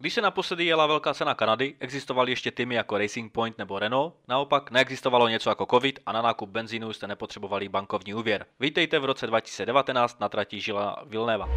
Když 0.00 0.14
se 0.14 0.20
naposledy 0.20 0.64
jela 0.64 0.86
velká 0.86 1.14
cena 1.14 1.34
Kanady, 1.34 1.74
existovaly 1.80 2.32
ještě 2.32 2.50
týmy 2.50 2.74
jako 2.74 2.98
Racing 2.98 3.32
Point 3.32 3.58
nebo 3.58 3.78
Renault, 3.78 4.14
naopak 4.28 4.70
neexistovalo 4.70 5.28
něco 5.28 5.50
jako 5.50 5.66
Covid 5.70 5.98
a 6.06 6.12
na 6.12 6.22
nákup 6.22 6.48
benzínu 6.48 6.92
jste 6.92 7.06
nepotřebovali 7.06 7.68
bankovní 7.68 8.14
úvěr. 8.14 8.46
Vítejte 8.60 8.98
v 8.98 9.04
roce 9.04 9.26
2019 9.26 10.20
na 10.20 10.28
trati 10.28 10.60
Žila 10.60 10.96
Vilneva. 11.06 11.48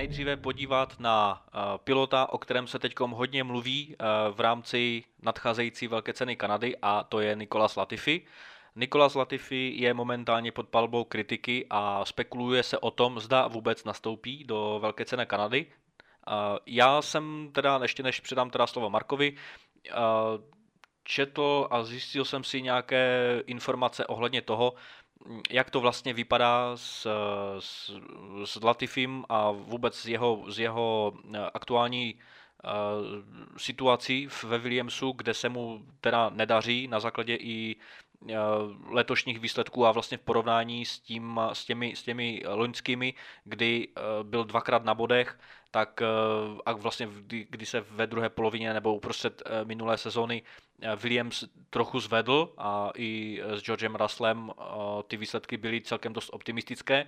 Nejdříve 0.00 0.36
podívat 0.36 1.00
na 1.00 1.42
uh, 1.54 1.60
pilota, 1.84 2.32
o 2.32 2.38
kterém 2.38 2.66
se 2.66 2.78
teď 2.78 2.94
hodně 3.00 3.44
mluví 3.44 3.86
uh, 3.88 4.34
v 4.34 4.40
rámci 4.40 5.04
nadcházející 5.22 5.88
velké 5.88 6.12
ceny 6.12 6.36
Kanady 6.36 6.76
a 6.82 7.04
to 7.04 7.20
je 7.20 7.36
Nikolas 7.36 7.76
Latifi. 7.76 8.26
Nikolas 8.76 9.14
Latifi 9.14 9.72
je 9.76 9.94
momentálně 9.94 10.52
pod 10.52 10.68
palbou 10.68 11.04
kritiky 11.04 11.66
a 11.70 12.04
spekuluje 12.04 12.62
se 12.62 12.78
o 12.78 12.90
tom, 12.90 13.20
zda 13.20 13.46
vůbec 13.46 13.84
nastoupí 13.84 14.44
do 14.44 14.78
velké 14.82 15.04
ceny 15.04 15.26
Kanady. 15.26 15.66
Uh, 15.66 16.58
já 16.66 17.02
jsem 17.02 17.50
teda, 17.52 17.78
ještě 17.82 18.02
než 18.02 18.20
předám 18.20 18.50
teda 18.50 18.66
slovo 18.66 18.90
Markovi, 18.90 19.36
četl 21.04 21.68
a 21.70 21.82
zjistil 21.82 22.24
jsem 22.24 22.44
si 22.44 22.62
nějaké 22.62 23.42
informace 23.46 24.06
ohledně 24.06 24.42
toho, 24.42 24.74
jak 25.50 25.70
to 25.70 25.80
vlastně 25.80 26.14
vypadá 26.14 26.76
s, 26.76 27.06
s, 27.58 27.90
s 28.44 28.62
Latifim 28.62 29.24
a 29.28 29.50
vůbec 29.50 29.96
s 29.96 30.06
jeho, 30.06 30.44
s 30.48 30.58
jeho 30.58 31.12
eh, 31.34 31.38
aktuální 31.54 32.14
uh, 32.14 32.70
situací 33.56 34.28
ve 34.44 34.58
Williamsu, 34.58 35.12
kde 35.12 35.34
se 35.34 35.48
mu 35.48 35.86
teda 36.00 36.30
nedaří 36.30 36.88
na 36.88 37.00
základě 37.00 37.36
i 37.36 37.76
uh, 38.22 38.30
letošních 38.94 39.40
výsledků 39.40 39.86
a 39.86 39.92
vlastně 39.92 40.18
v 40.18 40.20
porovnání 40.20 40.84
s, 40.84 40.98
tím, 40.98 41.40
s, 41.52 41.64
těmi, 41.64 41.96
s 41.96 42.02
těmi 42.02 42.42
loňskými, 42.46 43.14
kdy 43.44 43.88
byl 44.22 44.44
dvakrát 44.44 44.84
na 44.84 44.94
bodech, 44.94 45.38
tak 45.70 46.02
a 46.66 46.72
vlastně 46.72 47.08
kdy, 47.12 47.46
kdy 47.50 47.66
se 47.66 47.80
ve 47.80 48.06
druhé 48.06 48.28
polovině 48.28 48.74
nebo 48.74 48.94
uprostřed 48.94 49.42
minulé 49.64 49.98
sezóny 49.98 50.42
Williams 50.96 51.44
trochu 51.70 52.00
zvedl 52.00 52.54
a 52.58 52.90
i 52.96 53.40
s 53.44 53.62
Georgem 53.62 53.94
Russellem 53.94 54.52
ty 55.08 55.16
výsledky 55.16 55.56
byly 55.56 55.80
celkem 55.80 56.12
dost 56.12 56.30
optimistické. 56.32 57.06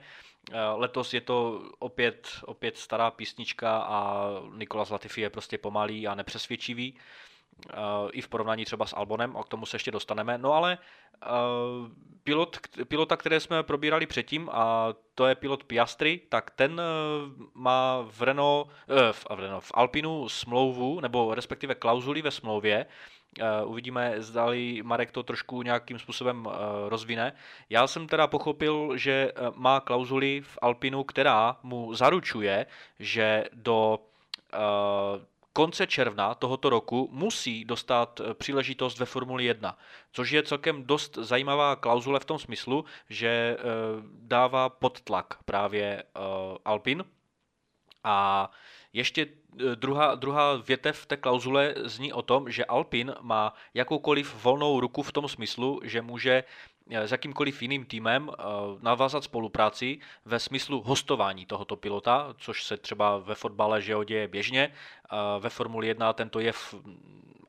Letos 0.75 1.15
je 1.15 1.21
to 1.21 1.63
opět, 1.79 2.29
opět 2.45 2.77
stará 2.77 3.11
písnička 3.11 3.79
a 3.79 4.27
Nikolas 4.57 4.91
Latifi 4.91 5.21
je 5.21 5.31
prostě 5.31 5.59
pomalý 5.59 6.07
a 6.07 6.15
nepřesvědčivý 6.15 6.95
i 8.13 8.21
v 8.21 8.29
porovnání 8.29 8.65
třeba 8.65 8.87
s 8.87 8.97
Albonem, 8.97 9.37
a 9.37 9.43
k 9.43 9.49
tomu 9.49 9.67
se 9.67 9.75
ještě 9.75 9.91
dostaneme. 9.91 10.39
No 10.39 10.53
ale 10.53 10.79
pilot, 12.25 12.59
pilota, 12.89 13.17
které 13.17 13.41
jsme 13.41 13.63
probírali 13.63 14.07
předtím, 14.07 14.49
a 14.53 14.89
to 15.15 15.27
je 15.27 15.35
pilot 15.35 15.65
Piastri, 15.65 16.21
tak 16.29 16.51
ten 16.51 16.81
má 17.55 17.99
eh, 18.01 18.05
v, 18.11 18.15
v, 18.15 18.23
Renault, 18.23 18.71
v 19.61 19.73
Alpinu 19.75 20.29
smlouvu, 20.29 21.01
nebo 21.01 21.35
respektive 21.35 21.75
klauzuli 21.75 22.23
ve 22.23 22.31
smlouvě, 22.31 22.87
uvidíme, 23.65 24.15
zdali 24.17 24.83
Marek 24.83 25.11
to 25.11 25.23
trošku 25.23 25.63
nějakým 25.63 25.99
způsobem 25.99 26.49
rozvine. 26.89 27.33
Já 27.71 27.87
jsem 27.87 28.07
teda 28.07 28.27
pochopil, 28.27 28.97
že 28.97 29.33
má 29.55 29.81
klauzuli 29.81 30.41
v 30.45 30.59
Alpinu, 30.63 31.05
která 31.05 31.57
mu 31.63 31.95
zaručuje, 31.95 32.67
že 32.99 33.45
do 33.53 33.99
konce 35.53 35.87
června 35.87 36.35
tohoto 36.35 36.71
roku 36.71 37.09
musí 37.13 37.65
dostat 37.65 38.21
příležitost 38.35 38.99
ve 38.99 39.07
Formuli 39.07 39.45
1, 39.45 39.79
což 40.13 40.31
je 40.31 40.43
celkem 40.43 40.85
dost 40.85 41.15
zajímavá 41.15 41.77
klauzule 41.77 42.21
v 42.21 42.25
tom 42.25 42.39
smyslu, 42.39 42.85
že 43.09 43.57
dává 44.13 44.69
pod 44.69 45.01
tlak 45.01 45.39
právě 45.45 46.03
Alpin. 46.65 47.05
A 48.05 48.51
ještě 48.93 49.27
druhá, 49.75 50.15
druhá 50.15 50.57
větev 50.57 51.07
té 51.07 51.17
klauzule 51.17 51.75
zní 51.85 52.13
o 52.13 52.23
tom, 52.23 52.51
že 52.51 52.65
Alpin 52.65 53.15
má 53.21 53.55
jakoukoliv 53.75 54.45
volnou 54.45 54.81
ruku 54.81 55.03
v 55.03 55.13
tom 55.13 55.29
smyslu, 55.29 55.81
že 55.85 56.03
může 56.03 56.45
s 56.91 57.13
jakýmkoliv 57.13 57.63
jiným 57.63 57.85
týmem 57.85 58.31
e, 58.31 58.43
navázat 58.81 59.25
spolupráci 59.25 59.99
ve 60.25 60.39
smyslu 60.39 60.83
hostování 60.83 61.47
tohoto 61.47 61.77
pilota, 61.77 62.35
což 62.39 62.65
se 62.65 62.77
třeba 62.77 63.19
ve 63.19 63.35
fotbale 63.35 63.83
že 63.83 63.95
děje 64.05 64.29
běžně. 64.29 64.73
Ve 65.39 65.51
Formuli 65.51 65.87
1 65.87 66.13
tento 66.13 66.41
jev 66.41 66.75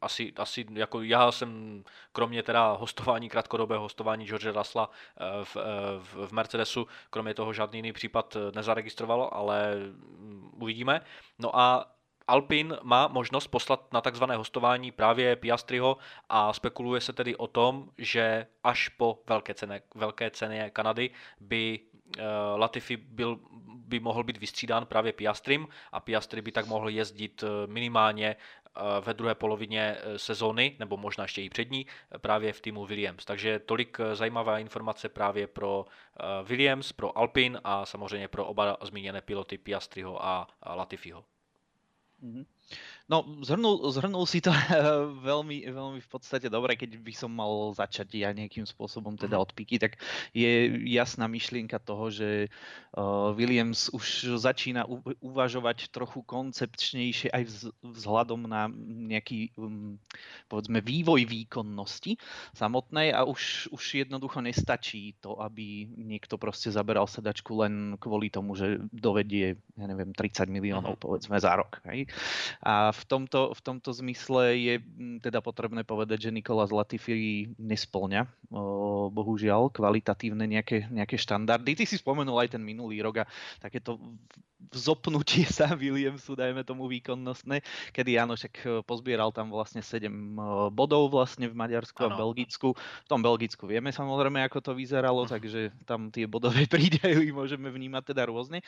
asi, 0.03 0.33
asi 0.37 0.65
jako 0.73 1.01
já 1.01 1.31
jsem, 1.31 1.83
kromě 2.11 2.43
teda 2.43 2.71
hostování, 2.71 3.29
krátkodobého 3.29 3.81
hostování 3.81 4.25
George 4.25 4.45
Russella 4.45 4.89
eh, 5.17 5.43
v, 5.43 5.57
eh, 5.57 5.61
v, 5.99 6.27
v 6.27 6.31
Mercedesu, 6.31 6.87
kromě 7.09 7.33
toho 7.33 7.53
žádný 7.53 7.77
jiný 7.77 7.93
případ 7.93 8.35
eh, 8.35 8.51
nezaregistroval, 8.55 9.29
ale 9.33 9.75
mm, 9.75 10.51
uvidíme. 10.61 11.01
No 11.39 11.59
a 11.59 11.91
Alpin 12.27 12.77
má 12.83 13.07
možnost 13.07 13.47
poslat 13.47 13.93
na 13.93 14.01
takzvané 14.01 14.35
hostování 14.35 14.91
právě 14.91 15.35
Piastriho 15.35 15.97
a 16.29 16.53
spekuluje 16.53 17.01
se 17.01 17.13
tedy 17.13 17.35
o 17.35 17.47
tom, 17.47 17.89
že 17.97 18.47
až 18.63 18.89
po 18.89 19.23
velké 19.27 19.53
ceně, 19.53 19.81
velké 19.95 20.31
ceně 20.31 20.69
Kanady 20.69 21.09
by 21.39 21.79
Latifi 22.55 22.97
byl, 22.97 23.39
by 23.75 23.99
mohl 23.99 24.23
být 24.23 24.37
vystřídán 24.37 24.85
právě 24.85 25.13
Piastrim 25.13 25.67
a 25.91 25.99
Piastri 25.99 26.41
by 26.41 26.51
tak 26.51 26.67
mohl 26.67 26.89
jezdit 26.89 27.43
minimálně 27.65 28.35
ve 29.01 29.13
druhé 29.13 29.35
polovině 29.35 29.97
sezóny, 30.17 30.75
nebo 30.79 30.97
možná 30.97 31.23
ještě 31.23 31.41
i 31.41 31.49
přední, 31.49 31.85
právě 32.17 32.53
v 32.53 32.61
týmu 32.61 32.85
Williams. 32.85 33.25
Takže 33.25 33.59
tolik 33.59 33.97
zajímavá 34.13 34.59
informace 34.59 35.09
právě 35.09 35.47
pro 35.47 35.85
Williams, 36.43 36.91
pro 36.91 37.17
Alpin 37.17 37.59
a 37.63 37.85
samozřejmě 37.85 38.27
pro 38.27 38.45
oba 38.45 38.77
zmíněné 38.81 39.21
piloty 39.21 39.57
Piastriho 39.57 40.25
a 40.25 40.47
Latifiho. 40.75 41.23
Mm-hmm. 42.23 42.41
No, 43.11 43.27
zhrnul, 43.43 43.83
zhrnul 43.91 44.23
si 44.23 44.39
to 44.39 44.47
veľmi, 45.27 45.67
veľmi 45.67 45.99
v 45.99 46.09
podstate 46.09 46.47
dobre, 46.47 46.79
keď 46.79 46.95
by 47.03 47.11
som 47.11 47.35
mal 47.35 47.75
začať 47.75 48.15
ja 48.15 48.31
nejakým 48.31 48.63
spôsobom 48.63 49.19
teda 49.19 49.35
mhm. 49.35 49.43
od 49.43 49.49
piky, 49.51 49.75
tak 49.75 49.99
je 50.31 50.71
jasná 50.87 51.27
myšlienka 51.27 51.83
toho, 51.83 52.07
že 52.07 52.47
uh, 52.95 53.35
Williams 53.35 53.91
už 53.91 54.39
začína 54.39 54.87
uvažovať 55.19 55.91
trochu 55.91 56.23
koncepčnejšie 56.23 57.27
aj 57.27 57.43
vzhľadom 57.83 58.47
na 58.47 58.71
nejaký, 59.11 59.51
um, 59.59 59.99
povedzme, 60.47 60.79
vývoj 60.79 61.27
výkonnosti 61.27 62.15
samotnej 62.55 63.11
a 63.11 63.27
už, 63.27 63.67
už 63.75 64.07
jednoducho 64.07 64.39
nestačí 64.39 65.19
to, 65.19 65.35
aby 65.43 65.91
niekto 65.91 66.39
proste 66.39 66.71
zaberal 66.71 67.11
sedačku 67.11 67.51
len 67.67 67.99
kvôli 67.99 68.31
tomu, 68.31 68.55
že 68.55 68.79
dovedie, 68.95 69.59
ja 69.75 69.85
neviem, 69.91 70.15
30 70.15 70.47
miliónov, 70.47 70.95
mhm. 70.95 71.01
povedzme, 71.03 71.35
za 71.35 71.51
rok. 71.59 71.83
Hej? 71.83 72.07
A 72.63 72.92
v 72.93 73.03
tomto, 73.09 73.51
v 73.51 73.61
tomto 73.65 73.89
zmysle 73.91 74.55
je 74.55 74.75
mm, 74.79 75.25
teda 75.25 75.41
potrebné 75.41 75.81
povedať, 75.81 76.29
že 76.29 76.35
Nikola 76.35 76.69
Latifi 76.69 77.49
nesplňa 77.57 78.29
bohužiaľ 79.09 79.73
kvalitatívne 79.73 80.45
nejaké, 80.45 80.87
nejaké 80.93 81.17
štandardy. 81.17 81.73
Ty 81.73 81.83
si 81.89 81.97
spomenul 81.97 82.37
aj 82.37 82.55
ten 82.55 82.63
minulý 82.63 83.01
rok 83.01 83.25
a 83.25 83.29
takéto 83.57 83.97
vzopnutie 84.71 85.43
sa 85.49 85.73
Williamsu, 85.79 86.37
dajme 86.37 86.63
tomu 86.63 86.87
výkonnostné, 86.87 87.61
kedy 87.91 88.15
áno, 88.15 88.39
však 88.39 88.53
e, 88.63 88.67
pozbieral 88.85 89.35
tam 89.35 89.51
vlastne 89.51 89.83
7 89.83 90.07
e, 90.07 90.13
bodov 90.71 91.11
vlastne 91.11 91.51
v 91.51 91.55
Maďarsku 91.57 91.99
ano. 91.99 92.15
a 92.15 92.17
Belgicku. 92.17 92.73
V 92.77 93.07
tom 93.09 93.19
Belgicku 93.19 93.67
vieme 93.67 93.91
samozrejme, 93.91 94.39
ako 94.47 94.59
to 94.63 94.71
vyzeralo, 94.77 95.27
takže 95.27 95.73
tam 95.83 96.09
tie 96.13 96.29
bodové 96.29 96.63
prídajú 96.73 97.19
môžeme 97.35 97.67
vnímať 97.67 98.13
teda 98.13 98.29
rôzne. 98.29 98.63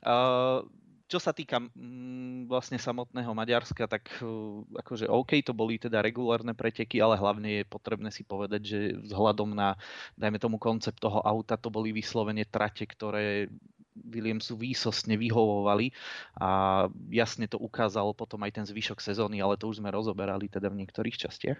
Uh, 0.00 0.64
čo 1.10 1.18
sa 1.18 1.34
týka 1.34 1.58
mm, 1.58 2.46
vlastne 2.46 2.78
samotného 2.78 3.34
Maďarska, 3.34 3.90
tak 3.90 4.06
uh, 4.22 4.62
akože 4.78 5.10
OK, 5.10 5.42
to 5.42 5.50
boli 5.50 5.74
teda 5.74 5.98
regulárne 5.98 6.54
preteky, 6.54 7.02
ale 7.02 7.18
hlavne 7.18 7.60
je 7.60 7.64
potrebné 7.66 8.14
si 8.14 8.22
povedať, 8.22 8.62
že 8.62 8.78
vzhľadom 9.10 9.50
na, 9.50 9.74
dajme 10.14 10.38
tomu, 10.38 10.62
koncept 10.62 11.02
toho 11.02 11.18
auta, 11.26 11.58
to 11.58 11.66
boli 11.66 11.90
vyslovene 11.90 12.46
trate, 12.46 12.86
ktoré 12.86 13.50
Williamsu 13.90 14.54
výsostne 14.54 15.18
vyhovovali 15.18 15.90
a 16.38 16.86
jasne 17.10 17.50
to 17.50 17.58
ukázal 17.58 18.14
potom 18.14 18.38
aj 18.46 18.62
ten 18.62 18.64
zvyšok 18.64 19.02
sezóny, 19.02 19.42
ale 19.42 19.58
to 19.58 19.66
už 19.66 19.82
sme 19.82 19.90
rozoberali 19.90 20.46
teda 20.46 20.70
v 20.70 20.86
niektorých 20.86 21.18
častiach. 21.26 21.58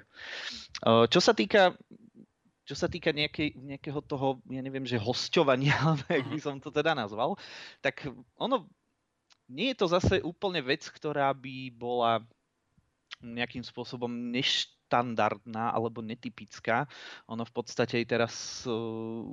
Uh, 0.87 1.11
čo 1.11 1.19
sa 1.19 1.35
týka 1.35 1.75
čo 2.71 2.79
sa 2.79 2.87
týka 2.87 3.11
nejakej, 3.11 3.59
nejakého 3.59 3.99
toho, 4.07 4.39
ja 4.47 4.63
neviem, 4.63 4.87
že 4.87 4.95
hosťovania, 4.95 5.75
jak 6.07 6.31
by 6.31 6.39
som 6.39 6.63
to 6.63 6.71
teda 6.71 6.95
nazval, 6.95 7.35
tak 7.83 8.07
ono 8.39 8.71
nie 9.51 9.75
je 9.75 9.77
to 9.83 9.87
zase 9.91 10.23
úplne 10.23 10.63
vec, 10.63 10.87
ktorá 10.87 11.35
by 11.35 11.75
bola 11.75 12.23
nejakým 13.21 13.61
spôsobom 13.61 14.09
neštandardná 14.33 15.77
alebo 15.77 16.01
netypická. 16.01 16.89
Ono 17.29 17.45
v 17.45 17.53
podstate 17.53 18.01
aj 18.01 18.07
teraz 18.09 18.35
uh, 18.65 18.73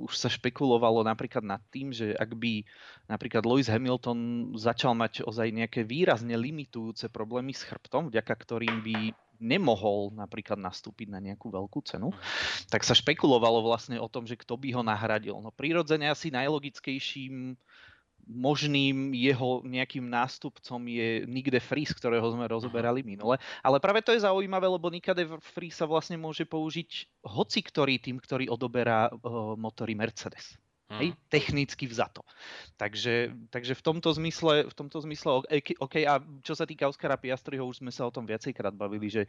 už 0.04 0.12
sa 0.12 0.28
špekulovalo 0.28 1.00
napríklad 1.06 1.40
nad 1.40 1.62
tým, 1.72 1.94
že 1.94 2.12
ak 2.12 2.36
by 2.36 2.68
napríklad 3.08 3.48
Lewis 3.48 3.72
Hamilton 3.72 4.52
začal 4.60 4.92
mať 4.92 5.24
ozaj 5.24 5.48
nejaké 5.48 5.88
výrazne 5.88 6.36
limitujúce 6.36 7.08
problémy 7.08 7.56
s 7.56 7.64
chrbtom, 7.64 8.12
vďaka 8.12 8.34
ktorým 8.34 8.84
by 8.84 9.16
nemohol 9.38 10.10
napríklad 10.18 10.58
nastúpiť 10.58 11.08
na 11.14 11.22
nejakú 11.22 11.48
veľkú 11.48 11.78
cenu, 11.86 12.10
tak 12.68 12.82
sa 12.82 12.92
špekulovalo 12.92 13.62
vlastne 13.62 13.96
o 14.02 14.10
tom, 14.10 14.26
že 14.26 14.34
kto 14.34 14.58
by 14.58 14.74
ho 14.74 14.82
nahradil. 14.82 15.38
No 15.38 15.54
prirodzene 15.54 16.10
asi 16.10 16.34
najlogickejším 16.34 17.54
možným 18.28 19.16
jeho 19.16 19.64
nejakým 19.64 20.04
nástupcom 20.04 20.80
je 20.84 21.24
Nick 21.24 21.48
de 21.48 21.58
Vries, 21.58 21.90
ktorého 21.96 22.28
sme 22.28 22.44
rozoberali 22.44 23.00
minule. 23.00 23.40
Ale 23.64 23.80
práve 23.80 24.04
to 24.04 24.12
je 24.12 24.22
zaujímavé, 24.22 24.68
lebo 24.68 24.92
Nick 24.92 25.08
de 25.16 25.24
Vries 25.56 25.74
sa 25.74 25.88
vlastne 25.88 26.20
môže 26.20 26.44
použiť 26.44 27.24
hoci 27.24 27.60
ktorý 27.64 27.96
tým, 27.98 28.20
ktorý 28.20 28.52
odoberá 28.52 29.08
uh, 29.08 29.56
motory 29.56 29.96
Mercedes. 29.96 30.60
Hmm. 30.88 31.04
Hej, 31.04 31.20
technicky 31.28 31.84
vzato. 31.84 32.24
Takže, 32.80 33.36
takže 33.52 33.76
v 33.76 33.82
tomto 33.84 34.08
zmysle, 34.08 34.72
v 34.72 34.74
tomto 34.74 35.04
zmysle 35.04 35.44
OK, 35.84 35.94
a 36.08 36.16
čo 36.40 36.56
sa 36.56 36.64
týka 36.64 36.88
Oscara 36.88 37.20
Piastriho, 37.20 37.60
už 37.60 37.84
sme 37.84 37.92
sa 37.92 38.08
o 38.08 38.14
tom 38.14 38.24
viacejkrát 38.24 38.72
bavili, 38.72 39.12
že 39.12 39.28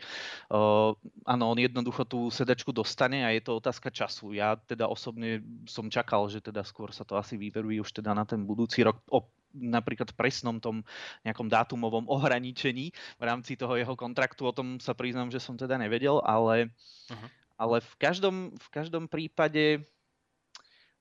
uh, 0.55 0.95
áno, 1.27 1.43
on 1.51 1.59
jednoducho 1.59 2.07
tú 2.07 2.31
sedačku 2.31 2.71
dostane 2.71 3.27
a 3.27 3.35
je 3.35 3.43
to 3.43 3.59
otázka 3.59 3.91
času. 3.91 4.31
Ja 4.31 4.55
teda 4.55 4.87
osobne 4.87 5.43
som 5.67 5.91
čakal, 5.91 6.31
že 6.31 6.39
teda 6.39 6.63
skôr 6.63 6.95
sa 6.95 7.03
to 7.03 7.19
asi 7.19 7.35
vyveruje 7.35 7.83
už 7.83 7.91
teda 7.91 8.15
na 8.15 8.23
ten 8.23 8.47
budúci 8.47 8.79
rok 8.87 9.03
o 9.11 9.27
napríklad 9.51 10.15
presnom 10.15 10.63
tom 10.63 10.85
nejakom 11.27 11.51
dátumovom 11.51 12.07
ohraničení 12.07 12.95
v 13.19 13.23
rámci 13.23 13.59
toho 13.59 13.75
jeho 13.75 13.99
kontraktu. 13.99 14.47
O 14.47 14.55
tom 14.55 14.79
sa 14.79 14.95
priznám, 14.95 15.27
že 15.27 15.43
som 15.43 15.59
teda 15.59 15.75
nevedel, 15.75 16.23
ale, 16.23 16.71
uh-huh. 17.11 17.27
ale 17.59 17.83
v, 17.83 17.93
každom, 17.99 18.55
v 18.55 18.67
každom 18.71 19.11
prípade 19.11 19.83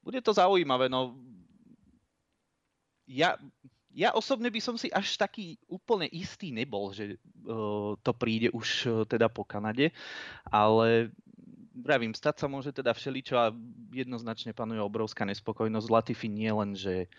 bude 0.08 0.24
to 0.24 0.32
zaujímavé. 0.32 0.88
No, 0.88 1.12
ja, 3.04 3.36
ja 3.92 4.16
osobne 4.16 4.48
by 4.48 4.60
som 4.64 4.80
si 4.80 4.88
až 4.88 5.20
taký 5.20 5.60
úplne 5.68 6.08
istý 6.08 6.48
nebol, 6.48 6.96
že 6.96 7.20
uh, 7.44 7.92
to 8.00 8.12
príde 8.16 8.48
už 8.56 8.68
uh, 8.88 8.92
teda 9.04 9.28
po 9.28 9.44
Kanade, 9.44 9.92
ale 10.48 11.12
vravím, 11.76 12.16
stať 12.16 12.40
sa 12.40 12.46
môže 12.48 12.72
teda 12.72 12.96
všeličo 12.96 13.36
a 13.36 13.52
jednoznačne 13.92 14.56
panuje 14.56 14.80
obrovská 14.80 15.28
nespokojnosť. 15.28 15.92
Latifi 15.92 16.32
nie 16.32 16.48
len, 16.48 16.72
že 16.72 17.12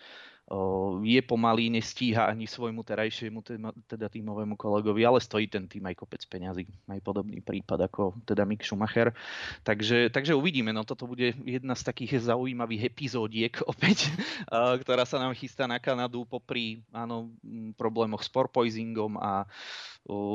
je 1.06 1.22
pomalý, 1.22 1.70
nestíha 1.70 2.26
ani 2.26 2.50
svojmu 2.50 2.82
terajšiemu 2.82 3.40
teda 3.86 4.10
tímovému 4.10 4.58
kolegovi, 4.58 5.06
ale 5.06 5.22
stojí 5.22 5.46
ten 5.46 5.70
tým 5.70 5.86
aj 5.86 5.96
kopec 6.02 6.22
peňazí. 6.26 6.66
Aj 6.90 6.98
podobný 7.06 7.38
prípad 7.38 7.86
ako 7.86 8.18
teda 8.26 8.50
Mick 8.50 8.66
Schumacher. 8.66 9.14
Takže, 9.62 10.10
takže 10.10 10.34
uvidíme, 10.34 10.74
no 10.74 10.82
toto 10.82 11.06
bude 11.06 11.38
jedna 11.46 11.78
z 11.78 11.86
takých 11.86 12.34
zaujímavých 12.34 12.90
epizódiek 12.90 13.54
opäť, 13.72 14.10
ktorá 14.50 15.06
sa 15.06 15.22
nám 15.22 15.38
chystá 15.38 15.70
na 15.70 15.78
Kanadu 15.78 16.26
popri 16.26 16.82
áno, 16.90 17.30
problémoch 17.78 18.26
s 18.26 18.30
porpoisingom 18.34 19.22
a 19.22 19.46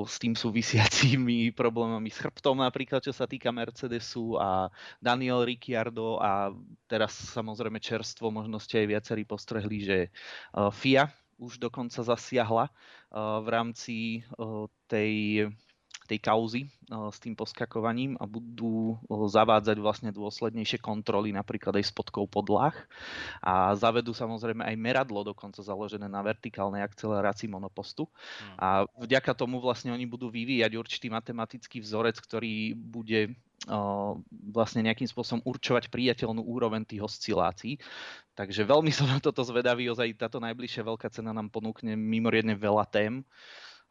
s 0.07 0.15
tým 0.23 0.39
súvisiacimi 0.39 1.51
problémami 1.51 2.07
s 2.07 2.23
chrbtom 2.23 2.63
napríklad, 2.63 3.03
čo 3.03 3.11
sa 3.11 3.27
týka 3.27 3.51
Mercedesu 3.51 4.39
a 4.39 4.71
Daniel 5.03 5.43
Ricciardo 5.43 6.21
a 6.23 6.55
teraz 6.87 7.17
samozrejme 7.35 7.83
čerstvo, 7.83 8.31
možno 8.31 8.63
ste 8.63 8.85
aj 8.85 8.87
viacerí 8.87 9.23
postrehli, 9.27 9.79
že 9.83 9.99
FIA 10.55 11.11
už 11.43 11.59
dokonca 11.59 12.07
zasiahla 12.07 12.71
v 13.15 13.47
rámci 13.51 14.23
tej 14.87 15.11
tej 16.05 16.21
kauzy 16.21 16.63
s 16.89 17.19
tým 17.19 17.33
poskakovaním 17.33 18.21
a 18.21 18.29
budú 18.29 19.01
zavádzať 19.09 19.77
vlastne 19.81 20.11
dôslednejšie 20.13 20.79
kontroly 20.85 21.33
napríklad 21.33 21.81
aj 21.81 21.89
spodkou 21.89 22.29
podlah 22.29 22.77
a 23.41 23.73
zavedú 23.73 24.13
samozrejme 24.13 24.61
aj 24.61 24.77
meradlo 24.77 25.25
dokonca 25.25 25.65
založené 25.65 26.05
na 26.05 26.21
vertikálnej 26.21 26.85
akcelerácii 26.85 27.49
monopostu 27.49 28.05
hmm. 28.05 28.57
a 28.61 28.69
vďaka 29.01 29.33
tomu 29.33 29.65
vlastne 29.65 29.97
oni 29.97 30.05
budú 30.05 30.29
vyvíjať 30.29 30.73
určitý 30.77 31.09
matematický 31.09 31.81
vzorec, 31.81 32.21
ktorý 32.21 32.77
bude 32.77 33.33
vlastne 34.53 34.85
nejakým 34.85 35.09
spôsobom 35.09 35.41
určovať 35.49 35.89
priateľnú 35.89 36.45
úroveň 36.45 36.85
tých 36.85 37.01
oscilácií. 37.01 37.81
Takže 38.37 38.67
veľmi 38.67 38.93
som 38.93 39.09
na 39.09 39.23
toto 39.23 39.41
zvedavý, 39.41 39.89
ozaj 39.89 40.21
táto 40.21 40.37
najbližšia 40.43 40.85
veľká 40.85 41.09
cena 41.09 41.33
nám 41.33 41.49
ponúkne 41.49 41.97
mimoriadne 41.97 42.53
veľa 42.59 42.85
tém. 42.93 43.25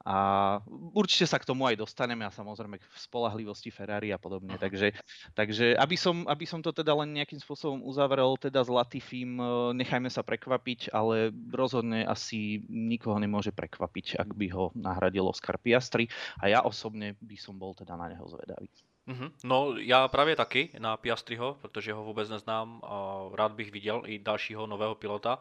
A 0.04 0.60
určite 0.92 1.24
sa 1.24 1.40
k 1.40 1.48
tomu 1.48 1.64
aj 1.64 1.80
dostaneme 1.80 2.28
a 2.28 2.32
samozrejme 2.32 2.76
k 2.76 2.86
spolahlivosti 3.00 3.72
Ferrari 3.72 4.12
a 4.12 4.20
podobne. 4.20 4.60
Takže, 4.60 4.92
takže 5.32 5.80
aby, 5.80 5.96
som, 5.96 6.28
aby 6.28 6.44
som 6.44 6.60
to 6.60 6.76
teda 6.76 6.92
len 6.92 7.16
nejakým 7.16 7.40
spôsobom 7.40 7.80
uzavrel 7.88 8.36
teda 8.36 8.60
s 8.60 8.70
Latifim, 8.70 9.40
e, 9.40 9.44
nechajme 9.80 10.12
sa 10.12 10.20
prekvapiť, 10.20 10.92
ale 10.92 11.32
rozhodne 11.56 12.04
asi 12.04 12.68
nikoho 12.68 13.16
nemôže 13.16 13.56
prekvapiť, 13.56 14.20
ak 14.20 14.30
by 14.36 14.48
ho 14.52 14.76
nahradil 14.76 15.24
Oscar 15.32 15.56
Piastri 15.56 16.12
a 16.44 16.52
ja 16.52 16.60
osobne 16.68 17.16
by 17.24 17.40
som 17.40 17.56
bol 17.56 17.72
teda 17.72 17.96
na 17.96 18.12
neho 18.12 18.28
zvedavý. 18.28 18.68
Mm-hmm. 19.08 19.32
No, 19.44 19.76
já 19.78 20.08
právě 20.08 20.36
taky 20.36 20.70
na 20.80 20.98
Piastriho, 20.98 21.58
protože 21.62 21.94
ho 21.94 22.04
vůbec 22.04 22.30
neznám 22.30 22.82
a 22.84 23.24
rád 23.34 23.52
bych 23.52 23.72
viděl 23.72 24.04
i 24.06 24.20
dalšího 24.20 24.68
nového 24.68 24.96
pilota. 24.96 25.40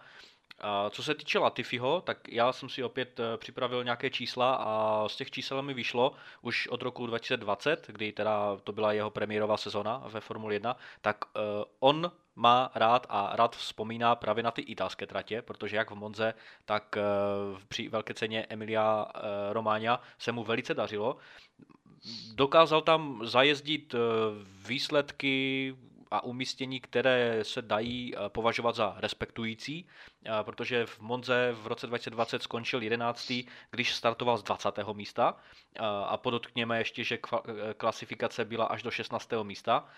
Co 0.91 1.03
se 1.03 1.15
týče 1.15 1.39
Latifiho, 1.39 2.01
tak 2.01 2.29
já 2.29 2.53
jsem 2.53 2.69
si 2.69 2.85
opět 2.85 3.21
eh, 3.21 3.37
připravil 3.37 3.85
nějaké 3.85 4.11
čísla 4.11 4.55
a 4.55 5.05
z 5.09 5.17
těch 5.17 5.31
čísel 5.31 5.63
mi 5.63 5.75
vyšlo 5.75 6.13
už 6.43 6.69
od 6.69 6.83
roku 6.83 7.07
2020, 7.07 7.87
kdy 7.87 8.13
teda 8.13 8.57
to 8.65 8.73
byla 8.73 8.93
jeho 8.93 9.11
premiérová 9.11 9.57
sezona 9.57 10.03
ve 10.09 10.21
Formule 10.21 10.55
1, 10.55 10.77
tak 11.01 11.25
uh, 11.25 11.43
on 11.81 12.13
má 12.37 12.71
rád 12.75 13.07
a 13.09 13.37
rád 13.37 13.57
vzpomíná 13.57 14.17
právě 14.17 14.43
na 14.43 14.51
ty 14.51 14.63
italské 14.63 15.07
tratě, 15.07 15.43
protože 15.43 15.77
jak 15.77 15.91
v 15.91 15.95
Monze, 15.95 16.35
tak 16.65 16.97
uh, 16.97 17.59
při 17.69 17.89
velké 17.89 18.15
ceně 18.15 18.47
Emilia 18.49 19.07
Romagna 19.51 20.03
se 20.19 20.33
mu 20.33 20.45
velice 20.45 20.75
dařilo. 20.75 21.17
Dokázal 22.35 22.83
tam 22.83 23.21
zajezdit 23.27 23.95
výsledky 24.67 25.75
a 26.13 26.25
umístění, 26.25 26.81
které 26.81 27.39
se 27.45 27.63
dají 27.63 28.15
eh, 28.15 28.19
považovat 28.29 28.75
za 28.75 28.95
respektující, 28.99 29.87
eh, 29.87 30.12
protože 30.43 30.87
v 30.87 31.01
Monze 31.01 31.53
v 31.53 31.67
roce 31.67 31.87
2020 31.87 32.43
skončil 32.43 32.83
11. 32.83 33.33
když 33.71 33.95
startoval 33.95 34.37
z 34.37 34.43
20. 34.43 34.69
místa 34.93 35.37
eh, 35.77 35.81
a 36.07 36.17
podotkněme 36.17 36.79
ještě, 36.79 37.05
že 37.05 37.19
klasifikace 37.77 38.45
byla 38.45 38.65
až 38.65 38.83
do 38.83 38.91
16. 38.91 39.29
místa, 39.43 39.89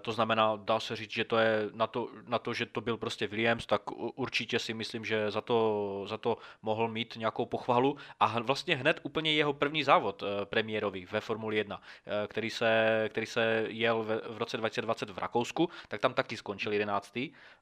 to 0.00 0.12
znamená, 0.12 0.56
dá 0.56 0.80
se 0.80 0.96
říct, 0.96 1.10
že 1.10 1.24
to 1.24 1.36
je 1.36 1.70
na 1.72 1.86
to, 1.86 2.08
na 2.26 2.38
to, 2.38 2.54
že 2.54 2.66
to 2.66 2.80
byl 2.80 2.96
prostě 2.96 3.26
Williams, 3.26 3.66
tak 3.66 3.82
určitě 4.14 4.58
si 4.58 4.74
myslím, 4.74 5.04
že 5.04 5.30
za 5.30 5.40
to, 5.40 6.04
za 6.08 6.16
to 6.16 6.38
mohl 6.62 6.88
mít 6.88 7.16
nějakou 7.16 7.46
pochvalu 7.46 7.96
a 8.20 8.40
vlastně 8.40 8.76
hned 8.76 9.00
úplně 9.02 9.32
jeho 9.32 9.52
první 9.52 9.84
závod 9.84 10.22
premiérový 10.44 11.06
ve 11.06 11.20
Formuli 11.20 11.56
1, 11.56 11.80
který 12.28 12.50
se, 12.50 13.04
který 13.08 13.26
se 13.26 13.64
jel 13.68 14.02
v 14.28 14.38
roce 14.38 14.56
2020 14.56 15.10
v 15.10 15.18
Rakousku, 15.18 15.68
tak 15.88 16.00
tam 16.00 16.14
taky 16.14 16.36
skončil 16.36 16.72
11. 16.72 17.18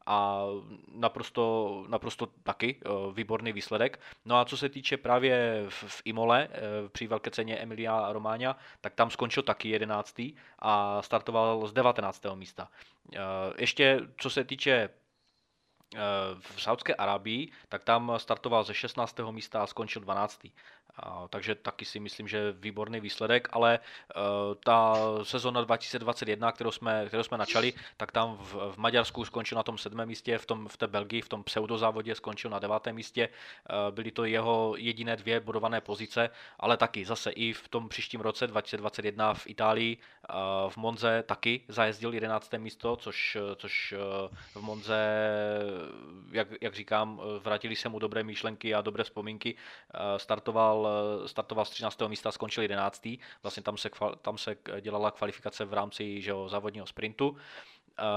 a 0.07 0.45
naprosto, 0.95 1.82
naprosto 1.89 2.27
taky 2.27 2.81
eh, 2.85 2.89
výborný 3.13 3.53
výsledek. 3.53 4.01
No 4.25 4.37
a 4.37 4.45
co 4.45 4.57
se 4.57 4.69
týče 4.69 4.97
právě 4.97 5.65
v, 5.69 6.03
Imole 6.05 6.49
eh, 6.51 6.59
při 6.89 7.07
velké 7.07 7.31
ceně 7.31 7.57
Emilia 7.57 8.13
Romáňa, 8.13 8.57
tak 8.81 8.95
tam 8.95 9.11
skončil 9.11 9.43
taky 9.43 9.69
11. 9.69 10.21
a 10.59 11.03
startoval 11.03 11.67
z 11.67 11.73
19. 11.73 12.23
místa. 12.35 12.69
Eh, 13.15 13.19
ještě 13.59 14.01
co 14.17 14.31
se 14.31 14.45
týče 14.45 14.89
v 16.41 16.63
Saudské 16.63 16.95
Arábii, 16.95 17.53
tak 17.69 17.85
tam 17.85 18.13
startoval 18.17 18.65
ze 18.65 18.75
16. 18.75 19.33
místa 19.33 19.63
a 19.63 19.67
skončil 19.67 20.03
12. 20.03 20.47
Takže 21.29 21.55
taky 21.55 21.85
si 21.85 22.01
myslím, 22.01 22.29
že 22.29 22.53
výborný 22.53 23.01
výsledek, 23.01 23.49
ale 23.53 23.79
uh, 23.79 24.23
ta 24.65 24.97
sezona 25.23 25.61
2021, 25.61 26.53
kterou 26.53 26.71
jsme, 26.71 27.05
kterou 27.07 27.23
jsme 27.23 27.39
načali, 27.39 27.73
tak 27.97 28.13
tam 28.13 28.37
v, 28.37 28.55
v 28.73 28.77
Maďarsku 28.77 29.25
skončil 29.25 29.57
na 29.57 29.63
tom 29.63 29.79
sedmém 29.79 30.09
místě, 30.09 30.39
v, 30.39 30.47
tom, 30.47 30.69
v 30.69 30.77
té 30.77 30.87
Belgii, 30.87 31.23
v 31.23 31.29
tom 31.29 31.45
pseudozávodě 31.45 32.15
skončil 32.15 32.51
na 32.51 32.59
devátém 32.59 32.97
místě. 32.97 33.29
Uh, 33.29 33.95
byly 33.95 34.11
to 34.11 34.25
jeho 34.25 34.75
jediné 34.77 35.17
dvě 35.17 35.41
bodované 35.41 35.81
pozice, 35.81 36.31
ale 36.61 36.77
taky 36.77 37.05
zase 37.05 37.31
i 37.31 37.53
v 37.53 37.69
tom 37.69 37.89
příštím 37.89 38.21
roce 38.21 38.47
2021 38.47 39.35
v 39.35 39.47
Itálii, 39.47 39.99
v 40.69 40.77
Monze 40.77 41.23
taky 41.23 41.61
zajezdil 41.69 42.15
11. 42.15 42.53
místo, 42.59 42.97
což, 42.97 43.37
což 43.57 43.93
uh, 43.93 44.37
v 44.61 44.65
Monze, 44.65 44.97
jak, 46.31 46.49
jak 46.61 46.75
říkám, 46.75 47.21
vrátili 47.43 47.77
se 47.77 47.89
mu 47.89 47.99
dobré 47.99 48.23
myšlenky 48.23 48.75
a 48.75 48.81
dobré 48.81 49.05
vzpomínky. 49.05 49.55
Uh, 49.55 50.01
startoval 50.17 50.89
startoval, 51.27 51.65
z 51.65 51.71
13. 51.71 52.03
místa, 52.09 52.33
skončil 52.33 52.63
11. 52.63 53.09
Vlastně 53.43 53.63
tam 53.63 53.77
se, 53.77 53.91
tam 54.23 54.39
se 54.39 54.57
dělala 54.81 55.11
kvalifikace 55.11 55.65
v 55.65 55.73
rámci 55.73 56.23
že 56.23 56.31
jo, 56.31 56.49
závodního 56.49 56.87
sprintu. 56.87 57.37
Eh, 57.37 57.72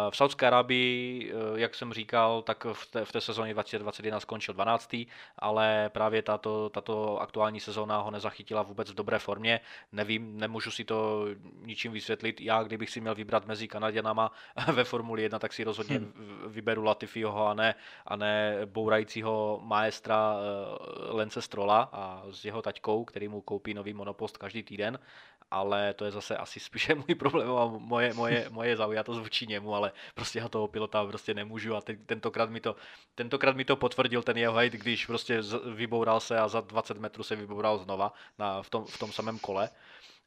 v 0.09 0.17
Saudské 0.17 0.47
Arábii, 0.47 1.31
eh, 1.31 1.59
jak 1.59 1.75
jsem 1.75 1.93
říkal, 1.93 2.41
tak 2.41 2.65
v 2.73 2.85
té, 2.91 3.05
v 3.05 3.11
té 3.11 3.21
sezóně 3.21 3.53
2021 3.53 4.19
skončil 4.19 4.53
12. 4.53 5.07
ale 5.39 5.89
právě 5.93 6.21
tato, 6.21 6.69
tato 6.69 7.21
aktuální 7.21 7.59
sezóna 7.59 7.99
ho 7.99 8.11
nezachytila 8.11 8.61
vůbec 8.61 8.91
v 8.91 8.95
dobré 8.95 9.19
formě. 9.19 9.59
Nevím, 9.91 10.39
nemůžu 10.39 10.71
si 10.71 10.85
to 10.85 11.25
ničím 11.61 11.91
vysvětlit. 11.91 12.41
Já, 12.41 12.63
kdybych 12.63 12.89
si 12.89 13.01
měl 13.01 13.15
vybrat 13.15 13.45
mezi 13.45 13.67
Kanaděnama 13.67 14.31
ve 14.73 14.83
Formuli 14.83 15.21
1, 15.21 15.39
tak 15.39 15.53
si 15.53 15.63
rozhodně 15.63 15.97
hmm. 15.97 16.13
vyberu 16.47 16.83
Latifiho 16.83 17.47
a 17.47 17.53
ne, 17.53 17.75
a 18.05 18.15
ne 18.15 18.57
bourajícího 18.65 19.59
maestra 19.63 20.35
eh, 20.35 21.13
Lence 21.13 21.41
Strola 21.41 21.89
a 21.91 22.23
s 22.31 22.45
jeho 22.45 22.61
taťkou, 22.61 23.05
který 23.05 23.27
mu 23.27 23.41
koupí 23.41 23.73
nový 23.73 23.93
monopost 23.93 24.37
každý 24.37 24.63
týden 24.63 24.99
ale 25.51 25.93
to 25.93 26.05
je 26.05 26.11
zase 26.11 26.37
asi 26.37 26.59
spíše 26.59 26.95
můj 27.07 27.15
problém 27.15 27.49
a 27.49 27.65
moje, 27.65 28.13
moje, 28.13 28.47
moje 28.49 28.77
zaujatost 28.77 29.19
vůči 29.19 29.47
němu, 29.47 29.64
ale 29.73 29.91
prostě 30.15 30.39
já 30.39 30.49
toho 30.49 30.67
pilota 30.67 31.05
prostě 31.05 31.33
nemůžu 31.33 31.75
a 31.75 31.81
ten, 31.81 32.05
tentokrát, 32.05 32.49
mi 32.49 32.61
to, 32.61 32.75
tentokrát 33.15 33.55
mi 33.55 33.65
to 33.65 33.75
potvrdil 33.75 34.23
ten 34.23 34.37
jeho 34.37 34.53
hejt, 34.53 34.73
když 34.73 35.05
prostě 35.05 35.41
vyboural 35.73 36.19
se 36.19 36.39
a 36.39 36.47
za 36.47 36.61
20 36.61 36.97
metrů 36.97 37.23
se 37.23 37.35
vyboural 37.35 37.77
znova 37.77 38.13
na, 38.39 38.61
v, 38.61 38.69
tom, 38.69 38.85
v 38.85 38.97
tom 38.97 39.11
samém 39.11 39.39
kole. 39.39 39.69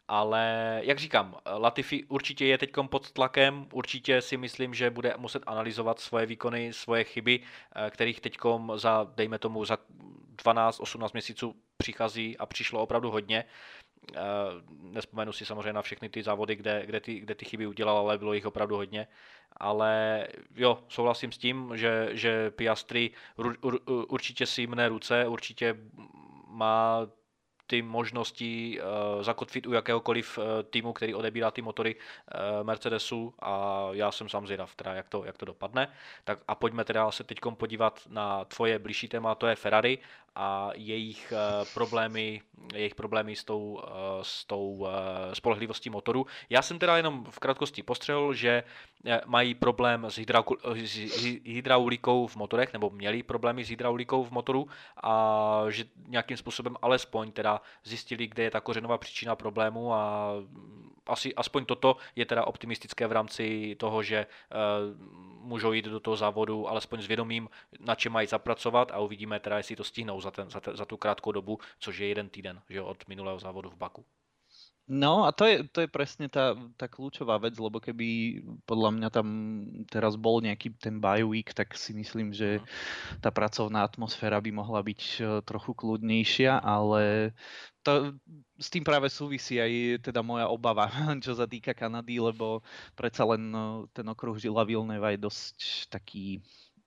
Ale 0.08 0.80
jak 0.84 0.98
říkám, 0.98 1.36
Latifi 1.58 2.04
určitě 2.04 2.46
je 2.46 2.58
teď 2.58 2.70
pod 2.90 3.10
tlakem, 3.10 3.66
určitě 3.72 4.22
si 4.22 4.36
myslím, 4.36 4.74
že 4.74 4.90
bude 4.90 5.14
muset 5.16 5.42
analyzovat 5.46 6.00
svoje 6.00 6.26
výkony, 6.26 6.72
svoje 6.72 7.04
chyby, 7.04 7.40
eh, 7.40 7.90
kterých 7.90 8.20
teď 8.20 8.38
za, 8.74 9.12
dejme 9.16 9.38
tomu, 9.38 9.64
za 9.64 9.78
12-18 10.36 11.12
měsíců 11.12 11.54
přichází 11.76 12.38
a 12.38 12.46
přišlo 12.46 12.82
opravdu 12.82 13.10
hodně. 13.10 13.44
Eh, 14.14 14.18
nespomenu 14.80 15.32
si 15.32 15.44
samozřejmě 15.44 15.72
na 15.72 15.82
všechny 15.82 16.08
ty 16.08 16.22
závody, 16.22 16.56
kde, 16.56 16.86
kde, 16.86 17.00
ty, 17.00 17.20
kde 17.20 17.34
ty 17.34 17.44
chyby 17.44 17.66
udělal, 17.66 17.98
ale 17.98 18.18
bylo 18.18 18.32
jich 18.32 18.46
opravdu 18.46 18.76
hodně. 18.76 19.08
Ale 19.56 20.26
jo, 20.56 20.78
souhlasím 20.88 21.32
s 21.32 21.38
tím, 21.38 21.72
že, 21.74 22.08
že 22.12 22.50
Piastri 22.50 23.10
určitě 24.08 24.46
si 24.46 24.66
mne 24.66 24.88
ruce, 24.88 25.26
určitě 25.26 25.76
má 26.46 27.06
ty 27.68 27.82
možnosti 27.82 28.80
uh, 28.80 29.22
zakotvit 29.22 29.66
u 29.66 29.72
jakéhokoliv 29.72 30.38
uh, 30.38 30.44
týmu, 30.70 30.92
který 30.92 31.14
odebírá 31.14 31.50
ty 31.50 31.62
motory 31.62 31.94
uh, 31.94 32.66
Mercedesu 32.66 33.34
a 33.38 33.88
já 33.92 34.12
jsem 34.12 34.28
sám 34.28 34.46
zvědav, 34.46 34.74
teda 34.74 34.94
jak 34.94 35.08
to, 35.08 35.24
jak 35.24 35.38
to 35.38 35.44
dopadne. 35.46 35.92
Tak 36.24 36.38
a 36.48 36.54
pojďme 36.54 36.84
teda 36.84 37.10
se 37.10 37.24
teď 37.24 37.38
podívat 37.54 38.02
na 38.08 38.44
tvoje 38.44 38.78
blížší 38.78 39.08
téma, 39.08 39.34
to 39.34 39.46
je 39.46 39.56
Ferrari 39.56 39.98
a 40.38 40.70
jejich 40.74 41.32
uh, 41.32 41.66
problémy, 41.74 42.40
jejich 42.74 42.94
problémy 42.94 43.36
s 43.36 43.44
tou, 43.44 43.74
uh, 43.74 43.82
s 44.22 44.44
tou 44.44 44.70
uh, 44.70 44.88
spolehlivostí 45.32 45.90
motoru. 45.90 46.26
Já 46.50 46.62
jsem 46.62 46.78
teda 46.78 46.96
jenom 46.96 47.24
v 47.24 47.38
krátkosti 47.38 47.82
postřehl, 47.82 48.34
že 48.34 48.62
mají 49.26 49.54
problém 49.54 50.04
s, 50.04 50.18
hydraulikou, 50.18 50.56
s 50.84 51.24
hydraulikou 51.44 52.26
v 52.26 52.36
motorech, 52.36 52.72
nebo 52.72 52.90
měli 52.90 53.22
problémy 53.22 53.64
s 53.64 53.68
hydraulikou 53.68 54.24
v 54.24 54.30
motoru 54.30 54.68
a 55.02 55.64
že 55.68 55.84
nějakým 56.06 56.36
způsobem 56.36 56.76
alespoň 56.82 57.32
teda 57.32 57.60
zjistili, 57.84 58.26
kde 58.26 58.42
je 58.42 58.50
ta 58.50 58.60
kořenová 58.60 58.98
příčina 58.98 59.36
problému 59.36 59.94
a 59.94 60.32
asi 61.06 61.34
aspoň 61.34 61.64
toto 61.64 61.96
je 62.16 62.26
teda 62.26 62.44
optimistické 62.44 63.06
v 63.06 63.12
rámci 63.12 63.76
toho, 63.78 64.02
že 64.02 64.26
můžou 65.40 65.72
jít 65.72 65.84
do 65.84 66.00
toho 66.00 66.16
závodu 66.16 66.68
alespoň 66.68 67.02
s 67.02 67.06
vědomím, 67.06 67.48
na 67.80 67.94
čem 67.94 68.12
mají 68.12 68.26
zapracovat 68.26 68.90
a 68.94 68.98
uvidíme 68.98 69.40
teda, 69.40 69.56
jestli 69.56 69.76
to 69.76 69.84
stihnou 69.84 70.20
za, 70.28 70.30
ten, 70.30 70.46
za, 70.52 70.60
te, 70.60 70.76
za 70.76 70.84
tu 70.84 71.00
krátkou 71.00 71.32
dobu, 71.32 71.58
což 71.80 71.98
je 71.98 72.08
jeden 72.08 72.28
týden 72.28 72.60
že 72.68 72.84
od 72.84 73.00
minulého 73.08 73.40
závodu 73.40 73.72
v 73.72 73.80
Baku. 73.80 74.04
No 74.88 75.28
a 75.28 75.36
to 75.36 75.44
je, 75.44 75.68
to 75.68 75.84
je 75.84 75.88
presne 75.92 76.32
tá, 76.32 76.56
tá 76.80 76.88
kľúčová 76.88 77.36
vec, 77.36 77.52
lebo 77.60 77.76
keby 77.76 78.40
podľa 78.64 78.90
mňa 78.96 79.08
tam 79.12 79.28
teraz 79.84 80.16
bol 80.16 80.40
nejaký 80.40 80.80
ten 80.80 80.96
bye 80.96 81.20
week, 81.20 81.52
tak 81.52 81.76
si 81.76 81.92
myslím, 81.92 82.32
že 82.32 82.64
tá 83.20 83.28
pracovná 83.28 83.84
atmosféra 83.84 84.40
by 84.40 84.48
mohla 84.48 84.80
byť 84.80 85.02
e, 85.20 85.22
trochu 85.44 85.76
kľudnejšia, 85.76 86.64
ale 86.64 87.36
to, 87.84 88.16
s 88.56 88.72
tým 88.72 88.80
práve 88.80 89.12
súvisí 89.12 89.60
aj 89.60 90.08
teda 90.08 90.24
moja 90.24 90.48
obava, 90.48 90.88
čo 91.24 91.36
sa 91.36 91.44
týka 91.44 91.76
Kanady, 91.76 92.16
lebo 92.24 92.64
predsa 92.96 93.28
len 93.28 93.44
e, 93.52 93.92
ten 93.92 94.08
okruh 94.08 94.40
Žila 94.40 94.64
Vilneva 94.64 95.12
je 95.12 95.20
dosť 95.20 95.92
taký 95.92 96.40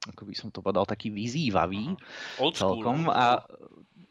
ako 0.09 0.25
by 0.25 0.33
som 0.33 0.49
to 0.49 0.65
povedal, 0.65 0.89
taký 0.89 1.13
vyzývavý 1.13 1.93
Old 2.41 2.57
school, 2.57 2.81
celkom. 2.81 3.05
No. 3.05 3.13
A 3.13 3.45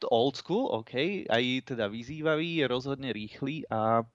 old 0.07 0.39
school, 0.39 0.71
OK, 0.71 1.27
aj 1.29 1.45
teda 1.75 1.91
vyzývavý, 1.91 2.63
je 2.63 2.67
rozhodne 2.71 3.11
rýchly 3.11 3.67
a 3.69 4.07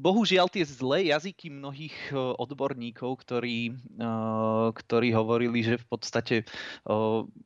bohužiaľ 0.00 0.48
tie 0.48 0.64
zlé 0.64 1.12
jazyky 1.12 1.52
mnohých 1.52 1.96
e, 2.08 2.16
odborníkov, 2.16 3.20
ktorí, 3.26 3.68
e, 3.68 4.08
ktorí 4.72 5.08
hovorili, 5.12 5.60
že 5.60 5.82
v 5.82 5.86
podstate 5.86 6.36
e, 6.40 6.44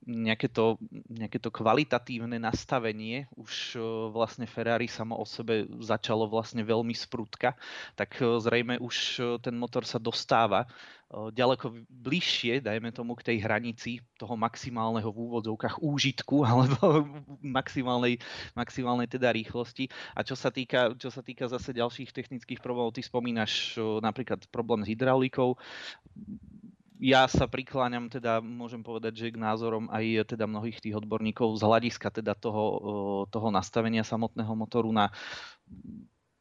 nejaké 0.06 0.46
to, 0.52 0.78
nejaké 1.10 1.42
to 1.42 1.50
kvalitatívne 1.50 2.38
nastavenie 2.38 3.26
už 3.34 3.80
vlastne 4.14 4.46
Ferrari 4.46 4.86
samo 4.86 5.18
o 5.18 5.26
sebe 5.26 5.66
začalo 5.82 6.30
vlastne 6.30 6.62
veľmi 6.62 6.94
sprutka, 6.94 7.58
tak 7.98 8.20
zrejme 8.20 8.78
už 8.78 8.96
ten 9.42 9.58
motor 9.58 9.82
sa 9.88 9.98
dostáva 9.98 10.68
ďaleko 11.14 11.86
bližšie, 11.88 12.64
dajme 12.64 12.90
tomu, 12.90 13.14
k 13.14 13.32
tej 13.32 13.38
hranici 13.46 14.02
toho 14.18 14.34
maximálneho 14.34 15.08
v 15.10 15.20
úvodzovkách 15.30 15.80
úžitku 15.80 16.42
alebo 16.50 17.06
maximálnej, 17.40 18.18
maximálnej 18.58 19.06
teda 19.06 19.30
rýchlosti. 19.30 19.86
A 20.18 20.26
čo 20.26 20.34
sa 20.34 20.50
týka, 20.50 20.94
čo 20.98 21.08
sa 21.08 21.22
týka 21.22 21.46
zase 21.46 21.70
ďalších 21.74 22.10
technických 22.10 22.60
problémov, 22.60 22.94
ty 22.96 23.02
spomínaš 23.02 23.78
napríklad 24.02 24.46
problém 24.50 24.82
s 24.82 24.90
hydraulikou, 24.90 25.56
ja 27.04 27.26
sa 27.26 27.44
prikláňam, 27.50 28.06
teda 28.08 28.38
môžem 28.40 28.80
povedať, 28.80 29.18
že 29.18 29.34
k 29.34 29.36
názorom 29.36 29.90
aj 29.90 30.34
teda 30.34 30.46
mnohých 30.46 30.78
tých 30.78 30.94
odborníkov 30.96 31.58
z 31.58 31.62
hľadiska 31.66 32.08
teda 32.08 32.32
toho, 32.38 33.26
toho 33.28 33.48
nastavenia 33.50 34.06
samotného 34.06 34.54
motoru 34.54 34.88
na 34.94 35.10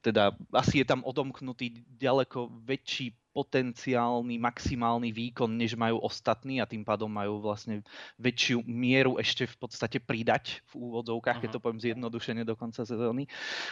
teda 0.03 0.35
asi 0.51 0.83
je 0.83 0.85
tam 0.85 0.99
odomknutý 1.07 1.79
ďaleko 1.95 2.51
väčší 2.67 3.15
potenciálny 3.33 4.37
maximálny 4.37 5.09
výkon, 5.09 5.49
než 5.49 5.73
majú 5.73 5.97
ostatní 6.05 6.61
a 6.61 6.69
tým 6.69 6.85
pádom 6.85 7.09
majú 7.09 7.41
vlastne 7.41 7.81
väčšiu 8.21 8.61
mieru 8.69 9.17
ešte 9.17 9.49
v 9.49 9.55
podstate 9.57 9.97
pridať 9.97 10.61
v 10.69 10.73
úvodzovkách, 10.77 11.41
keď 11.41 11.49
to 11.57 11.59
poviem 11.59 11.81
zjednodušene 11.81 12.45
do 12.45 12.53
konca 12.53 12.85
sezóny. 12.85 13.25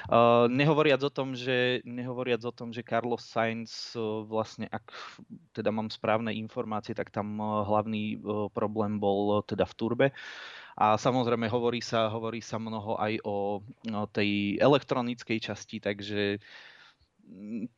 Uh, 0.09 0.49
nehovoriac 0.49 1.05
o 1.05 1.13
tom, 1.13 1.37
že, 1.37 1.85
nehovoriac 1.85 2.41
o 2.41 2.51
tom, 2.51 2.73
že 2.73 2.81
Carlos 2.81 3.21
Sainz 3.21 3.93
uh, 3.93 4.25
vlastne, 4.25 4.65
ak 4.65 4.89
teda 5.53 5.69
mám 5.69 5.93
správne 5.93 6.33
informácie, 6.33 6.97
tak 6.97 7.13
tam 7.13 7.37
uh, 7.37 7.61
hlavný 7.61 8.17
uh, 8.17 8.49
problém 8.49 8.97
bol 8.97 9.39
uh, 9.39 9.45
teda 9.45 9.69
v 9.69 9.77
turbe. 9.77 10.07
A 10.81 10.97
samozrejme 10.97 11.51
hovorí 11.51 11.83
sa, 11.83 12.09
hovorí 12.09 12.41
sa 12.41 12.57
mnoho 12.57 12.97
aj 12.97 13.21
o, 13.27 13.61
o 13.91 14.05
tej 14.09 14.57
elektronickej 14.57 15.51
časti, 15.51 15.77
takže 15.83 16.39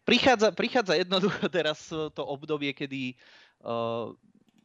prichádza, 0.06 0.52
prichádza 0.52 0.94
jednoducho 0.98 1.46
teraz 1.50 1.90
to 1.90 2.22
obdobie, 2.26 2.74
kedy 2.74 3.14
uh, 3.64 4.12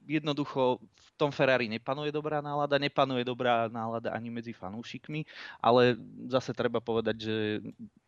jednoducho 0.09 0.81
v 0.81 1.09
tom 1.21 1.29
Ferrari 1.29 1.69
nepanuje 1.69 2.09
dobrá 2.09 2.41
nálada, 2.41 2.81
nepanuje 2.81 3.21
dobrá 3.27 3.69
nálada 3.69 4.09
ani 4.17 4.33
medzi 4.33 4.57
fanúšikmi, 4.57 5.29
ale 5.61 6.01
zase 6.33 6.57
treba 6.57 6.81
povedať, 6.81 7.17
že 7.29 7.37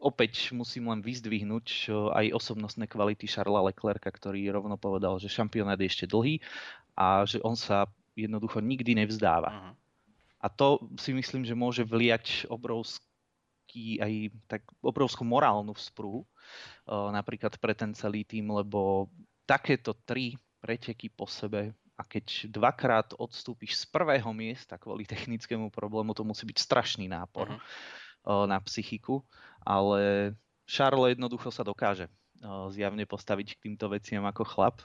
opäť 0.01 0.57
musím 0.57 0.89
len 0.89 1.05
vyzdvihnúť 1.05 1.93
aj 2.17 2.27
osobnostné 2.33 2.89
kvality 2.89 3.29
Charlesa 3.29 3.69
Leclerca, 3.69 4.09
ktorý 4.09 4.49
rovno 4.49 4.81
povedal, 4.81 5.21
že 5.21 5.29
šampionát 5.29 5.77
je 5.77 5.91
ešte 5.93 6.09
dlhý 6.09 6.41
a 6.97 7.29
že 7.29 7.43
on 7.45 7.55
sa 7.55 7.85
jednoducho 8.17 8.65
nikdy 8.65 8.97
nevzdáva. 8.97 9.51
Uh-huh. 9.53 9.73
A 10.41 10.47
to 10.49 10.81
si 10.97 11.13
myslím, 11.13 11.45
že 11.45 11.53
môže 11.53 11.85
vliať 11.85 12.49
obrovský 12.49 14.01
aj 14.01 14.13
tak 14.49 14.63
obrovskú 14.81 15.27
morálnu 15.29 15.77
vzpruhu 15.77 16.25
napríklad 16.89 17.57
pre 17.59 17.73
ten 17.75 17.95
celý 17.95 18.27
tým, 18.27 18.51
lebo 18.51 19.11
takéto 19.47 19.95
tri 20.07 20.39
preteky 20.61 21.09
po 21.11 21.25
sebe 21.27 21.75
a 21.97 22.03
keď 22.05 22.49
dvakrát 22.49 23.13
odstúpiš 23.21 23.77
z 23.77 23.85
prvého 23.93 24.33
miesta 24.33 24.81
kvôli 24.81 25.05
technickému 25.05 25.69
problému, 25.69 26.17
to 26.17 26.25
musí 26.25 26.49
byť 26.49 26.59
strašný 26.59 27.13
nápor 27.13 27.53
uh-huh. 27.53 28.49
na 28.49 28.57
psychiku, 28.65 29.21
ale 29.61 30.33
Charles 30.65 31.13
jednoducho 31.13 31.53
sa 31.53 31.61
dokáže 31.61 32.09
zjavne 32.73 33.05
postaviť 33.05 33.49
k 33.57 33.63
týmto 33.69 33.93
veciam 33.93 34.25
ako 34.25 34.45
chlap. 34.49 34.77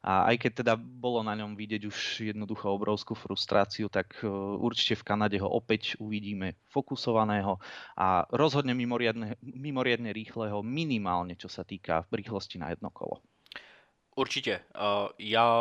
A 0.00 0.32
aj 0.32 0.36
keď 0.48 0.52
teda 0.64 0.74
bolo 0.80 1.20
na 1.20 1.36
ňom 1.36 1.52
vidieť 1.52 1.82
už 1.84 1.98
jednoducho 2.32 2.72
obrovskú 2.72 3.12
frustráciu, 3.12 3.92
tak 3.92 4.16
e, 4.24 4.28
určite 4.56 4.96
v 4.96 5.06
Kanade 5.06 5.36
ho 5.36 5.48
opäť 5.48 6.00
uvidíme 6.00 6.56
fokusovaného 6.72 7.60
a 7.96 8.24
rozhodne 8.32 8.72
mimoriadne, 8.72 9.36
mimoriadne 9.44 10.10
rýchleho 10.12 10.64
minimálne, 10.64 11.36
čo 11.36 11.52
sa 11.52 11.62
týka 11.68 12.08
rýchlosti 12.08 12.56
na 12.56 12.72
jedno 12.72 12.88
kolo. 12.90 13.20
Určitě. 14.16 14.60
Já 15.18 15.56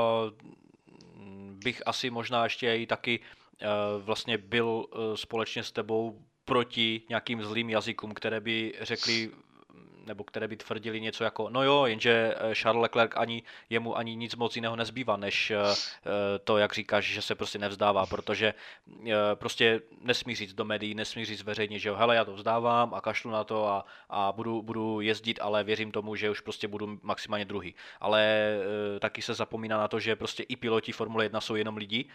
bych 1.63 1.81
asi 1.85 2.09
možná 2.09 2.43
ještě 2.43 2.75
i 2.75 2.87
taky 2.87 3.19
e, 3.19 3.67
vlastně 3.99 4.37
byl 4.37 4.85
e, 4.85 5.17
společně 5.17 5.63
s 5.63 5.71
tebou 5.71 6.19
proti 6.45 7.01
nějakým 7.09 7.43
zlým 7.43 7.69
jazykům, 7.69 8.13
které 8.13 8.39
by 8.39 8.73
řekli 8.81 9.31
nebo 10.05 10.23
které 10.23 10.47
by 10.47 10.57
tvrdili 10.57 11.01
něco 11.01 11.23
jako, 11.23 11.49
no 11.49 11.63
jo, 11.63 11.85
jenže 11.85 12.35
Charles 12.53 12.81
Leclerc 12.81 13.11
ani 13.15 13.43
jemu 13.69 13.97
ani 13.97 14.15
nic 14.15 14.35
moc 14.35 14.55
jiného 14.55 14.75
nezbývá, 14.75 15.17
než 15.17 15.51
to, 16.43 16.57
jak 16.57 16.73
říkáš, 16.73 17.05
že 17.05 17.21
se 17.21 17.35
prostě 17.35 17.59
nevzdává, 17.59 18.05
protože 18.05 18.53
prostě 19.35 19.81
nesmí 20.01 20.35
říct 20.35 20.53
do 20.53 20.65
médií, 20.65 20.95
nesmí 20.95 21.25
říct 21.25 21.43
veřejně, 21.43 21.79
že 21.79 21.89
jo, 21.89 21.95
hele, 21.95 22.15
já 22.15 22.25
to 22.25 22.33
vzdávám 22.33 22.93
a 22.93 23.01
kašlu 23.01 23.31
na 23.31 23.43
to 23.43 23.67
a, 23.67 23.85
a 24.09 24.31
budu, 24.31 24.61
budu 24.61 25.01
jezdit, 25.01 25.39
ale 25.41 25.63
věřím 25.63 25.91
tomu, 25.91 26.15
že 26.15 26.29
už 26.29 26.41
prostě 26.41 26.67
budu 26.67 26.99
maximálně 27.01 27.45
druhý. 27.45 27.75
Ale 27.99 28.53
taky 28.99 29.21
se 29.21 29.33
zapomíná 29.33 29.77
na 29.77 29.87
to, 29.87 29.99
že 29.99 30.15
prostě 30.15 30.43
i 30.43 30.55
piloti 30.55 30.91
Formule 30.91 31.25
1 31.25 31.41
jsou 31.41 31.55
jenom 31.55 31.77
lidi, 31.77 32.05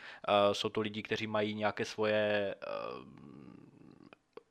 jsou 0.53 0.69
to 0.69 0.81
lidi, 0.81 1.03
kteří 1.03 1.27
mají 1.27 1.55
nějaké 1.55 1.85
svoje 1.85 2.55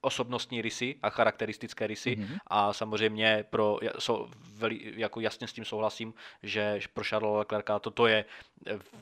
osobnostní 0.05 0.61
rysy 0.61 0.95
a 1.03 1.09
charakteristické 1.09 1.87
rysy 1.87 2.15
mm-hmm. 2.15 2.37
a 2.47 2.73
samozřejmě 2.73 3.45
pro, 3.49 3.79
so, 3.99 4.29
veli, 4.57 4.93
jako 4.95 5.19
jasně 5.19 5.47
s 5.47 5.53
tím 5.53 5.65
souhlasím, 5.65 6.13
že 6.43 6.79
pro 6.93 7.03
Charlesa 7.03 7.37
Leclerca 7.37 7.79
toto 7.79 8.07
je 8.07 8.25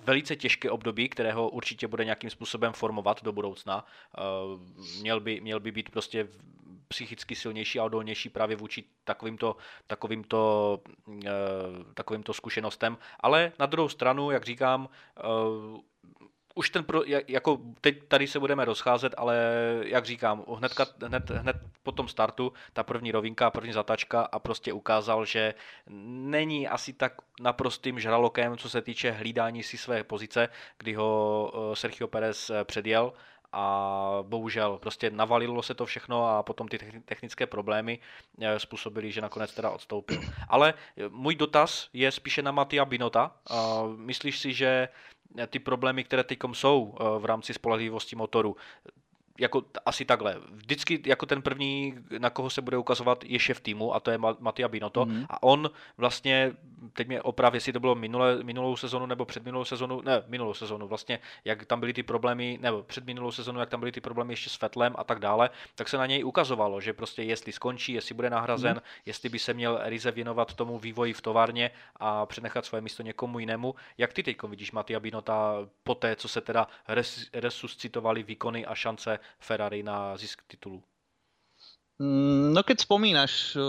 velice 0.03 0.35
těžké 0.35 0.71
období, 0.71 1.09
kterého 1.09 1.49
určitě 1.49 1.87
bude 1.87 2.05
nějakým 2.05 2.29
způsobem 2.29 2.73
formovat 2.73 3.23
do 3.23 3.31
budoucna. 3.31 3.85
Uh, 4.17 4.61
měl 4.99 5.19
by, 5.19 5.41
měl 5.41 5.59
by 5.59 5.71
být 5.71 5.89
prostě 5.89 6.27
psychicky 6.87 7.35
silnější 7.35 7.79
a 7.79 7.83
odolnější 7.83 8.29
právě 8.29 8.55
vůči 8.55 8.83
takovýmto, 9.03 9.55
takovýmto, 9.87 10.81
uh, 11.07 11.23
takovýmto 11.93 12.33
zkušenostem. 12.33 12.97
Ale 13.19 13.51
na 13.59 13.65
druhou 13.65 13.89
stranu, 13.89 14.31
jak 14.31 14.45
říkám, 14.45 14.89
už 16.55 16.69
ten, 16.69 16.83
pro, 16.83 17.01
jako 17.27 17.59
teď 17.81 18.07
tady 18.07 18.27
se 18.27 18.39
budeme 18.39 18.65
rozcházet, 18.65 19.13
ale 19.17 19.37
jak 19.85 20.05
říkám, 20.05 20.43
hnedka, 20.57 20.85
hned, 21.05 21.29
hned 21.29 21.55
po 21.83 21.91
tom 21.91 22.07
startu 22.07 22.53
ta 22.73 22.83
první 22.83 23.11
rovinka, 23.11 23.51
první 23.51 23.73
zatačka 23.73 24.21
a 24.21 24.39
prostě 24.39 24.73
ukázal, 24.73 25.25
že 25.25 25.53
není 25.87 26.67
asi 26.67 26.93
tak 26.93 27.13
naprostým 27.41 27.99
žralokem, 27.99 28.57
co 28.57 28.69
se 28.69 28.81
týče 28.81 29.11
hlídání 29.11 29.63
si 29.63 29.77
své 29.77 30.03
pozice, 30.03 30.49
kdy 30.77 30.93
ho 30.93 31.51
eh, 31.55 31.75
Sergio 31.75 32.07
Perez 32.07 32.49
eh, 32.49 32.63
předjel 32.63 33.13
a 33.51 34.17
bohužel 34.21 34.77
prostě 34.77 35.09
navalilo 35.09 35.61
se 35.61 35.73
to 35.73 35.85
všechno 35.85 36.27
a 36.27 36.43
potom 36.43 36.67
ty 36.67 36.77
technické 37.05 37.47
problémy 37.47 37.99
eh, 38.41 38.59
způsobily, 38.59 39.11
že 39.11 39.21
nakonec 39.21 39.53
teda 39.53 39.69
odstoupil. 39.69 40.21
Ale 40.49 40.73
můj 41.09 41.35
dotaz 41.35 41.89
je 41.93 42.11
spíše 42.11 42.41
na 42.41 42.51
Matia 42.51 42.85
Binota. 42.85 43.31
Myslíš 43.95 44.39
si, 44.39 44.53
že 44.53 44.87
ty 45.47 45.59
problémy, 45.59 46.03
které 46.03 46.23
teď 46.23 46.39
jsou 46.53 46.95
eh, 46.99 47.03
v 47.19 47.25
rámci 47.25 47.53
spolehlivosti 47.53 48.15
motoru, 48.15 48.55
jako 49.39 49.63
asi 49.85 50.05
takhle. 50.05 50.37
Vždycky 50.51 51.01
jako 51.05 51.25
ten 51.25 51.41
první, 51.41 51.95
na 52.17 52.29
koho 52.29 52.49
se 52.49 52.61
bude 52.61 52.77
ukazovat, 52.77 53.23
je 53.23 53.39
šéf 53.39 53.61
týmu 53.61 53.95
a 53.95 53.99
to 53.99 54.11
je 54.11 54.17
Matia 54.39 54.67
Binotto 54.67 55.05
mm-hmm. 55.05 55.25
a 55.29 55.43
on 55.43 55.69
vlastně, 55.97 56.51
teď 56.93 57.07
mě 57.07 57.21
oprav, 57.21 57.53
jestli 57.53 57.73
to 57.73 57.79
bylo 57.79 57.95
minulé, 57.95 58.43
minulou 58.43 58.75
sezonu 58.75 59.05
nebo 59.05 59.25
před 59.25 59.45
minulou 59.45 59.65
sezonu, 59.65 60.01
ne, 60.01 60.23
minulou 60.27 60.53
sezonu 60.53 60.87
vlastně, 60.87 61.19
jak 61.45 61.65
tam 61.65 61.79
byly 61.79 61.93
ty 61.93 62.03
problémy, 62.03 62.59
nebo 62.61 62.83
před 62.83 63.05
minulou 63.05 63.31
sezonu, 63.31 63.59
jak 63.59 63.69
tam 63.69 63.79
byly 63.79 63.91
ty 63.91 64.01
problémy 64.01 64.33
ještě 64.33 64.49
s 64.49 64.55
Fetlem 64.55 64.95
a 64.97 65.03
tak 65.03 65.19
dále, 65.19 65.49
tak 65.75 65.89
se 65.89 65.97
na 65.97 66.05
něj 66.05 66.25
ukazovalo, 66.25 66.81
že 66.81 66.93
prostě 66.93 67.23
jestli 67.23 67.51
skončí, 67.51 67.93
jestli 67.93 68.15
bude 68.15 68.29
nahrazen, 68.29 68.77
mm-hmm. 68.77 69.01
jestli 69.05 69.29
by 69.29 69.39
se 69.39 69.53
měl 69.53 69.79
Rize 69.83 70.11
věnovat 70.11 70.53
tomu 70.53 70.79
vývoji 70.79 71.13
v 71.13 71.21
továrně 71.21 71.71
a 71.95 72.25
přenechat 72.25 72.65
svoje 72.65 72.81
místo 72.81 73.03
někomu 73.03 73.39
jinému. 73.39 73.75
Jak 73.97 74.13
ty 74.13 74.23
teď 74.23 74.43
vidíš 74.43 74.71
Matia 74.71 74.99
Binota 74.99 75.55
po 75.83 75.95
té, 75.95 76.15
co 76.15 76.27
se 76.27 76.41
teda 76.41 76.67
res, 76.87 77.29
resuscitovali 77.33 78.23
výkony 78.23 78.65
a 78.65 78.75
šance 78.75 79.19
Ferrari 79.39 79.83
na 79.83 80.15
zisk 80.17 80.43
titulu? 80.47 80.83
Mm, 82.01 82.57
no 82.57 82.65
keď 82.65 82.89
spomínaš 82.89 83.53
eh, 83.53 83.63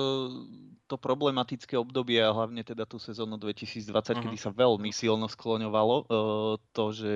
to 0.88 0.96
problematické 0.96 1.76
obdobie 1.76 2.20
a 2.24 2.32
hlavne 2.32 2.64
teda 2.64 2.88
tú 2.88 2.96
sezónu 2.96 3.36
2020, 3.36 3.88
uh-huh. 3.88 4.16
kedy 4.24 4.36
sa 4.40 4.48
veľmi 4.52 4.92
silno 4.92 5.24
skloňovalo 5.32 5.96
uh, 6.04 6.06
to, 6.76 6.84
že 6.92 7.12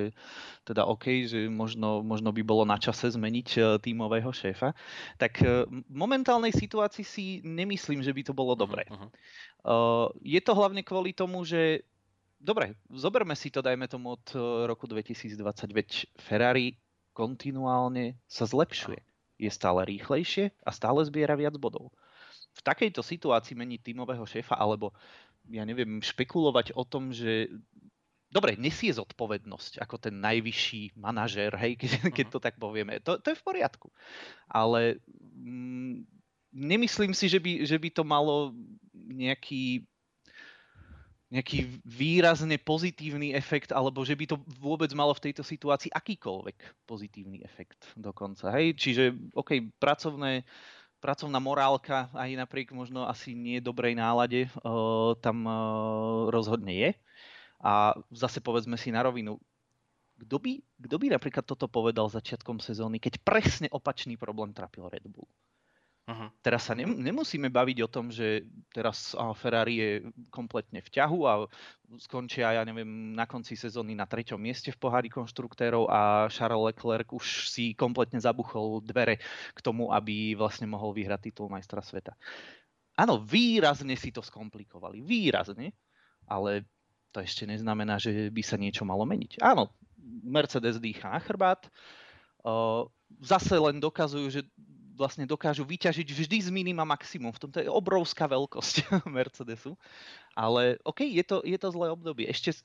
teda 0.65 0.89
OK, 0.89 1.29
že 1.29 1.53
možno, 1.53 2.01
možno 2.01 2.33
by 2.33 2.41
bolo 2.41 2.65
na 2.65 2.81
čase 2.81 3.13
zmeniť 3.13 3.49
uh, 3.61 3.65
tímového 3.77 4.33
šéfa, 4.33 4.73
tak 5.21 5.45
v 5.45 5.85
momentálnej 5.93 6.49
situácii 6.49 7.05
si 7.05 7.25
nemyslím, 7.45 8.01
že 8.01 8.13
by 8.17 8.23
to 8.25 8.33
bolo 8.33 8.57
dobré. 8.57 8.89
Uh-huh. 8.89 9.09
Uh, 9.69 10.07
je 10.25 10.41
to 10.41 10.57
hlavne 10.57 10.81
kvôli 10.81 11.13
tomu, 11.13 11.45
že 11.45 11.85
dobre, 12.41 12.73
zoberme 12.89 13.37
si 13.37 13.53
to, 13.53 13.61
dajme 13.61 13.85
tomu 13.85 14.17
od 14.17 14.25
roku 14.65 14.89
2020, 14.89 15.37
veď 15.77 15.89
Ferrari 16.17 16.73
kontinuálne 17.19 18.15
sa 18.31 18.47
zlepšuje. 18.47 19.03
Je 19.43 19.51
stále 19.51 19.83
rýchlejšie 19.83 20.55
a 20.63 20.71
stále 20.71 21.03
zbiera 21.03 21.35
viac 21.35 21.59
bodov. 21.59 21.91
V 22.55 22.61
takejto 22.63 23.03
situácii 23.03 23.59
meniť 23.59 23.91
tímového 23.91 24.23
šéfa 24.23 24.55
alebo 24.55 24.95
ja 25.51 25.67
neviem, 25.67 25.99
špekulovať 25.99 26.79
o 26.79 26.87
tom, 26.87 27.11
že 27.11 27.51
dobre, 28.29 28.55
nesie 28.61 28.93
zodpovednosť 28.93 29.81
ako 29.81 29.97
ten 29.99 30.21
najvyšší 30.21 30.95
manažér, 30.95 31.57
hej, 31.59 31.75
keď, 31.81 31.91
keď 32.17 32.27
mhm. 32.31 32.33
to 32.33 32.39
tak 32.39 32.55
povieme. 32.61 33.03
To, 33.03 33.19
to 33.19 33.35
je 33.35 33.41
v 33.41 33.47
poriadku. 33.47 33.89
Ale 34.47 35.03
mm, 35.35 36.05
nemyslím 36.55 37.17
si, 37.17 37.27
že 37.27 37.41
by, 37.43 37.65
že 37.65 37.77
by 37.81 37.89
to 37.91 38.05
malo 38.05 38.55
nejaký 38.95 39.83
nejaký 41.29 41.85
výrazne 41.85 42.57
pozitívny 42.57 43.37
efekt, 43.37 43.69
alebo 43.77 44.01
že 44.01 44.17
by 44.17 44.25
to 44.25 44.37
vôbec 44.57 44.89
malo 44.97 45.13
v 45.13 45.29
tejto 45.29 45.45
situácii 45.45 45.93
akýkoľvek 45.93 46.89
pozitívny 46.89 47.45
efekt 47.45 47.85
dokonca. 48.01 48.49
Hej? 48.57 48.73
Čiže, 48.81 49.05
OK, 49.37 49.61
pracovné, 49.77 50.49
pracovná 51.05 51.37
morálka 51.37 52.09
aj 52.17 52.33
napriek 52.33 52.73
možno 52.73 53.05
asi 53.05 53.37
nie 53.37 53.61
dobrej 53.61 53.93
nálade 53.93 54.49
uh, 54.65 55.13
tam 55.21 55.45
uh, 55.45 56.33
rozhodne 56.33 56.73
je. 56.73 56.91
A 57.61 57.93
zase 58.09 58.41
povedzme 58.41 58.81
si 58.81 58.89
na 58.89 59.05
rovinu, 59.05 59.37
kto 60.19 60.37
by, 60.41 60.53
kto 60.81 60.97
by 60.97 61.07
napríklad 61.13 61.45
toto 61.45 61.69
povedal 61.69 62.09
začiatkom 62.09 62.59
sezóny, 62.59 62.99
keď 62.99 63.21
presne 63.21 63.69
opačný 63.69 64.17
problém 64.17 64.57
trapil 64.57 64.89
Red 64.89 65.07
Bull? 65.07 65.29
Uh-huh. 66.09 66.33
Teraz 66.41 66.65
sa 66.65 66.73
nem, 66.73 66.89
nemusíme 66.89 67.53
baviť 67.53 67.79
o 67.85 67.93
tom, 67.93 68.09
že 68.09 68.49
teraz 68.73 69.13
Ferrari 69.37 69.77
je 69.77 69.91
kompletne 70.33 70.81
v 70.81 70.89
ťahu 70.89 71.19
a 71.29 71.45
skončia, 72.01 72.57
ja 72.57 72.65
neviem, 72.65 73.13
na 73.13 73.29
konci 73.29 73.61
sezóny 73.61 73.93
na 73.93 74.09
treťom 74.09 74.41
mieste 74.41 74.73
v 74.73 74.81
pohári 74.81 75.13
konštruktérov 75.13 75.85
a 75.93 76.33
Charles 76.33 76.73
Leclerc 76.73 77.13
už 77.13 77.53
si 77.53 77.77
kompletne 77.77 78.17
zabuchol 78.25 78.81
dvere 78.89 79.21
k 79.53 79.61
tomu, 79.61 79.93
aby 79.93 80.33
vlastne 80.33 80.65
mohol 80.65 80.97
vyhrať 80.97 81.29
titul 81.29 81.53
majstra 81.53 81.85
sveta. 81.85 82.17
Áno, 82.97 83.21
výrazne 83.21 83.93
si 83.93 84.09
to 84.09 84.25
skomplikovali. 84.25 85.05
Výrazne. 85.05 85.77
Ale 86.25 86.65
to 87.13 87.21
ešte 87.21 87.45
neznamená, 87.45 88.01
že 88.01 88.33
by 88.33 88.43
sa 88.43 88.57
niečo 88.57 88.89
malo 88.89 89.05
meniť. 89.05 89.45
Áno, 89.45 89.77
Mercedes 90.25 90.81
dýcha 90.81 91.13
na 91.13 91.21
chrbát. 91.21 91.69
Zase 93.25 93.57
len 93.57 93.81
dokazujú, 93.81 94.27
že 94.29 94.41
vlastne 94.99 95.23
dokážu 95.23 95.63
vyťažiť 95.63 96.09
vždy 96.11 96.39
z 96.43 96.51
minima 96.51 96.83
maximum. 96.83 97.31
V 97.31 97.47
tomto 97.47 97.63
je 97.63 97.71
obrovská 97.71 98.27
veľkosť 98.27 98.91
Mercedesu. 99.07 99.79
Ale 100.35 100.83
OK, 100.83 101.07
je 101.07 101.23
to, 101.23 101.39
je 101.47 101.55
to 101.55 101.69
zlé 101.71 101.95
obdobie. 101.95 102.27
Ešte, 102.27 102.59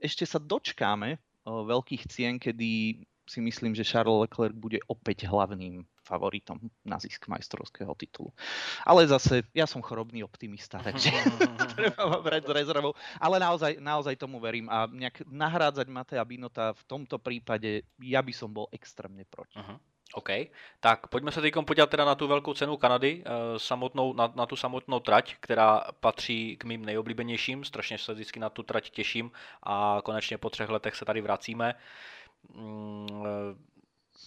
ešte 0.00 0.24
sa 0.24 0.40
dočkáme 0.40 1.20
o, 1.44 1.68
veľkých 1.68 2.08
cien, 2.08 2.40
kedy 2.40 3.04
si 3.24 3.40
myslím, 3.40 3.72
že 3.72 3.88
Charles 3.88 4.28
Leclerc 4.28 4.52
bude 4.52 4.80
opäť 4.84 5.24
hlavným 5.24 5.84
favoritom 6.04 6.60
na 6.84 7.00
zisk 7.00 7.24
majstrovského 7.32 7.96
titulu. 7.96 8.28
Ale 8.84 9.08
zase, 9.08 9.40
ja 9.56 9.64
som 9.64 9.80
chorobný 9.80 10.20
optimista, 10.20 10.76
takže 10.84 11.08
treba 11.76 12.04
ma 12.04 12.20
brať 12.20 12.44
s 12.44 12.52
rezervou. 12.52 12.92
Ale 13.16 13.40
naozaj, 13.40 13.80
naozaj 13.80 14.20
tomu 14.20 14.36
verím 14.36 14.68
a 14.68 14.84
nejak 14.84 15.24
nahrádzať 15.24 15.88
Matea 15.88 16.24
Binota 16.28 16.76
v 16.76 16.82
tomto 16.84 17.16
prípade, 17.16 17.88
ja 18.04 18.20
by 18.20 18.32
som 18.36 18.52
bol 18.52 18.68
extrémne 18.68 19.24
proti. 19.24 19.56
Uh-huh. 19.56 19.80
OK, 20.14 20.30
tak 20.80 21.06
pojďme 21.06 21.32
se 21.32 21.40
teď 21.40 21.54
podívat 21.66 21.90
teda 21.90 22.04
na 22.04 22.14
tu 22.14 22.28
velkou 22.28 22.54
cenu 22.54 22.76
Kanady, 22.76 23.22
eh, 23.26 23.58
samotnou, 23.58 24.12
na, 24.12 24.32
na 24.34 24.46
tu 24.46 24.56
samotnou 24.56 25.00
trať, 25.00 25.34
která 25.40 25.82
patří 26.00 26.56
k 26.56 26.64
mým 26.64 26.84
nejoblíbenějším, 26.84 27.64
strašně 27.64 27.98
se 27.98 28.14
vždycky 28.14 28.40
na 28.40 28.50
tu 28.50 28.62
trať 28.62 28.90
těším 28.90 29.30
a 29.62 30.00
konečně 30.04 30.38
po 30.38 30.50
třech 30.50 30.68
letech 30.68 30.96
se 30.96 31.04
tady 31.04 31.20
vracíme. 31.20 31.74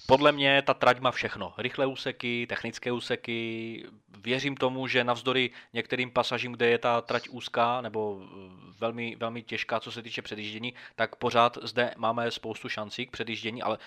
Podle 0.07 0.31
mě 0.31 0.61
ta 0.61 0.73
trať 0.73 0.99
má 0.99 1.11
všechno. 1.11 1.53
Rychlé 1.57 1.85
úseky, 1.85 2.47
technické 2.49 2.91
úseky. 2.91 3.85
Věřím 4.21 4.57
tomu, 4.57 4.87
že 4.87 5.03
navzdory 5.03 5.51
některým 5.73 6.11
pasažím, 6.11 6.51
kde 6.51 6.69
je 6.69 6.77
ta 6.77 7.01
trať 7.01 7.29
úzká 7.29 7.81
nebo 7.81 8.21
eh, 8.21 8.27
velmi, 8.79 9.15
velmi 9.15 9.43
těžká, 9.43 9.79
co 9.79 9.91
se 9.91 10.01
týče 10.01 10.21
předjíždění, 10.21 10.73
tak 10.95 11.15
pořád 11.15 11.57
zde 11.61 11.93
máme 11.97 12.31
spoustu 12.31 12.69
šancí 12.69 13.05
k 13.05 13.11
předjíždění, 13.11 13.61
ale 13.61 13.77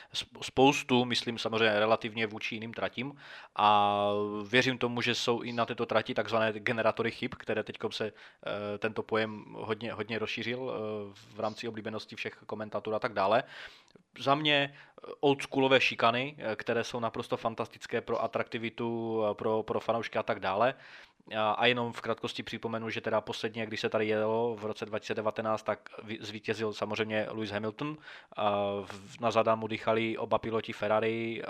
spoustu, 0.43 1.05
myslím 1.05 1.39
samozřejmě 1.39 1.81
relativně 1.81 2.27
vůči 2.27 2.55
jiným 2.55 2.75
tratím. 2.75 3.13
A 3.57 4.01
věřím 4.49 4.79
tomu, 4.79 5.03
že 5.03 5.15
jsou 5.15 5.41
i 5.41 5.53
na 5.53 5.67
této 5.67 5.87
trati 5.87 6.15
takzvané 6.15 6.53
generatory 6.53 7.11
chyb, 7.11 7.31
které 7.39 7.63
teď 7.63 7.77
se 7.91 8.07
eh, 8.07 8.79
tento 8.79 9.03
pojem 9.03 9.45
hodně, 9.53 9.93
hodně 9.93 10.19
rozšířil 10.19 10.71
eh, 10.71 10.79
v 11.35 11.41
rámci 11.41 11.69
oblíbenosti 11.69 12.17
všech 12.17 12.35
komentátorů 12.47 12.97
a 12.97 12.99
tak 12.99 13.13
dále 13.13 13.45
za 14.19 14.35
mě 14.35 14.75
oldschoolové 15.21 15.81
šikany, 15.81 16.37
které 16.57 16.85
jsou 16.85 17.01
naprosto 17.01 17.37
fantastické 17.37 18.01
pro 18.01 18.23
atraktivitu, 18.23 19.23
pro, 19.33 19.63
pro 19.63 19.81
fanoušky 19.81 20.19
a 20.19 20.23
tak 20.23 20.41
dále. 20.41 20.75
A 21.37 21.67
jenom 21.67 21.93
v 21.93 22.01
krátkosti 22.01 22.43
připomenu, 22.43 22.91
že 22.91 23.01
teda 23.01 23.21
posledně, 23.21 23.67
když 23.67 23.81
se 23.81 23.89
tady 23.89 24.07
jelo 24.07 24.57
v 24.57 24.65
roce 24.65 24.87
2019, 24.87 25.63
tak 25.63 25.89
zvítězil 26.21 26.73
samozřejmě 26.73 27.27
Lewis 27.31 27.51
Hamilton. 27.51 27.97
Na 29.21 29.31
zadám 29.31 29.59
mu 29.59 29.67
dýchali 29.67 30.19
oba 30.19 30.39
piloti 30.39 30.73
Ferrari, 30.73 31.43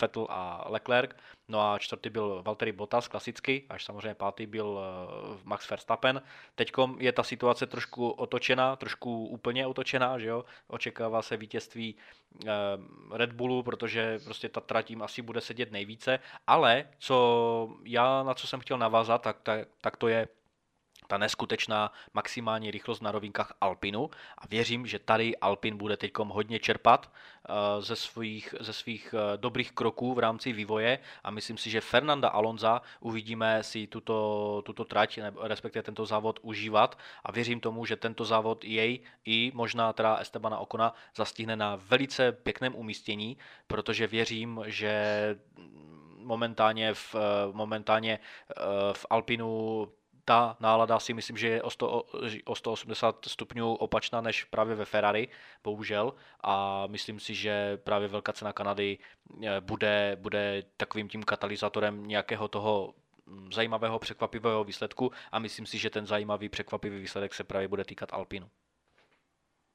Vettel 0.00 0.26
a 0.30 0.64
Leclerc. 0.68 1.10
No 1.52 1.60
a 1.72 1.78
čtvrtý 1.78 2.10
byl 2.10 2.42
Valtteri 2.46 2.72
Bottas, 2.72 3.08
klasicky, 3.08 3.64
až 3.68 3.84
samozřejmě 3.84 4.14
pátý 4.14 4.46
byl 4.46 4.80
eh, 4.80 5.38
Max 5.44 5.70
Verstappen. 5.70 6.22
Teď 6.54 6.72
je 6.98 7.12
ta 7.12 7.22
situace 7.22 7.66
trošku 7.66 8.10
otočená, 8.10 8.76
trošku 8.76 9.26
úplně 9.26 9.66
otočená, 9.66 10.18
že 10.18 10.28
jo? 10.28 10.44
Očekává 10.68 11.22
se 11.22 11.36
vítězství 11.36 11.94
eh, 12.46 12.50
Red 13.12 13.32
Bullu, 13.32 13.62
protože 13.62 14.18
prostě 14.24 14.48
ta 14.48 14.60
tratím 14.60 15.02
asi 15.02 15.22
bude 15.22 15.40
sedět 15.40 15.72
nejvíce, 15.72 16.18
ale 16.46 16.84
co 16.98 17.76
já 17.84 18.22
na 18.22 18.34
co 18.34 18.46
jsem 18.46 18.60
chtěl 18.60 18.78
navázat, 18.78 19.22
tak, 19.22 19.36
tak, 19.42 19.68
tak 19.80 19.96
to 19.96 20.08
je 20.08 20.28
ta 21.06 21.18
neskutečná 21.18 21.92
maximální 22.14 22.70
rychlost 22.70 23.00
na 23.00 23.12
rovinkách 23.12 23.52
Alpinu 23.60 24.10
a 24.38 24.46
věřím, 24.46 24.86
že 24.86 24.98
tady 24.98 25.36
Alpin 25.36 25.76
bude 25.76 25.96
teď 25.96 26.12
hodně 26.18 26.58
čerpat 26.58 27.12
eh, 27.12 27.52
ze 27.82 27.96
svých, 27.96 28.54
ze 28.60 28.72
svých 28.72 29.14
eh, 29.14 29.36
dobrých 29.36 29.72
kroků 29.72 30.14
v 30.14 30.18
rámci 30.18 30.52
vývoje 30.52 30.98
a 31.24 31.30
myslím 31.30 31.58
si, 31.58 31.70
že 31.70 31.80
Fernanda 31.80 32.28
Alonza 32.28 32.82
uvidíme 33.00 33.62
si 33.62 33.86
tuto, 33.86 34.62
tuto 34.66 34.84
trať, 34.84 35.18
respektive 35.42 35.82
tento 35.82 36.06
závod 36.06 36.38
užívat 36.42 36.98
a 37.24 37.32
věřím 37.32 37.60
tomu, 37.60 37.86
že 37.86 37.96
tento 37.96 38.24
závod 38.24 38.64
jej 38.64 39.00
i 39.24 39.52
možná 39.54 39.92
teda 39.92 40.16
Estebana 40.16 40.58
Okona 40.58 40.94
zastihne 41.16 41.56
na 41.56 41.76
velice 41.76 42.32
pěkném 42.32 42.74
umístění, 42.74 43.36
protože 43.66 44.06
věřím, 44.06 44.60
že 44.66 44.94
momentálně 46.16 46.94
v, 46.94 47.14
eh, 47.14 47.18
momentálně 47.52 48.18
v 48.92 49.06
Alpinu 49.10 49.88
ta 50.24 50.56
nálada 50.60 51.00
si 51.00 51.14
myslím, 51.14 51.36
že 51.36 51.48
je 51.48 51.62
o, 51.62 51.70
100, 51.70 52.04
o 52.44 52.54
180 52.54 53.24
stupňů 53.28 53.74
opačná 53.74 54.20
než 54.20 54.44
právě 54.44 54.74
ve 54.74 54.84
Ferrari, 54.84 55.28
bohužel. 55.64 56.14
A 56.40 56.86
myslím 56.86 57.20
si, 57.20 57.34
že 57.34 57.76
právě 57.76 58.08
velká 58.08 58.32
cena 58.32 58.52
Kanady 58.52 58.98
eh, 59.42 59.60
bude, 59.60 60.16
bude 60.20 60.62
takovým 60.76 61.08
tím 61.08 61.22
katalyzátorem 61.22 62.06
nějakého 62.06 62.48
toho 62.48 62.94
mm, 63.26 63.52
zajímavého 63.52 63.98
překvapivého 63.98 64.64
výsledku 64.64 65.12
a 65.32 65.38
myslím 65.38 65.66
si, 65.66 65.78
že 65.78 65.90
ten 65.90 66.06
zajímavý 66.06 66.48
překvapivý 66.48 66.98
výsledek 66.98 67.34
se 67.34 67.44
právě 67.44 67.68
bude 67.68 67.84
týkat 67.84 68.12
Alpinu. 68.12 68.50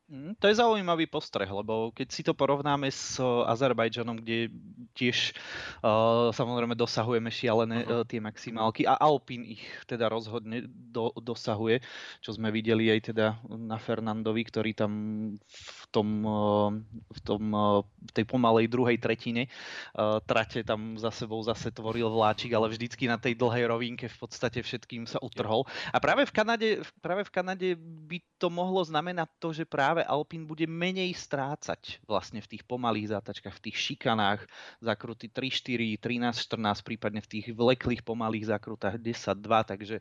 Mm, 0.07 0.39
to 0.39 0.47
je 0.47 0.55
zaujímavý 0.55 1.11
postreh, 1.11 1.51
lebo 1.51 1.91
keď 1.91 2.07
si 2.07 2.23
to 2.23 2.31
porovnáme 2.31 2.87
s 2.87 3.19
Azerbajdžanom, 3.19 4.23
kde 4.23 4.47
tiež 4.95 5.35
uh, 5.83 6.31
samozrejme 6.31 6.79
dosahujeme 6.79 7.27
šialené 7.27 7.83
uh, 7.83 8.07
tie 8.07 8.23
maximálky 8.23 8.87
a 8.87 8.95
Alpin 8.95 9.43
ich 9.43 9.59
teda 9.83 10.07
rozhodne 10.07 10.63
do, 10.71 11.11
dosahuje, 11.19 11.83
čo 12.23 12.31
sme 12.31 12.55
videli 12.55 12.87
aj 12.87 13.11
teda 13.11 13.35
na 13.51 13.75
Fernandovi, 13.75 14.47
ktorý 14.47 14.71
tam 14.71 14.91
v 15.35 15.85
tom, 15.91 16.07
uh, 16.23 16.69
v 17.11 17.19
tom 17.23 17.43
uh, 17.51 17.81
v 17.83 18.11
tej 18.11 18.25
pomalej 18.27 18.71
druhej 18.71 18.97
tretine 18.99 19.47
uh, 19.47 20.19
trate 20.23 20.63
tam 20.63 20.95
za 20.95 21.11
sebou 21.11 21.39
zase 21.43 21.71
tvoril 21.71 22.07
vláčik, 22.11 22.51
ale 22.55 22.71
vždycky 22.71 23.07
na 23.07 23.19
tej 23.19 23.35
dlhej 23.35 23.65
rovinke 23.67 24.05
v 24.07 24.17
podstate 24.17 24.63
všetkým 24.63 25.07
sa 25.07 25.19
utrhol. 25.23 25.67
A 25.91 25.97
práve 25.99 26.27
v 26.27 26.33
Kanade, 26.33 26.69
práve 26.99 27.23
v 27.27 27.33
Kanade 27.33 27.69
by 27.79 28.17
to 28.39 28.47
mohlo 28.47 28.83
znamenať 28.83 29.29
to, 29.39 29.49
že 29.51 29.63
práve 29.67 30.03
Alpín 30.03 30.47
bude 30.47 30.63
menej 30.67 31.11
strácať 31.17 31.99
vlastne 32.05 32.39
v 32.39 32.57
tých 32.57 32.63
pomalých 32.63 33.17
zátačkách, 33.17 33.55
v 33.57 33.63
tých 33.71 33.77
šikanách, 33.77 34.45
zakruty 34.79 35.27
3-4, 35.31 35.99
13-14, 35.99 36.87
prípadne 36.87 37.21
v 37.23 37.29
tých 37.31 37.45
vleklých 37.51 38.05
pomalých 38.05 38.53
zakrutách 38.53 39.01
10-2, 39.01 39.71
takže, 39.73 39.97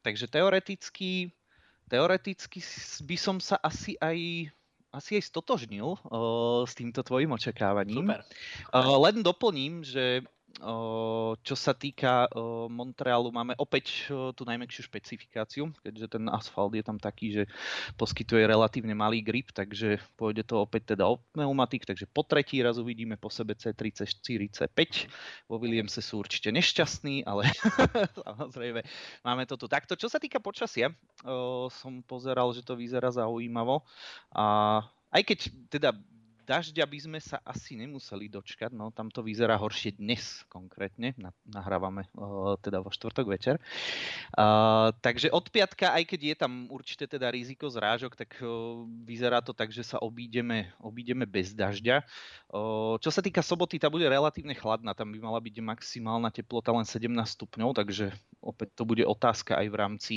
takže 0.00 0.26
teoreticky, 0.30 1.28
teoreticky 1.90 2.60
by 3.04 3.16
som 3.18 3.36
sa 3.42 3.58
asi 3.60 3.98
aj 4.00 4.48
asi 4.94 5.18
aj 5.18 5.24
stotožnil 5.26 5.84
uh, 5.84 6.62
s 6.62 6.72
týmto 6.78 7.02
tvojim 7.02 7.34
očakávaním. 7.34 8.06
Super. 8.06 8.22
Uh, 8.70 8.96
len 9.02 9.26
doplním, 9.26 9.82
že 9.82 10.22
čo 11.44 11.54
sa 11.58 11.72
týka 11.74 12.30
Montrealu, 12.70 13.34
máme 13.34 13.54
opäť 13.58 14.06
tú 14.38 14.42
najmäkšiu 14.46 14.86
špecifikáciu, 14.86 15.68
keďže 15.82 16.18
ten 16.18 16.24
asfalt 16.30 16.72
je 16.78 16.84
tam 16.84 16.96
taký, 16.96 17.42
že 17.42 17.44
poskytuje 17.98 18.46
relatívne 18.46 18.94
malý 18.94 19.20
grip, 19.20 19.50
takže 19.50 19.98
pôjde 20.14 20.46
to 20.46 20.62
opäť 20.62 20.94
teda 20.94 21.10
o 21.10 21.18
pneumatik, 21.34 21.82
takže 21.84 22.06
po 22.06 22.22
tretí 22.22 22.62
raz 22.62 22.78
uvidíme 22.78 23.18
po 23.18 23.28
sebe 23.28 23.58
C34, 23.58 24.40
C5. 24.54 24.80
Vo 25.50 25.58
Williamse 25.58 25.98
sú 25.98 26.22
určite 26.22 26.54
nešťastní, 26.54 27.26
ale 27.26 27.50
samozrejme 28.30 28.80
máme 29.26 29.44
to 29.50 29.58
tu 29.58 29.66
takto. 29.66 29.98
Čo 29.98 30.06
sa 30.06 30.22
týka 30.22 30.38
počasia, 30.38 30.94
som 31.74 32.00
pozeral, 32.06 32.54
že 32.54 32.62
to 32.62 32.78
vyzerá 32.78 33.10
zaujímavo 33.10 33.82
a 34.30 34.80
aj 35.14 35.22
keď 35.22 35.38
teda 35.70 35.90
dažďa 36.44 36.84
by 36.84 36.98
sme 37.00 37.18
sa 37.18 37.40
asi 37.40 37.74
nemuseli 37.80 38.28
dočkať, 38.28 38.70
no 38.76 38.92
tam 38.92 39.08
to 39.08 39.24
vyzerá 39.24 39.56
horšie 39.56 39.96
dnes 39.96 40.44
konkrétne, 40.52 41.16
nahrávame 41.48 42.04
uh, 42.14 42.54
teda 42.60 42.84
vo 42.84 42.92
štvrtok 42.92 43.26
večer. 43.26 43.56
Takže 45.00 45.32
od 45.32 45.48
piatka, 45.48 45.96
aj 45.96 46.04
keď 46.04 46.20
je 46.20 46.36
tam 46.36 46.52
určite 46.68 47.08
teda 47.08 47.32
riziko 47.32 47.66
zrážok, 47.72 48.12
tak 48.14 48.36
uh, 48.44 48.84
vyzerá 49.08 49.40
to 49.40 49.56
tak, 49.56 49.72
že 49.72 49.82
sa 49.82 49.96
obídeme, 50.04 50.70
obídeme 50.78 51.24
bez 51.24 51.56
dažďa. 51.56 52.04
Uh, 52.52 53.00
čo 53.00 53.08
sa 53.08 53.24
týka 53.24 53.40
soboty, 53.40 53.80
tá 53.80 53.88
bude 53.88 54.04
relatívne 54.04 54.52
chladná, 54.52 54.92
tam 54.92 55.10
by 55.10 55.18
mala 55.18 55.40
byť 55.40 55.56
maximálna 55.64 56.28
teplota 56.28 56.70
len 56.70 56.84
17 56.84 57.08
stupňov, 57.10 57.72
takže 57.72 58.12
opäť 58.44 58.76
to 58.76 58.84
bude 58.84 59.02
otázka 59.02 59.56
aj 59.56 59.66
v 59.72 59.76
rámci 59.76 60.16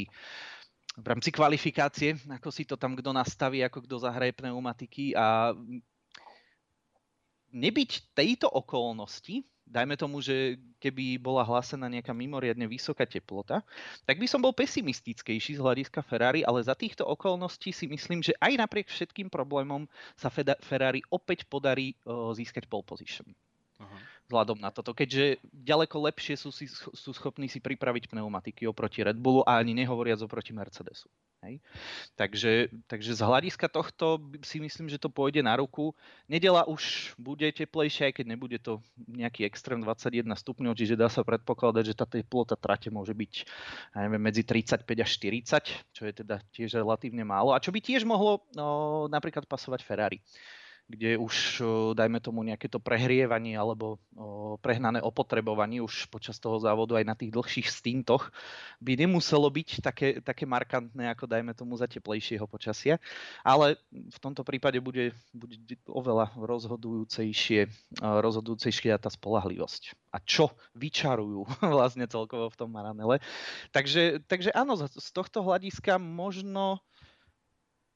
v 0.98 1.06
rámci 1.06 1.30
kvalifikácie, 1.30 2.18
ako 2.26 2.50
si 2.50 2.66
to 2.66 2.74
tam 2.74 2.98
kto 2.98 3.14
nastaví, 3.14 3.62
ako 3.62 3.86
kto 3.86 4.02
zahraje 4.02 4.34
pneumatiky 4.34 5.14
a 5.14 5.54
nebyť 7.52 8.16
tejto 8.16 8.48
okolnosti, 8.52 9.44
dajme 9.68 10.00
tomu, 10.00 10.24
že 10.24 10.56
keby 10.80 11.20
bola 11.20 11.44
hlásená 11.44 11.92
nejaká 11.92 12.16
mimoriadne 12.16 12.64
vysoká 12.72 13.04
teplota, 13.04 13.60
tak 14.08 14.16
by 14.16 14.24
som 14.24 14.40
bol 14.40 14.56
pesimistickejší 14.56 15.60
z 15.60 15.64
hľadiska 15.64 16.00
Ferrari, 16.08 16.48
ale 16.48 16.64
za 16.64 16.72
týchto 16.72 17.04
okolností 17.04 17.76
si 17.76 17.84
myslím, 17.92 18.24
že 18.24 18.32
aj 18.40 18.64
napriek 18.64 18.88
všetkým 18.88 19.28
problémom 19.28 19.84
sa 20.16 20.32
Ferrari 20.64 21.04
opäť 21.12 21.44
podarí 21.52 22.00
získať 22.08 22.72
pole 22.72 22.88
position. 22.88 23.28
Uh-huh. 23.78 24.00
Vzhľadom 24.28 24.60
na 24.60 24.76
toto, 24.76 24.92
keďže 24.92 25.40
ďaleko 25.56 26.04
lepšie 26.12 26.36
sú, 26.36 26.52
si, 26.52 26.68
sú 26.72 27.10
schopní 27.16 27.48
si 27.48 27.64
pripraviť 27.64 28.12
pneumatiky 28.12 28.68
oproti 28.68 29.00
Red 29.00 29.16
Bullu 29.16 29.40
a 29.48 29.56
ani 29.56 29.72
nehovoriac 29.72 30.20
oproti 30.20 30.52
Mercedesu. 30.52 31.08
Hej. 31.48 31.64
Takže, 32.20 32.68
takže 32.92 33.16
z 33.16 33.22
hľadiska 33.24 33.72
tohto 33.72 34.20
si 34.44 34.60
myslím, 34.60 34.92
že 34.92 35.00
to 35.00 35.08
pôjde 35.08 35.40
na 35.40 35.56
ruku. 35.56 35.96
Nedela 36.28 36.68
už 36.68 37.16
bude 37.16 37.48
teplejšia, 37.56 38.12
aj 38.12 38.14
keď 38.20 38.26
nebude 38.28 38.60
to 38.60 38.84
nejaký 39.08 39.48
extrém 39.48 39.80
21 39.80 40.28
stupňov, 40.36 40.76
čiže 40.76 41.00
dá 41.00 41.08
sa 41.08 41.24
predpokladať, 41.24 41.84
že 41.88 41.96
tá 41.96 42.04
teplota 42.04 42.60
trate 42.60 42.92
môže 42.92 43.16
byť 43.16 43.34
neviem, 43.96 44.20
medzi 44.20 44.44
35 44.44 44.84
a 44.84 45.08
40, 45.08 45.96
čo 45.96 46.02
je 46.04 46.12
teda 46.12 46.44
tiež 46.52 46.84
relatívne 46.84 47.24
málo. 47.24 47.56
A 47.56 47.64
čo 47.64 47.72
by 47.72 47.80
tiež 47.80 48.04
mohlo 48.04 48.44
no, 48.52 49.08
napríklad 49.08 49.48
pasovať 49.48 49.88
Ferrari 49.88 50.20
kde 50.88 51.20
už, 51.20 51.60
dajme 52.00 52.24
tomu, 52.24 52.48
nejaké 52.48 52.72
to 52.72 52.80
prehrievanie 52.80 53.60
alebo 53.60 54.00
prehnané 54.64 55.04
opotrebovanie 55.04 55.84
už 55.84 56.08
počas 56.08 56.40
toho 56.40 56.64
závodu 56.64 56.96
aj 56.96 57.06
na 57.06 57.16
tých 57.16 57.36
dlhších 57.36 57.68
stintoch 57.68 58.32
by 58.80 58.96
nemuselo 58.96 59.52
byť 59.52 59.70
také, 59.84 60.24
také 60.24 60.48
markantné, 60.48 61.12
ako 61.12 61.28
dajme 61.28 61.52
tomu 61.52 61.76
za 61.76 61.92
teplejšieho 61.92 62.48
počasia. 62.48 63.04
Ale 63.44 63.76
v 63.92 64.18
tomto 64.24 64.48
prípade 64.48 64.80
bude, 64.80 65.12
bude 65.36 65.60
oveľa 65.92 66.32
rozhodujúcejšie, 66.40 67.68
rozhodujúcejšia 68.00 68.96
tá 68.96 69.12
spolahlivosť. 69.12 70.16
A 70.16 70.24
čo 70.24 70.56
vyčarujú 70.72 71.44
vlastne 71.78 72.08
celkovo 72.08 72.48
v 72.48 72.58
tom 72.58 72.72
Maranele. 72.72 73.20
Takže, 73.76 74.24
takže 74.24 74.56
áno, 74.56 74.80
z 74.80 75.10
tohto 75.12 75.44
hľadiska 75.44 76.00
možno 76.00 76.80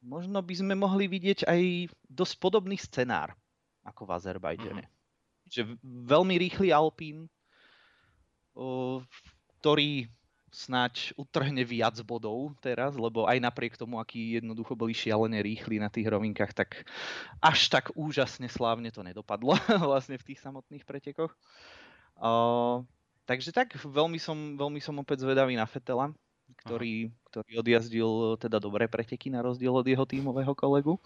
možno 0.01 0.41
by 0.41 0.55
sme 0.57 0.73
mohli 0.73 1.05
vidieť 1.05 1.45
aj 1.45 1.61
dosť 2.09 2.35
podobný 2.41 2.75
scenár 2.75 3.33
ako 3.85 4.05
v 4.05 4.13
Azerbajdžane. 4.17 4.85
Mm. 4.85 4.93
Že 5.49 5.61
veľmi 5.83 6.35
rýchly 6.37 6.69
Alpín, 6.73 7.29
ktorý 9.61 10.09
snáď 10.51 11.15
utrhne 11.15 11.63
viac 11.63 11.95
bodov 12.03 12.51
teraz, 12.59 12.99
lebo 12.99 13.23
aj 13.23 13.39
napriek 13.39 13.79
tomu, 13.79 13.97
aký 13.97 14.35
jednoducho 14.37 14.75
boli 14.75 14.91
šialené 14.91 15.39
rýchli 15.39 15.79
na 15.79 15.87
tých 15.87 16.11
rovinkách, 16.11 16.51
tak 16.51 16.83
až 17.39 17.71
tak 17.71 17.95
úžasne 17.95 18.51
slávne 18.51 18.91
to 18.91 18.99
nedopadlo 18.99 19.55
vlastne 19.89 20.19
v 20.19 20.27
tých 20.27 20.43
samotných 20.43 20.83
pretekoch. 20.83 21.31
Uh, 22.19 22.83
takže 23.23 23.55
tak, 23.55 23.79
veľmi 23.79 24.19
som, 24.19 24.59
veľmi 24.59 24.83
som 24.83 24.99
opäť 24.99 25.23
zvedavý 25.23 25.55
na 25.55 25.63
Fetela, 25.63 26.11
ktorý, 26.67 27.07
ktorý 27.31 27.63
odjazdil 27.63 28.35
teda 28.35 28.59
dobré 28.59 28.91
preteky 28.91 29.31
na 29.31 29.39
rozdiel 29.39 29.71
od 29.71 29.87
jeho 29.87 30.03
tímového 30.03 30.51
kolegu. 30.51 30.99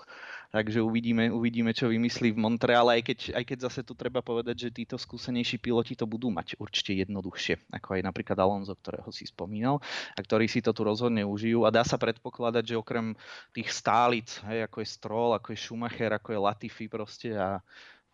Takže 0.49 0.81
uvidíme, 0.81 1.29
uvidíme, 1.29 1.69
čo 1.69 1.85
vymyslí 1.85 2.33
v 2.33 2.41
Montreale, 2.41 2.97
aj 2.97 3.03
keď, 3.05 3.19
aj 3.37 3.43
keď 3.45 3.57
zase 3.69 3.85
tu 3.85 3.93
treba 3.93 4.25
povedať, 4.25 4.65
že 4.65 4.69
títo 4.73 4.97
skúsenejší 4.97 5.61
piloti 5.61 5.93
to 5.93 6.09
budú 6.09 6.33
mať 6.33 6.57
určite 6.57 6.97
jednoduchšie, 7.05 7.69
ako 7.69 7.99
aj 7.99 8.01
napríklad 8.01 8.37
Alonso, 8.41 8.73
ktorého 8.73 9.13
si 9.13 9.29
spomínal, 9.29 9.77
a 10.17 10.19
ktorí 10.25 10.49
si 10.49 10.65
to 10.65 10.73
tu 10.73 10.81
rozhodne 10.81 11.21
užijú. 11.21 11.69
A 11.69 11.69
dá 11.69 11.85
sa 11.85 12.01
predpokladať, 12.01 12.73
že 12.73 12.81
okrem 12.81 13.13
tých 13.53 13.69
stálic, 13.69 14.25
hej, 14.49 14.65
ako 14.65 14.81
je 14.81 14.87
Stroll, 14.89 15.31
ako 15.37 15.53
je 15.53 15.61
Schumacher, 15.61 16.09
ako 16.09 16.33
je 16.33 16.39
Latifi 16.41 16.85
proste 16.89 17.29
a 17.37 17.61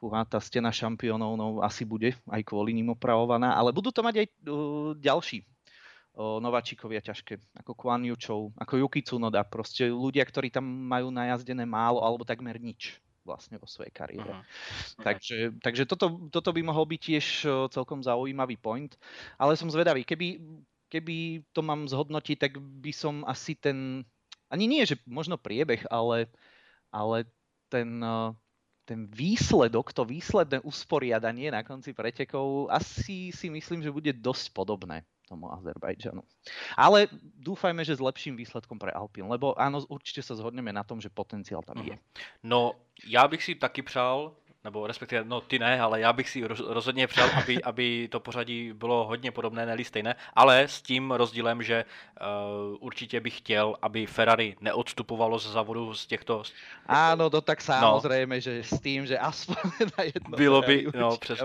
fúha, 0.01 0.25
tá 0.25 0.41
stena 0.41 0.73
šampiónov 0.73 1.37
no, 1.37 1.47
asi 1.61 1.85
bude 1.85 2.17
aj 2.25 2.41
kvôli 2.41 2.73
ním 2.73 2.97
opravovaná, 2.97 3.53
ale 3.53 3.69
budú 3.69 3.93
to 3.93 4.01
mať 4.01 4.25
aj 4.25 4.27
uh, 4.49 4.97
ďalší 4.97 5.45
nováčikovia 6.39 7.01
ťažké, 7.01 7.39
ako 7.63 7.71
Kwan 7.73 8.05
Yuchou, 8.05 8.53
ako 8.59 8.73
Yuki 8.77 9.01
Tsunoda, 9.01 9.41
proste 9.47 9.89
ľudia, 9.89 10.21
ktorí 10.27 10.53
tam 10.53 10.65
majú 10.65 11.09
najazdené 11.09 11.65
málo 11.65 12.03
alebo 12.03 12.27
takmer 12.27 12.59
nič 12.61 12.99
vlastne 13.21 13.61
vo 13.61 13.69
svojej 13.69 13.93
kariére. 13.93 14.33
Uh-huh. 14.33 14.45
Takže, 15.05 15.53
takže 15.61 15.85
toto, 15.85 16.25
toto 16.33 16.49
by 16.49 16.61
mohol 16.65 16.89
byť 16.89 17.01
tiež 17.01 17.25
celkom 17.69 18.01
zaujímavý 18.01 18.57
point, 18.57 18.97
ale 19.37 19.53
som 19.53 19.69
zvedavý, 19.69 20.01
keby, 20.01 20.41
keby 20.89 21.45
to 21.53 21.61
mám 21.61 21.85
zhodnotiť, 21.85 22.37
tak 22.41 22.57
by 22.57 22.89
som 22.89 23.21
asi 23.29 23.53
ten, 23.53 24.01
ani 24.49 24.65
nie, 24.65 24.81
že 24.89 24.97
možno 25.05 25.37
priebeh, 25.37 25.85
ale, 25.93 26.33
ale 26.89 27.29
ten, 27.69 28.01
ten 28.89 29.05
výsledok, 29.05 29.93
to 29.93 30.01
výsledné 30.01 30.65
usporiadanie 30.65 31.53
na 31.53 31.61
konci 31.61 31.93
pretekov 31.93 32.73
asi 32.73 33.29
si 33.29 33.53
myslím, 33.53 33.85
že 33.85 33.93
bude 33.93 34.11
dosť 34.17 34.49
podobné 34.49 35.05
tomu 35.31 35.47
Azerbajdžanu. 35.47 36.19
Ale 36.75 37.07
dúfajme, 37.39 37.87
že 37.87 37.95
s 37.95 38.03
lepším 38.03 38.35
výsledkom 38.35 38.75
pre 38.75 38.91
Alpin, 38.91 39.31
lebo 39.31 39.55
áno, 39.55 39.79
určite 39.87 40.19
sa 40.19 40.35
zhodneme 40.35 40.75
na 40.75 40.83
tom, 40.83 40.99
že 40.99 41.07
potenciál 41.07 41.63
tam 41.63 41.79
je. 41.87 41.95
No, 42.43 42.75
já 43.07 43.23
bych 43.27 43.43
si 43.43 43.55
taky 43.55 43.81
přál, 43.81 44.35
nebo 44.63 44.87
respektive, 44.87 45.23
no 45.23 45.41
ty 45.41 45.59
ne, 45.59 45.81
ale 45.81 45.99
já 45.99 46.13
bych 46.13 46.29
si 46.29 46.43
rozhodně 46.67 47.07
přál, 47.07 47.29
aby, 47.37 47.63
aby 47.63 48.07
to 48.11 48.19
pořadí 48.19 48.73
bylo 48.73 49.07
hodně 49.07 49.31
podobné, 49.31 49.65
ne 49.65 49.83
stejné, 49.83 50.15
ale 50.33 50.61
s 50.61 50.81
tím 50.81 51.11
rozdílem, 51.11 51.63
že 51.63 51.85
uh, 51.85 52.77
určitě 52.79 53.19
bych 53.19 53.37
chtěl, 53.37 53.75
aby 53.81 54.05
Ferrari 54.05 54.55
neodstupovalo 54.61 55.39
z 55.39 55.47
závodu 55.47 55.93
z 55.93 56.07
těchto... 56.07 56.43
Áno, 56.87 57.29
to 57.29 57.41
tak 57.41 57.59
no. 57.59 57.65
samozřejmě, 57.65 58.35
no. 58.35 58.39
že 58.39 58.63
s 58.63 58.81
tím, 58.81 59.05
že 59.05 59.19
aspoň 59.19 59.55
na 59.97 60.03
jedno 60.03 60.37
Bylo 60.37 60.61
by, 60.61 60.87
no 60.95 61.17
přes, 61.17 61.39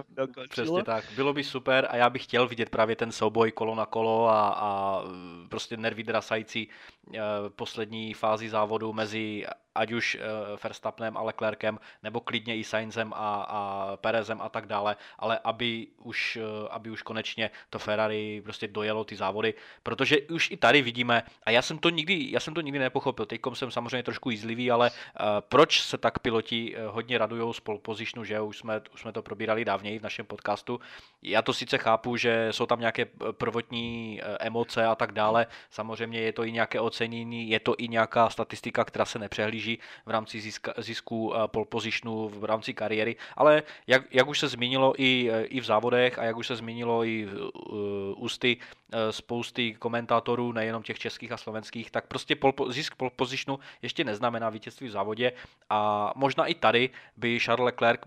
přesně 0.48 0.82
tak, 0.82 1.04
bylo 1.16 1.32
by 1.32 1.44
super 1.44 1.86
a 1.90 1.96
já 1.96 2.10
bych 2.10 2.24
chtěl 2.24 2.48
vidět 2.48 2.70
právě 2.70 2.96
ten 2.96 3.12
souboj 3.12 3.52
kolo 3.52 3.74
na 3.74 3.86
kolo 3.86 4.28
a, 4.28 4.48
a 4.48 5.02
prostě 5.48 5.76
nervy 5.76 6.02
drasající 6.02 6.68
uh, 7.08 7.14
poslední 7.56 8.14
fázi 8.14 8.48
závodu 8.48 8.92
mezi 8.92 9.46
ať 9.76 9.92
už 9.92 10.16
uh, 10.16 10.58
Verstappenem 10.62 11.16
a 11.16 11.22
Leclerkem, 11.22 11.78
nebo 12.02 12.20
klidně 12.20 12.56
i 12.56 12.64
Sainzem 12.64 13.12
a, 13.12 13.46
a 13.48 13.60
Perezem 13.96 14.42
a 14.42 14.48
tak 14.48 14.66
dále, 14.66 14.96
ale 15.18 15.38
aby 15.44 15.86
už, 16.02 16.38
uh, 16.40 16.68
aby 16.70 16.90
už 16.90 17.02
konečně 17.02 17.50
to 17.70 17.78
Ferrari 17.78 18.40
prostě 18.44 18.68
dojelo 18.68 19.04
ty 19.04 19.16
závody, 19.16 19.54
protože 19.82 20.20
už 20.20 20.50
i 20.50 20.56
tady 20.56 20.82
vidíme, 20.82 21.22
a 21.42 21.50
já 21.50 21.62
jsem 21.62 21.78
to 21.78 21.90
nikdy, 21.90 22.30
já 22.30 22.40
jsem 22.40 22.54
to 22.54 22.60
nikdy 22.60 22.78
nepochopil, 22.78 23.26
teď 23.26 23.40
jsem 23.54 23.70
samozřejmě 23.70 24.02
trošku 24.02 24.30
jízlivý, 24.30 24.70
ale 24.70 24.90
uh, 24.90 25.26
proč 25.40 25.80
se 25.80 25.98
tak 25.98 26.18
piloti 26.18 26.76
hodně 26.86 27.18
radují 27.18 27.54
z 27.54 27.60
pole 27.60 27.78
positionu, 27.78 28.24
že 28.24 28.40
už 28.40 28.58
jsme, 28.58 28.80
už 28.94 29.00
jsme 29.00 29.12
to 29.12 29.22
probírali 29.22 29.64
dávněji 29.64 29.98
v 29.98 30.02
našem 30.02 30.26
podcastu. 30.26 30.80
Já 31.22 31.42
to 31.42 31.52
sice 31.52 31.78
chápu, 31.78 32.16
že 32.16 32.48
jsou 32.50 32.66
tam 32.66 32.80
nějaké 32.80 33.04
prvotní 33.32 34.20
emoce 34.40 34.86
a 34.86 34.94
tak 34.94 35.12
dále, 35.12 35.46
samozřejmě 35.70 36.20
je 36.20 36.32
to 36.32 36.44
i 36.44 36.52
nějaké 36.52 36.80
ocenění, 36.80 37.50
je 37.50 37.60
to 37.60 37.74
i 37.78 37.88
nějaká 37.88 38.30
statistika, 38.30 38.84
která 38.84 39.04
se 39.04 39.18
nepřehlíží 39.18 39.65
soutěží 39.66 39.78
v 40.06 40.10
rámci 40.10 40.40
získa, 40.40 40.74
zisku 40.78 41.34
eh, 41.34 41.48
pole 41.48 41.64
positionu 41.64 42.28
v 42.28 42.44
rámci 42.44 42.74
kariéry, 42.74 43.16
ale 43.36 43.62
jak, 43.86 44.02
jak 44.10 44.28
už 44.28 44.38
se 44.38 44.48
zmínilo 44.48 44.94
i, 44.98 45.30
eh, 45.30 45.44
i 45.44 45.60
v 45.60 45.64
závodech 45.64 46.18
a 46.18 46.24
jak 46.24 46.36
už 46.36 46.46
se 46.46 46.56
zmínilo 46.56 47.04
i 47.04 47.26
uh, 47.26 48.22
ústy 48.22 48.56
uh, 48.56 49.10
spousty 49.10 49.74
komentátorů, 49.74 50.52
nejenom 50.52 50.82
těch 50.82 50.98
českých 50.98 51.32
a 51.32 51.36
slovenských, 51.36 51.90
tak 51.90 52.06
prostě 52.06 52.36
pol, 52.36 52.52
zisk 52.68 52.94
pole 52.94 53.10
positionu 53.16 53.58
ještě 53.82 54.04
neznamená 54.04 54.50
vítězství 54.50 54.88
v 54.88 54.90
závodě. 54.90 55.32
A 55.70 56.12
možná 56.16 56.46
i 56.46 56.54
tady 56.54 56.90
by 57.16 57.40
Charles 57.40 57.64
Leclerc 57.64 58.00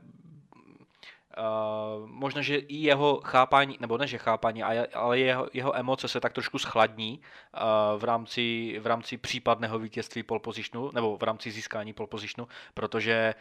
Uh, 1.38 2.08
možná, 2.08 2.42
že 2.42 2.58
i 2.58 2.76
jeho 2.76 3.22
chápání, 3.24 3.78
nebo 3.80 3.98
ne, 3.98 4.08
že 4.08 4.18
chápání, 4.18 4.64
ale 4.94 5.20
jeho, 5.20 5.48
jeho 5.54 5.78
emoce 5.78 6.08
se 6.08 6.20
tak 6.20 6.34
trošku 6.34 6.60
schladní 6.60 7.20
uh, 7.20 8.00
v, 8.00 8.04
rámci, 8.04 8.76
v 8.80 8.88
rámci 8.88 9.18
případného 9.18 9.80
vítězství 9.80 10.24
pole 10.24 10.40
positionu, 10.40 10.92
nebo 10.94 11.18
v 11.18 11.24
rámci 11.24 11.52
získání 11.52 11.94
pole 11.94 12.08
positionu, 12.08 12.48
protože 12.74 13.36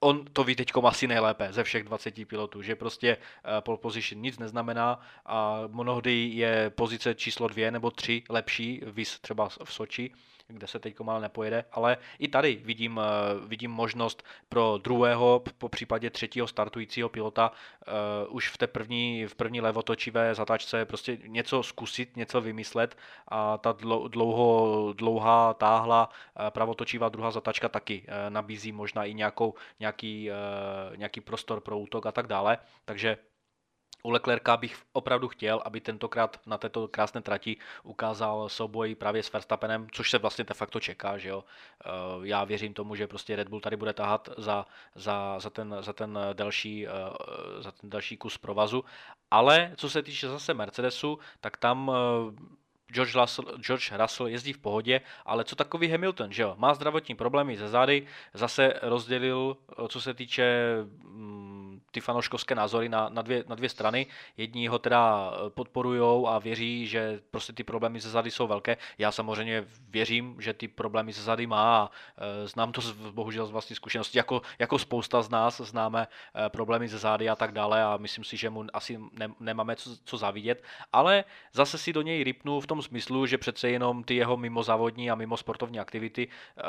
on 0.00 0.24
to 0.32 0.44
ví 0.44 0.56
teď 0.56 0.72
asi 0.84 1.06
nejlépe 1.06 1.52
ze 1.52 1.64
všech 1.64 1.84
20 1.84 2.28
pilotů, 2.28 2.62
že 2.62 2.76
prostě 2.76 3.16
uh, 3.16 3.60
pole 3.60 3.78
position 3.78 4.22
nic 4.22 4.38
neznamená 4.38 5.00
a 5.26 5.60
mnohdy 5.66 6.30
je 6.34 6.70
pozice 6.70 7.14
číslo 7.14 7.48
dvě 7.48 7.70
nebo 7.70 7.90
tři 7.90 8.22
lepší, 8.28 8.80
vys 8.86 9.20
třeba 9.20 9.48
v 9.48 9.72
Soči, 9.72 10.10
kde 10.54 10.66
se 10.66 10.78
teď 10.78 10.96
ale 11.06 11.20
nepojede, 11.20 11.64
ale 11.72 11.96
i 12.18 12.28
tady 12.28 12.60
vidím, 12.64 13.00
eh, 13.00 13.46
vidím 13.46 13.70
možnost 13.70 14.22
pro 14.48 14.78
druhého, 14.78 15.42
po 15.58 15.68
případě 15.68 16.10
třetího 16.10 16.46
startujícího 16.46 17.08
pilota 17.08 17.50
uh, 17.50 18.36
už 18.36 18.48
v 18.48 18.58
té 18.58 18.66
první, 18.66 19.26
v 19.26 19.34
první 19.34 19.60
levotočivé 19.60 20.34
zatáčce 20.34 20.84
prostě 20.84 21.18
něco 21.26 21.62
zkusit, 21.62 22.16
něco 22.16 22.40
vymyslet 22.40 22.96
a 23.28 23.58
ta 23.58 23.76
dlouho, 24.08 24.92
dlouhá, 24.96 25.54
táhla 25.54 26.08
eh, 26.46 26.50
pravotočivá 26.50 27.08
druhá 27.08 27.30
zatačka 27.30 27.68
taky 27.68 28.06
nabízí 28.28 28.72
možná 28.72 29.04
i 29.04 29.14
nějakou, 29.14 29.54
nějaký, 29.80 30.30
nějaký 30.96 31.20
prostor 31.20 31.60
pro 31.60 31.78
útok 31.78 32.06
a 32.06 32.12
tak 32.12 32.26
dále, 32.26 32.58
takže 32.84 33.16
u 34.02 34.10
Leclerca 34.10 34.56
bych 34.56 34.82
opravdu 34.92 35.28
chtěl, 35.28 35.62
aby 35.64 35.80
tentokrát 35.80 36.40
na 36.46 36.58
této 36.58 36.88
krásné 36.88 37.22
trati 37.22 37.56
ukázal 37.82 38.48
souboj 38.48 38.94
právě 38.94 39.22
s 39.22 39.32
Verstappenem, 39.32 39.86
což 39.92 40.10
se 40.10 40.18
vlastně 40.18 40.44
de 40.44 40.54
facto 40.54 40.80
čeká, 40.80 41.18
že 41.18 41.28
jo. 41.28 41.44
Eh, 41.84 41.88
já 42.22 42.44
věřím 42.44 42.74
tomu, 42.74 42.94
že 42.94 43.06
prostě 43.06 43.36
Red 43.36 43.48
Bull 43.48 43.60
tady 43.60 43.76
bude 43.76 43.92
tahat 43.92 44.28
za, 44.36 44.66
za, 44.94 45.38
za, 45.38 45.50
ten, 45.50 45.76
za, 45.80 45.92
ten, 45.92 46.18
další, 46.32 46.86
eh, 46.86 46.90
za 47.58 47.72
ten 47.72 47.90
další 47.90 48.16
kus 48.16 48.38
provazu, 48.38 48.84
ale 49.30 49.72
co 49.76 49.90
se 49.90 50.02
týče 50.02 50.28
zase 50.28 50.54
Mercedesu, 50.54 51.18
tak 51.40 51.56
tam 51.56 51.92
eh, 51.94 52.60
George 52.92 53.14
Russell, 53.14 53.58
George 53.58 53.92
Russell 53.92 54.28
jezdí 54.28 54.52
v 54.52 54.58
pohodě, 54.58 55.00
ale 55.24 55.44
co 55.44 55.56
takový 55.56 55.88
Hamilton, 55.88 56.32
že 56.32 56.42
jo? 56.42 56.54
Má 56.58 56.74
zdravotní 56.74 57.14
problémy 57.14 57.56
ze 57.56 57.68
zády, 57.68 58.06
zase 58.34 58.74
rozdělil, 58.82 59.56
co 59.88 60.00
se 60.00 60.14
týče 60.14 60.76
mm, 61.02 61.49
ty 61.90 62.00
fanouškovské 62.00 62.54
názory 62.54 62.88
na, 62.88 63.08
na, 63.08 63.22
dvě, 63.22 63.44
na 63.48 63.54
dvě 63.54 63.68
strany. 63.68 64.06
Jedni 64.36 64.66
ho 64.66 64.78
teda 64.78 65.32
eh, 65.32 65.50
podporují 65.50 66.26
a 66.26 66.38
věří, 66.38 66.86
že 66.86 67.20
prostě 67.30 67.52
ty 67.52 67.64
problémy 67.64 68.00
ze 68.00 68.10
zady 68.10 68.30
jsou 68.30 68.46
velké. 68.46 68.76
Já 68.98 69.12
samozřejmě 69.12 69.64
věřím, 69.88 70.36
že 70.38 70.52
ty 70.52 70.68
problémy 70.68 71.12
ze 71.12 71.22
zady 71.22 71.46
má 71.46 71.70
a 71.70 71.90
e, 72.18 72.48
znám 72.48 72.72
to 72.72 72.80
z, 72.80 72.92
bohužel 72.92 73.46
z 73.46 73.50
vlastní 73.50 73.76
zkušenosti. 73.76 74.18
Jako, 74.18 74.42
jako 74.58 74.78
spousta 74.78 75.22
z 75.22 75.30
nás 75.30 75.60
známe 75.60 76.06
e, 76.46 76.48
problémy 76.48 76.88
ze 76.88 76.98
zády 76.98 77.28
a 77.28 77.36
tak 77.36 77.52
dále 77.52 77.82
a 77.84 77.96
myslím 77.96 78.24
si, 78.24 78.36
že 78.36 78.50
mu 78.50 78.64
asi 78.72 78.98
ne, 79.12 79.28
nemáme 79.40 79.76
co, 79.76 79.90
co 80.04 80.16
závidět. 80.16 80.62
Ale 80.92 81.24
zase 81.52 81.78
si 81.78 81.92
do 81.92 82.02
něj 82.02 82.24
rypnu 82.24 82.60
v 82.60 82.66
tom 82.66 82.82
smyslu, 82.82 83.26
že 83.26 83.38
přece 83.38 83.70
jenom 83.70 84.04
ty 84.04 84.14
jeho 84.14 84.36
mimozávodní 84.36 85.10
a 85.10 85.14
mimo 85.14 85.36
sportovní 85.36 85.80
aktivity 85.80 86.28
e, 86.28 86.62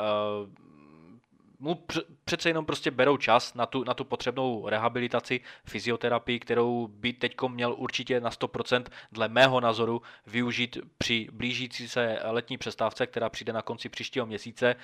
mu 1.62 1.84
přece 2.24 2.48
jenom 2.48 2.64
prostě 2.66 2.90
berou 2.90 3.16
čas 3.16 3.54
na 3.54 3.66
tu, 3.66 3.84
na 3.84 3.94
tu 3.94 4.04
potřebnou 4.04 4.68
rehabilitaci, 4.68 5.40
fyzioterapii, 5.64 6.40
kterou 6.40 6.88
by 6.88 7.12
teď 7.12 7.34
měl 7.48 7.74
určitě 7.78 8.20
na 8.20 8.30
100% 8.30 8.84
dle 9.12 9.28
mého 9.28 9.60
názoru 9.60 10.02
využít 10.26 10.78
při 10.98 11.28
blížící 11.32 11.88
se 11.88 12.18
letní 12.24 12.58
přestávce, 12.58 13.06
která 13.06 13.28
přijde 13.28 13.52
na 13.52 13.62
konci 13.62 13.88
příštího 13.88 14.26
měsíce. 14.26 14.76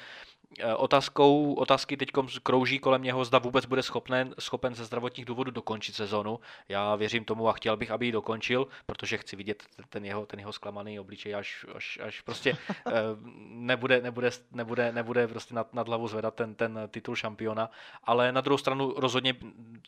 Eh, 0.59 0.75
otázkou, 0.75 1.55
otázky 1.55 1.97
teď 1.97 2.11
krouží 2.43 2.79
kolem 2.79 3.03
něho, 3.03 3.25
zda 3.25 3.39
vůbec 3.39 3.67
bude 3.67 3.83
schopen, 3.83 4.35
schopen 4.39 4.75
ze 4.75 4.85
zdravotních 4.85 5.27
důvodů 5.27 5.51
dokončit 5.51 5.95
sezonu. 5.95 6.41
Já 6.69 6.97
věřím 6.97 7.25
tomu 7.25 7.49
a 7.49 7.53
chtěl 7.53 7.77
bych, 7.77 7.91
aby 7.91 8.07
ji 8.07 8.13
dokončil, 8.13 8.67
protože 8.87 9.19
chci 9.19 9.37
vidět 9.37 9.63
ten 9.89 10.05
jeho, 10.05 10.27
ten 10.27 10.41
jeho 10.41 10.53
zklamaný 10.53 11.01
obličej, 11.01 11.35
až, 11.35 11.67
až, 11.75 11.99
až 12.03 12.21
prostě 12.21 12.57
eh, 12.87 12.93
nebude, 13.49 14.01
nebude, 14.01 14.31
nebude, 14.53 14.93
nebude 14.93 15.29
prostě 15.29 15.55
nad, 15.55 15.75
nad 15.75 15.89
hlavu 15.89 16.09
zvedat 16.09 16.35
ten, 16.35 16.55
ten 16.55 16.79
titul 16.91 17.15
šampiona. 17.17 17.71
Ale 18.05 18.33
na 18.33 18.41
druhou 18.41 18.59
stranu 18.59 18.95
rozhodně 18.97 19.35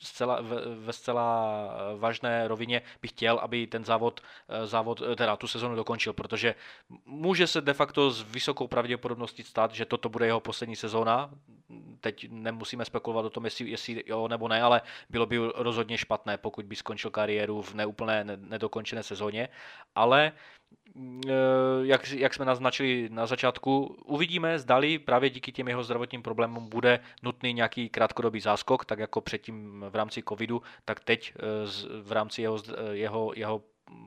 zcela, 0.00 0.40
ve, 0.40 0.56
ve 0.74 0.92
zcela 0.92 1.54
vážné 1.96 2.48
rovině 2.48 2.82
bych 3.02 3.10
chtěl, 3.10 3.38
aby 3.38 3.66
ten 3.66 3.84
závod, 3.84 4.20
eh, 4.48 4.66
závod, 4.66 5.02
teda 5.16 5.36
tu 5.36 5.46
sezonu 5.46 5.76
dokončil, 5.76 6.12
protože 6.12 6.54
může 7.06 7.46
se 7.46 7.60
de 7.60 7.74
facto 7.74 8.10
s 8.10 8.22
vysokou 8.22 8.68
pravděpodobností 8.68 9.42
stát, 9.42 9.74
že 9.74 9.84
toto 9.84 10.08
bude 10.08 10.26
jeho 10.26 10.40
poslední 10.50 10.76
sezóna. 10.76 11.30
Teď 12.00 12.26
nemusíme 12.30 12.84
spekulovat 12.84 13.24
o 13.24 13.30
tom, 13.30 13.44
jestli, 13.44 13.70
jestli 13.70 14.02
jo 14.06 14.28
nebo 14.28 14.48
ne, 14.48 14.62
ale 14.62 14.82
bylo 15.10 15.26
by 15.26 15.38
rozhodně 15.54 15.98
špatné, 15.98 16.38
pokud 16.38 16.66
by 16.66 16.76
skončil 16.76 17.10
kariéru 17.10 17.62
v 17.62 17.74
neúplné, 17.74 18.24
nedokončené 18.36 19.02
sezóně. 19.02 19.48
Ale 19.94 20.32
jak, 21.82 22.10
jak 22.10 22.34
jsme 22.34 22.44
naznačili 22.44 23.08
na 23.12 23.26
začátku, 23.26 23.96
uvidíme, 24.04 24.58
zdali 24.58 24.98
právě 24.98 25.30
díky 25.30 25.52
těm 25.52 25.68
jeho 25.68 25.82
zdravotním 25.82 26.22
problémům 26.22 26.68
bude 26.68 27.00
nutný 27.22 27.52
nějaký 27.52 27.88
krátkodobý 27.88 28.40
záskok, 28.40 28.84
tak 28.84 28.98
jako 28.98 29.20
předtím 29.20 29.84
v 29.90 29.94
rámci 29.94 30.22
covidu, 30.28 30.62
tak 30.84 31.00
teď 31.00 31.34
v 32.02 32.12
rámci 32.12 32.42
jeho, 32.42 32.58
jeho, 32.90 33.32
jeho 33.36 33.62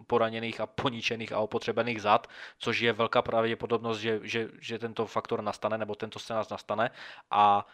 poraněných 0.08 0.62
a 0.62 0.66
poničených 0.66 1.32
a 1.32 1.40
opotřebených 1.40 2.02
zad, 2.02 2.28
což 2.58 2.80
je 2.80 2.94
velká 2.94 3.22
pravděpodobnost, 3.22 4.00
že, 4.00 4.20
že, 4.24 4.50
že 4.62 4.80
tento 4.80 5.06
faktor 5.06 5.42
nastane, 5.42 5.78
nebo 5.78 5.96
tento 5.96 6.20
scénář 6.20 6.50
nastane 6.50 6.92
a 7.32 7.68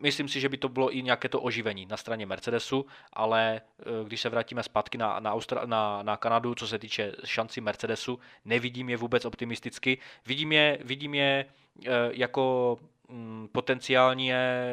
myslím 0.00 0.28
si, 0.28 0.40
že 0.40 0.48
by 0.48 0.56
to 0.56 0.68
bylo 0.68 0.96
i 0.96 1.02
nějaké 1.02 1.28
to 1.28 1.40
oživení 1.40 1.86
na 1.86 1.96
straně 1.96 2.26
Mercedesu, 2.26 2.86
ale 3.12 3.60
eh, 3.60 3.84
když 4.04 4.20
se 4.20 4.28
vrátíme 4.28 4.62
zpátky 4.62 4.98
na, 4.98 5.20
na, 5.20 5.34
Austra- 5.34 5.66
na, 5.66 6.02
na 6.02 6.16
Kanadu, 6.16 6.54
co 6.54 6.68
se 6.68 6.78
týče 6.78 7.12
šanci 7.24 7.60
Mercedesu, 7.60 8.20
nevidím 8.44 8.90
je 8.90 8.96
vůbec 8.96 9.24
optimisticky. 9.24 9.98
Vidím 10.26 10.52
je, 10.52 10.78
vidím 10.84 11.14
je 11.14 11.44
eh, 11.86 11.90
jako 12.10 12.76
mm, 13.08 13.48
potenciálně 13.52 14.64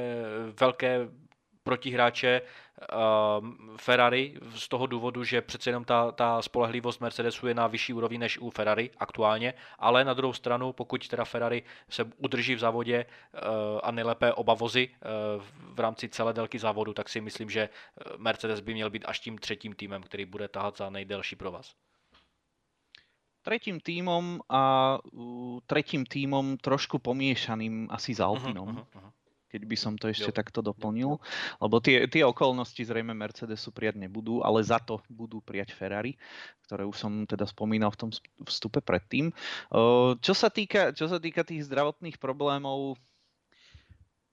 velké 0.59 1.09
protihráče 1.63 2.41
Ferrari 3.77 4.33
z 4.55 4.67
toho 4.67 4.87
důvodu, 4.87 5.23
že 5.23 5.41
přece 5.41 5.69
jenom 5.69 5.85
ta, 5.85 6.11
ta 6.11 6.41
spolehlivost 6.41 7.01
Mercedesu 7.01 7.47
je 7.47 7.53
na 7.53 7.67
vyšší 7.67 7.93
úrovni 7.93 8.17
než 8.17 8.37
u 8.37 8.49
Ferrari 8.49 8.89
aktuálně, 8.97 9.53
ale 9.79 10.05
na 10.05 10.13
druhou 10.13 10.33
stranu, 10.33 10.73
pokud 10.73 11.07
teda 11.07 11.25
Ferrari 11.25 11.63
se 11.89 12.03
udrží 12.17 12.55
v 12.55 12.59
závodě 12.59 13.05
uh, 13.05 13.39
a 13.83 13.91
nejlépe 13.91 14.33
oba 14.33 14.53
vozy 14.53 14.89
uh, 14.89 15.43
v 15.75 15.79
rámci 15.79 16.09
celé 16.09 16.33
délky 16.33 16.59
závodu, 16.59 16.93
tak 16.93 17.09
si 17.09 17.21
myslím, 17.21 17.49
že 17.49 17.69
Mercedes 18.17 18.59
by 18.59 18.73
měl 18.73 18.89
být 18.89 19.05
až 19.05 19.19
tím 19.19 19.37
třetím 19.37 19.73
týmem, 19.73 20.03
který 20.03 20.25
bude 20.25 20.47
tahat 20.47 20.77
za 20.77 20.89
nejdelší 20.89 21.35
provaz 21.35 21.75
tretím 23.41 23.79
týmom 23.79 24.39
a 24.49 24.97
uh, 25.11 25.59
tretím 25.65 26.05
týmom 26.05 26.57
trošku 26.57 26.99
pomiešaným 26.99 27.87
asi 27.91 28.13
s 28.13 28.19
Alpinom. 28.19 28.69
Uh-huh, 28.69 28.85
uh-huh 28.95 29.11
keď 29.47 29.61
by 29.63 29.77
som 29.79 29.93
to 29.95 30.11
ešte 30.11 30.31
jo. 30.31 30.35
takto 30.35 30.59
doplnil. 30.59 31.19
Lebo 31.63 31.75
tie, 31.79 32.05
tie 32.11 32.23
okolnosti 32.27 32.79
zrejme 32.79 33.15
Mercedesu 33.15 33.71
prijať 33.71 33.99
nebudú, 34.03 34.43
ale 34.43 34.59
za 34.63 34.77
to 34.79 34.99
budú 35.07 35.39
prijať 35.39 35.71
Ferrari, 35.71 36.19
ktoré 36.67 36.83
už 36.83 36.97
som 36.99 37.11
teda 37.23 37.47
spomínal 37.47 37.91
v 37.95 37.99
tom 38.07 38.09
vstupe 38.43 38.83
predtým. 38.83 39.31
Čo 40.19 40.33
sa 40.35 40.51
týka, 40.51 40.91
čo 40.91 41.07
sa 41.07 41.17
týka 41.17 41.47
tých 41.47 41.65
zdravotných 41.67 42.19
problémov, 42.19 42.99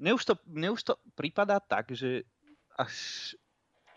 mne 0.03 0.19
už 0.19 0.23
to, 0.27 0.35
mne 0.51 0.75
už 0.75 0.83
to 0.83 0.95
prípada 1.15 1.63
tak, 1.63 1.95
že 1.95 2.27
až 2.75 2.93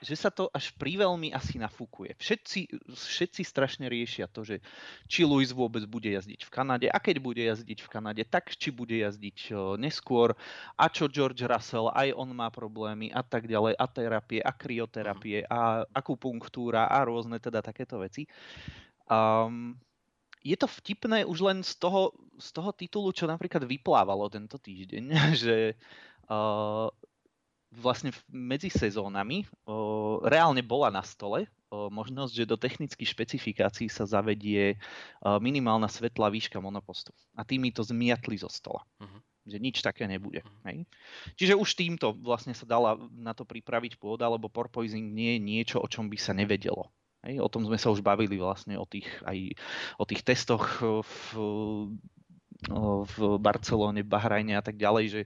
že 0.01 0.13
sa 0.13 0.29
to 0.29 0.49
až 0.53 0.73
priveľmi 0.77 1.33
asi 1.33 1.57
nafúkuje. 1.57 2.13
Všetci, 2.21 2.69
všetci 2.93 3.41
strašne 3.41 3.89
riešia 3.89 4.29
to, 4.29 4.45
že 4.45 4.61
či 5.09 5.25
Luis 5.25 5.49
vôbec 5.49 5.81
bude 5.89 6.13
jazdiť 6.13 6.45
v 6.45 6.53
Kanade 6.53 6.87
a 6.89 6.97
keď 7.01 7.17
bude 7.17 7.41
jazdiť 7.41 7.79
v 7.81 7.89
Kanade, 7.89 8.23
tak 8.29 8.53
či 8.53 8.69
bude 8.69 8.93
jazdiť 8.93 9.53
neskôr 9.81 10.37
a 10.77 10.85
čo 10.87 11.09
George 11.09 11.41
Russell, 11.45 11.89
aj 11.89 12.13
on 12.13 12.29
má 12.37 12.53
problémy 12.53 13.09
a 13.09 13.25
tak 13.25 13.49
ďalej 13.49 13.73
a 13.73 13.85
terapie 13.89 14.41
a 14.41 14.51
krioterapie 14.53 15.41
a 15.49 15.81
akupunktúra 15.89 16.85
a 16.89 17.01
rôzne 17.01 17.41
teda 17.41 17.65
takéto 17.65 17.97
veci. 17.97 18.29
Um, 19.09 19.79
je 20.45 20.55
to 20.55 20.67
vtipné 20.69 21.25
už 21.25 21.41
len 21.43 21.59
z 21.65 21.75
toho, 21.75 22.13
z 22.37 22.53
toho 22.53 22.71
titulu, 22.71 23.09
čo 23.11 23.25
napríklad 23.25 23.65
vyplávalo 23.65 24.29
tento 24.29 24.61
týždeň, 24.61 25.03
že 25.43 25.73
uh, 26.29 26.87
vlastne 27.71 28.15
medzi 28.31 28.71
sezónami 28.71 29.43
o, 29.67 30.23
reálne 30.23 30.63
bola 30.63 30.87
na 30.87 31.03
stole 31.03 31.51
o, 31.67 31.91
možnosť, 31.91 32.31
že 32.33 32.49
do 32.49 32.55
technických 32.55 33.09
špecifikácií 33.11 33.87
sa 33.91 34.07
zavedie 34.07 34.79
o, 35.19 35.37
minimálna 35.43 35.91
svetlá 35.91 36.31
výška 36.31 36.63
monopostu. 36.63 37.11
A 37.35 37.43
tými 37.43 37.75
to 37.75 37.83
zmiatli 37.83 38.39
zo 38.39 38.47
stola. 38.47 38.87
Uh-huh. 39.03 39.19
Že 39.47 39.57
nič 39.59 39.77
také 39.83 40.07
nebude. 40.07 40.43
Uh-huh. 40.43 40.63
Hej? 40.71 40.87
Čiže 41.35 41.59
už 41.59 41.69
týmto 41.75 42.15
vlastne 42.15 42.55
sa 42.55 42.63
dala 42.63 42.95
na 43.11 43.35
to 43.35 43.43
pripraviť 43.43 43.99
pôda, 43.99 44.31
lebo 44.31 44.47
porpoising 44.47 45.11
nie 45.11 45.35
je 45.35 45.39
niečo, 45.43 45.77
o 45.83 45.87
čom 45.91 46.07
by 46.07 46.15
sa 46.15 46.31
nevedelo. 46.31 46.87
Hej? 47.27 47.43
O 47.43 47.51
tom 47.51 47.67
sme 47.67 47.75
sa 47.75 47.91
už 47.91 47.99
bavili 47.99 48.39
vlastne 48.39 48.79
o 48.79 48.87
tých, 48.87 49.07
aj 49.27 49.59
o 49.99 50.03
tých 50.07 50.23
testoch 50.23 50.79
v 51.03 51.19
v 53.05 53.37
Barcelone, 53.37 54.01
v 54.01 54.09
Bahrajne 54.09 54.57
a 54.57 54.63
tak 54.65 54.81
ďalej, 54.81 55.05
že 55.13 55.21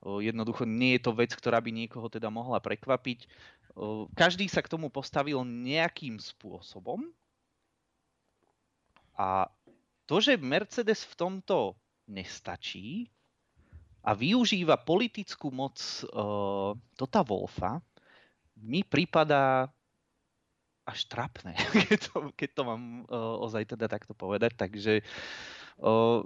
jednoducho 0.00 0.64
nie 0.64 0.96
je 0.96 1.04
to 1.04 1.12
vec, 1.12 1.28
ktorá 1.36 1.60
by 1.60 1.68
niekoho 1.68 2.08
teda 2.08 2.32
mohla 2.32 2.56
prekvapiť. 2.56 3.28
Každý 4.16 4.48
sa 4.48 4.64
k 4.64 4.72
tomu 4.72 4.88
postavil 4.88 5.44
nejakým 5.44 6.16
spôsobom 6.16 7.04
a 9.20 9.52
to, 10.08 10.16
že 10.24 10.40
Mercedes 10.40 11.04
v 11.04 11.14
tomto 11.14 11.76
nestačí 12.08 13.12
a 14.00 14.16
využíva 14.16 14.80
politickú 14.80 15.52
moc 15.52 15.76
uh, 16.08 16.72
Tota 16.96 17.20
Wolfa, 17.20 17.84
mi 18.64 18.80
prípada 18.80 19.68
až 20.88 21.06
trapné, 21.06 21.52
keď 21.86 21.98
to, 22.08 22.16
keď 22.32 22.50
to 22.56 22.62
mám 22.64 22.82
uh, 23.06 23.44
ozaj 23.44 23.76
teda 23.76 23.86
takto 23.86 24.16
povedať. 24.16 24.56
Takže 24.56 25.04
uh, 25.84 26.24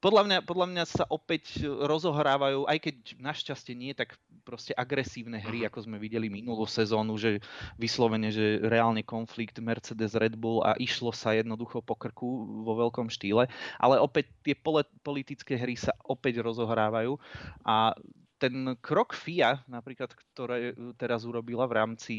podľa 0.00 0.22
mňa, 0.28 0.38
podľa 0.44 0.66
mňa 0.70 0.84
sa 0.84 1.04
opäť 1.08 1.64
rozohrávajú, 1.64 2.68
aj 2.68 2.78
keď 2.78 2.96
našťastie 3.16 3.74
nie 3.74 3.96
tak 3.96 4.14
proste 4.44 4.76
agresívne 4.76 5.40
hry, 5.40 5.66
ako 5.66 5.88
sme 5.88 5.96
videli 5.98 6.30
minulú 6.30 6.68
sezónu, 6.68 7.18
že 7.18 7.42
vyslovene, 7.80 8.30
že 8.30 8.62
reálne 8.62 9.02
konflikt 9.02 9.58
Mercedes 9.58 10.14
Red 10.14 10.36
Bull 10.38 10.62
a 10.62 10.76
išlo 10.78 11.10
sa 11.10 11.34
jednoducho 11.34 11.82
po 11.82 11.98
krku 11.98 12.62
vo 12.62 12.72
veľkom 12.76 13.08
štýle, 13.10 13.48
ale 13.80 13.96
opäť 13.98 14.30
tie 14.44 14.54
politické 15.02 15.58
hry 15.58 15.74
sa 15.74 15.96
opäť 16.06 16.44
rozohrávajú. 16.44 17.18
A 17.64 17.96
ten 18.36 18.76
krok 18.84 19.16
FIA, 19.16 19.64
napríklad, 19.64 20.12
ktoré 20.12 20.76
teraz 21.00 21.24
urobila 21.24 21.64
v 21.64 21.74
rámci 21.74 22.14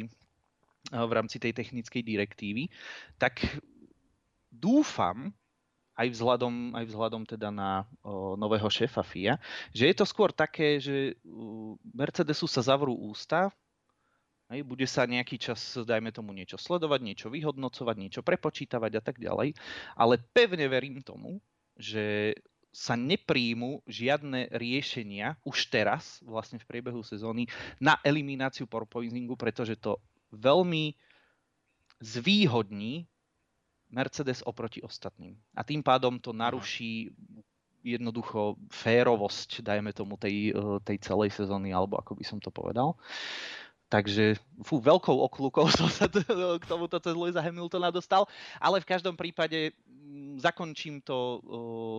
v 0.88 1.12
rámci 1.12 1.36
tej 1.36 1.52
technickej 1.52 2.00
direktívy, 2.00 2.72
tak 3.20 3.44
dúfam, 4.48 5.36
aj 5.98 6.08
vzhľadom, 6.14 6.78
aj 6.78 6.86
vzhľadom 6.86 7.26
teda 7.26 7.50
na 7.50 7.90
o, 8.06 8.38
nového 8.38 8.70
šéfa 8.70 9.02
FIA, 9.02 9.42
že 9.74 9.90
je 9.90 9.96
to 9.98 10.06
skôr 10.06 10.30
také, 10.30 10.78
že 10.78 11.18
Mercedesu 11.82 12.46
sa 12.46 12.62
zavrú 12.62 12.94
ústa, 12.94 13.50
hej, 14.54 14.62
bude 14.62 14.86
sa 14.86 15.10
nejaký 15.10 15.42
čas, 15.42 15.60
dajme 15.76 16.14
tomu, 16.14 16.38
niečo 16.38 16.62
sledovať, 16.62 17.00
niečo 17.02 17.28
vyhodnocovať, 17.34 17.96
niečo 17.98 18.22
prepočítavať 18.22 18.92
a 18.94 19.02
tak 19.02 19.18
ďalej, 19.18 19.58
ale 19.98 20.22
pevne 20.32 20.70
verím 20.70 21.02
tomu, 21.02 21.42
že 21.74 22.38
sa 22.70 22.94
nepríjmu 22.94 23.82
žiadne 23.90 24.54
riešenia 24.54 25.42
už 25.42 25.74
teraz, 25.74 26.22
vlastne 26.22 26.62
v 26.62 26.70
priebehu 26.70 27.02
sezóny, 27.02 27.50
na 27.82 27.98
elimináciu 28.06 28.70
porpoisingu, 28.70 29.34
pretože 29.34 29.74
to 29.82 29.98
veľmi 30.30 30.94
zvýhodní 31.98 33.10
Mercedes 33.88 34.44
oproti 34.44 34.84
ostatným. 34.84 35.36
A 35.56 35.64
tým 35.64 35.80
pádom 35.80 36.20
to 36.20 36.36
naruší 36.36 37.12
jednoducho 37.88 38.60
férovosť, 38.68 39.64
dajme 39.64 39.96
tomu, 39.96 40.20
tej, 40.20 40.52
eh, 40.52 40.78
tej 40.84 40.98
celej 41.00 41.32
sezóny, 41.32 41.72
alebo 41.72 41.96
ako 41.96 42.20
by 42.20 42.26
som 42.28 42.40
to 42.44 42.52
povedal. 42.52 43.00
Takže 43.88 44.36
fú, 44.68 44.84
veľkou 44.84 45.16
okľukou 45.32 45.72
som 45.80 45.88
sa 45.88 46.12
t- 46.12 46.24
k 46.28 46.64
tomuto 46.68 47.00
cez 47.00 47.16
Louisa 47.16 47.40
Hamiltona 47.40 47.88
dostal, 47.88 48.28
ale 48.60 48.84
v 48.84 48.90
každom 48.92 49.16
prípade 49.16 49.72
mm, 49.88 50.44
zakončím 50.44 51.00
to 51.00 51.40
uh, 51.40 51.40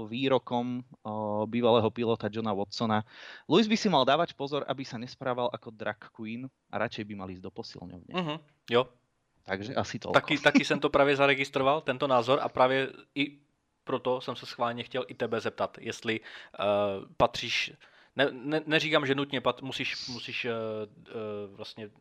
výrokom 0.05 0.85
uh, 0.85 1.49
bývalého 1.49 1.89
pilota 1.89 2.29
Johna 2.29 2.53
Watsona. 2.53 3.09
Louis 3.49 3.65
by 3.65 3.77
si 3.81 3.89
mal 3.89 4.05
dávať 4.05 4.37
pozor, 4.37 4.69
aby 4.69 4.85
sa 4.85 5.01
nesprával 5.01 5.49
ako 5.49 5.73
drag 5.73 5.97
queen 6.13 6.45
a 6.69 6.77
radšej 6.77 7.09
by 7.09 7.15
mal 7.17 7.33
ísť 7.33 7.45
do 7.49 7.53
posilňovne. 7.57 8.13
Uh-huh. 8.13 8.37
Jo, 8.69 8.85
takže 9.49 9.75
asi 9.75 9.99
to. 9.99 10.11
Taky, 10.11 10.39
taky 10.39 10.65
jsem 10.65 10.81
to 10.81 10.91
právě 10.91 11.17
zaregistroval, 11.17 11.81
tento 11.81 12.07
názor, 12.07 12.39
a 12.43 12.49
právě 12.49 12.89
i 13.15 13.39
proto 13.85 14.21
jsem 14.21 14.37
se 14.37 14.47
schválně 14.47 14.83
chtěl 14.83 15.05
i 15.09 15.15
tebe 15.15 15.41
zeptat, 15.41 15.79
jestli 15.81 16.21
uh, 16.21 16.67
patříš, 17.17 17.73
ne, 18.17 18.29
ne, 18.33 18.63
neříkám, 18.67 19.07
že 19.07 19.15
nutně 19.15 19.41
pat, 19.41 19.63
musíš, 19.63 20.09
musíš 20.09 20.45
uh, 20.45 20.53
uh, 20.53 21.57
vlastně 21.57 21.87
uh, 21.87 21.93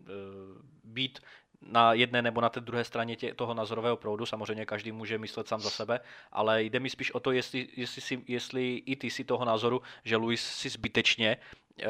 být 0.83 1.19
na 1.61 1.93
jedné 1.93 2.21
nebo 2.21 2.41
na 2.41 2.49
té 2.49 2.59
druhé 2.59 2.83
straně 2.83 3.15
tě, 3.15 3.33
toho 3.33 3.53
názorového 3.53 3.97
proudu, 3.97 4.25
samozřejmě 4.25 4.65
každý 4.65 4.91
může 4.91 5.17
myslet 5.17 5.47
sám 5.47 5.61
za 5.61 5.69
sebe, 5.69 5.99
ale 6.31 6.63
jde 6.63 6.79
mi 6.79 6.89
spíš 6.89 7.11
o 7.11 7.19
to, 7.19 7.31
jestli, 7.31 7.67
jestli, 7.75 8.01
si, 8.01 8.23
jestli 8.27 8.75
i 8.85 8.95
ty 8.95 9.09
si 9.09 9.23
toho 9.23 9.45
názoru, 9.45 9.81
že 10.03 10.17
Luis 10.17 10.41
si 10.41 10.69
zbytečně 10.69 11.37
uh, 11.37 11.87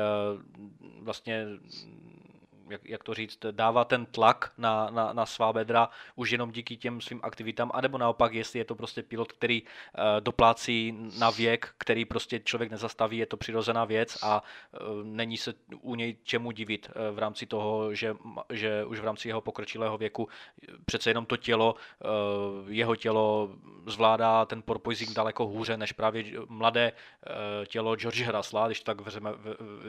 vlastně 1.02 1.46
jak, 2.70 2.82
jak 2.86 3.04
to 3.04 3.14
říct, 3.14 3.40
dává 3.52 3.86
ten 3.86 4.06
tlak 4.06 4.52
na, 4.58 4.90
na, 4.90 5.14
na 5.14 5.26
svá 5.26 5.54
bedra 5.54 5.90
už 6.16 6.32
jenom 6.32 6.52
díky 6.52 6.78
těm 6.78 7.02
svým 7.02 7.20
aktivitám, 7.24 7.72
anebo 7.74 7.98
naopak, 7.98 8.34
jestli 8.34 8.60
je 8.60 8.66
to 8.66 8.76
prostě 8.76 9.04
pilot, 9.04 9.32
který 9.32 9.62
uh, 9.62 9.68
doplácí 10.20 10.98
na 11.20 11.30
věk, 11.30 11.74
který 11.78 12.06
prostě 12.06 12.40
člověk 12.40 12.72
nezastaví, 12.72 13.18
je 13.18 13.26
to 13.26 13.38
přirozená 13.38 13.86
věc 13.86 14.18
a 14.24 14.44
uh, 14.72 15.04
není 15.04 15.38
se 15.38 15.54
u 15.82 15.96
něj 15.96 16.18
čemu 16.24 16.52
divit 16.52 16.90
uh, 16.90 17.16
v 17.16 17.20
rámci 17.20 17.46
toho, 17.46 17.94
že, 17.96 18.16
že 18.50 18.86
už 18.86 19.00
v 19.00 19.06
rámci 19.06 19.28
jeho 19.28 19.42
pokročilého 19.42 19.98
věku 19.98 20.30
přece 20.86 21.10
jenom 21.10 21.26
to 21.26 21.38
tělo, 21.38 21.76
uh, 21.76 22.72
jeho 22.72 22.96
tělo 22.96 23.50
zvládá 23.86 24.46
ten 24.46 24.62
porpoising 24.62 25.14
daleko 25.14 25.48
hůře 25.48 25.78
než 25.78 25.92
právě 25.92 26.24
mladé 26.48 26.92
uh, 26.92 27.66
tělo 27.66 27.96
George 27.96 28.28
Russella, 28.28 28.68
když 28.68 28.82
tak 28.82 29.02
vřeme, 29.02 29.32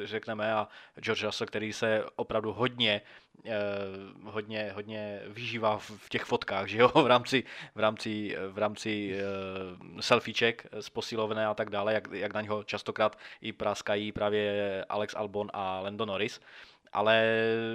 řekneme, 0.05 0.53
a 0.55 0.69
George 1.01 1.25
Russell, 1.25 1.47
který 1.47 1.73
se 1.73 2.05
opravdu 2.17 2.53
hodně, 2.53 2.68
eh, 3.45 3.61
hodně, 4.25 4.73
hodně 4.75 5.23
vyžívá 5.27 5.79
v 5.79 6.09
těch 6.09 6.25
fotkách, 6.25 6.67
že 6.67 6.79
jo, 6.79 6.89
v 7.03 7.07
rámci, 7.07 7.45
v 7.75 7.81
rámci, 7.81 8.37
v 8.51 8.59
rámci 8.59 9.19
eh, 9.19 10.03
selfieček 10.03 10.67
z 10.81 10.89
posilovné 10.89 11.47
a 11.47 11.55
tak 11.55 11.71
dále, 11.71 11.95
jak, 11.95 12.09
jak 12.13 12.35
na 12.35 12.41
něho 12.41 12.65
častokrát 12.65 13.19
i 13.41 13.53
praskají 13.53 14.13
právě 14.13 14.85
Alex 14.89 15.15
Albon 15.15 15.51
a 15.53 15.81
Lando 15.81 16.07
Norris. 16.07 16.41
Ale 16.93 17.25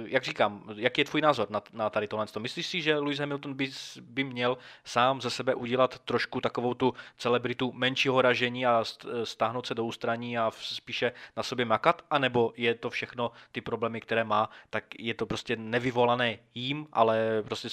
jak 0.06 0.24
říkám, 0.24 0.64
jaký 0.76 1.00
je 1.00 1.04
tvůj 1.04 1.20
názor 1.20 1.50
na, 1.50 1.62
na 1.72 1.90
tady 1.90 2.08
tohle? 2.08 2.26
Myslíš 2.38 2.66
si, 2.66 2.82
že 2.82 2.98
Lewis 2.98 3.18
Hamilton 3.18 3.54
by, 3.54 3.70
by 4.00 4.24
měl 4.24 4.58
sám 4.84 5.20
ze 5.20 5.30
sebe 5.30 5.54
udělat 5.54 5.98
trošku 5.98 6.40
takovou 6.40 6.74
tu 6.74 6.94
celebritu 7.18 7.72
menšího 7.72 8.22
ražení 8.22 8.66
a 8.66 8.84
stáhnout 9.24 9.66
se 9.66 9.74
do 9.74 9.84
ústraní 9.84 10.38
a 10.38 10.50
spíše 10.50 11.12
na 11.36 11.42
sobě 11.42 11.64
makat? 11.64 12.02
A 12.10 12.18
nebo 12.18 12.52
je 12.56 12.74
to 12.74 12.90
všechno 12.90 13.30
ty 13.52 13.60
problémy, 13.60 14.00
které 14.00 14.24
má, 14.24 14.50
tak 14.70 14.84
je 14.98 15.14
to 15.14 15.26
prostě 15.26 15.56
nevyvolané 15.56 16.38
jím, 16.54 16.86
ale 16.92 17.42
prostě 17.42 17.68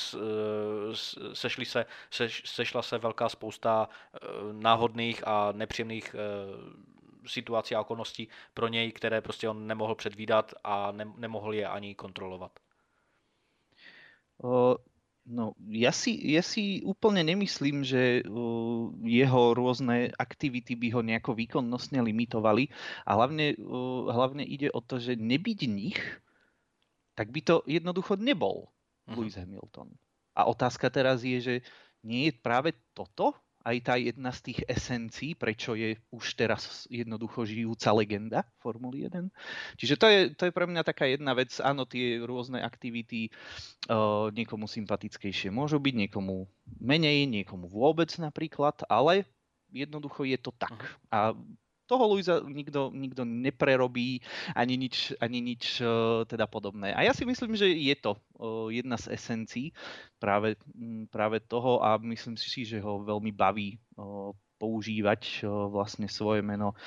sešli 1.33 1.65
se, 1.65 1.85
seš, 2.11 2.41
sešla 2.45 2.81
se 2.81 2.97
velká 2.97 3.29
spousta 3.29 3.89
eh, 3.89 4.17
náhodných 4.51 5.27
a 5.27 5.51
nepříjemných 5.51 6.15
eh, 6.15 6.91
situací 7.31 7.75
a 7.75 7.81
okolností 7.81 8.27
pro 8.53 8.67
něj, 8.67 8.91
které 8.91 9.21
prostě 9.21 9.49
on 9.49 9.67
nemohl 9.67 9.95
předvídat 9.95 10.53
a 10.63 10.91
ne, 10.91 11.07
nemohl 11.17 11.53
je 11.53 11.67
ani 11.67 11.95
kontrolovat. 11.95 12.51
Uh, 14.41 14.73
no, 15.29 15.53
ja 15.69 15.93
si, 15.93 16.17
ja 16.17 16.41
si 16.41 16.81
úplne 16.81 17.21
nemyslím, 17.21 17.85
že 17.85 18.25
uh, 18.25 18.89
jeho 19.05 19.53
rôzne 19.53 20.09
aktivity 20.17 20.73
by 20.73 20.87
ho 20.97 21.01
nejako 21.05 21.37
výkonnostne 21.37 22.01
limitovali 22.01 22.73
a 23.05 23.13
hlavne, 23.13 23.53
uh, 23.61 24.09
hlavne 24.09 24.41
ide 24.41 24.73
o 24.73 24.81
to, 24.81 24.97
že 24.97 25.13
nebyť 25.13 25.59
nich, 25.69 26.01
tak 27.13 27.29
by 27.29 27.45
to 27.45 27.61
jednoducho 27.69 28.17
nebol 28.17 28.73
uh-huh. 29.05 29.13
Lewis 29.13 29.37
Hamilton. 29.37 29.93
A 30.33 30.49
otázka 30.49 30.89
teraz 30.89 31.21
je, 31.21 31.37
že 31.37 31.55
nie 32.01 32.33
je 32.33 32.33
práve 32.41 32.73
toto 32.97 33.37
aj 33.61 33.77
tá 33.85 33.93
jedna 33.97 34.33
z 34.33 34.39
tých 34.51 34.59
esencií, 34.65 35.37
prečo 35.37 35.77
je 35.77 35.97
už 36.09 36.25
teraz 36.33 36.85
jednoducho 36.89 37.45
žijúca 37.45 37.93
legenda 37.93 38.39
Formuly 38.61 39.09
1. 39.09 39.29
Čiže 39.77 39.95
to 39.97 40.05
je, 40.09 40.19
to 40.33 40.43
je 40.49 40.55
pre 40.55 40.65
mňa 40.65 40.81
taká 40.81 41.05
jedna 41.05 41.37
vec. 41.37 41.53
Áno, 41.61 41.85
tie 41.85 42.21
rôzne 42.21 42.61
aktivity 42.61 43.29
uh, 43.87 44.33
niekomu 44.33 44.65
sympatickejšie 44.65 45.53
môžu 45.53 45.77
byť, 45.77 45.93
niekomu 46.07 46.49
menej, 46.81 47.29
niekomu 47.29 47.69
vôbec 47.69 48.09
napríklad, 48.17 48.81
ale 48.89 49.29
jednoducho 49.71 50.27
je 50.27 50.37
to 50.37 50.51
tak. 50.57 50.75
A 51.13 51.37
toho 51.91 52.07
Luisa 52.07 52.39
nikto, 52.47 52.87
nikto 52.95 53.27
neprerobí 53.27 54.23
ani 54.55 54.79
nič, 54.79 55.11
ani 55.19 55.43
nič 55.43 55.83
uh, 55.83 56.23
teda 56.23 56.47
podobné. 56.47 56.95
A 56.95 57.03
ja 57.03 57.11
si 57.11 57.27
myslím, 57.27 57.59
že 57.59 57.67
je 57.67 57.95
to 57.99 58.15
uh, 58.15 58.71
jedna 58.71 58.95
z 58.95 59.11
esencií 59.11 59.75
práve, 60.15 60.55
um, 60.71 61.03
práve 61.11 61.43
toho 61.43 61.83
a 61.83 61.99
myslím 61.99 62.39
si, 62.39 62.63
že 62.63 62.79
ho 62.79 63.03
veľmi 63.03 63.35
baví 63.35 63.75
uh, 63.99 64.31
používať 64.61 65.41
vlastne 65.73 66.05
svoje 66.05 66.45
meno 66.45 66.77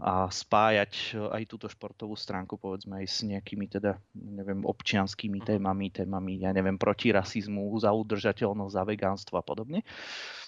a 0.00 0.32
spájať 0.32 1.12
aj 1.28 1.42
túto 1.44 1.68
športovú 1.68 2.16
stránku 2.16 2.56
povedzme 2.56 3.04
aj 3.04 3.06
s 3.06 3.18
nejakými 3.28 3.68
teda, 3.68 4.00
neviem, 4.16 4.64
občianskými 4.64 5.36
mhm. 5.36 5.44
témami, 5.44 5.92
témami, 5.92 6.40
ja 6.40 6.56
neviem, 6.56 6.80
proti 6.80 7.12
rasizmu, 7.12 7.68
za 7.76 7.92
udržateľnosť, 7.92 8.72
za 8.72 8.82
vegánstvo 8.88 9.36
a 9.36 9.44
podobne. 9.44 9.84
Uh, 9.84 10.47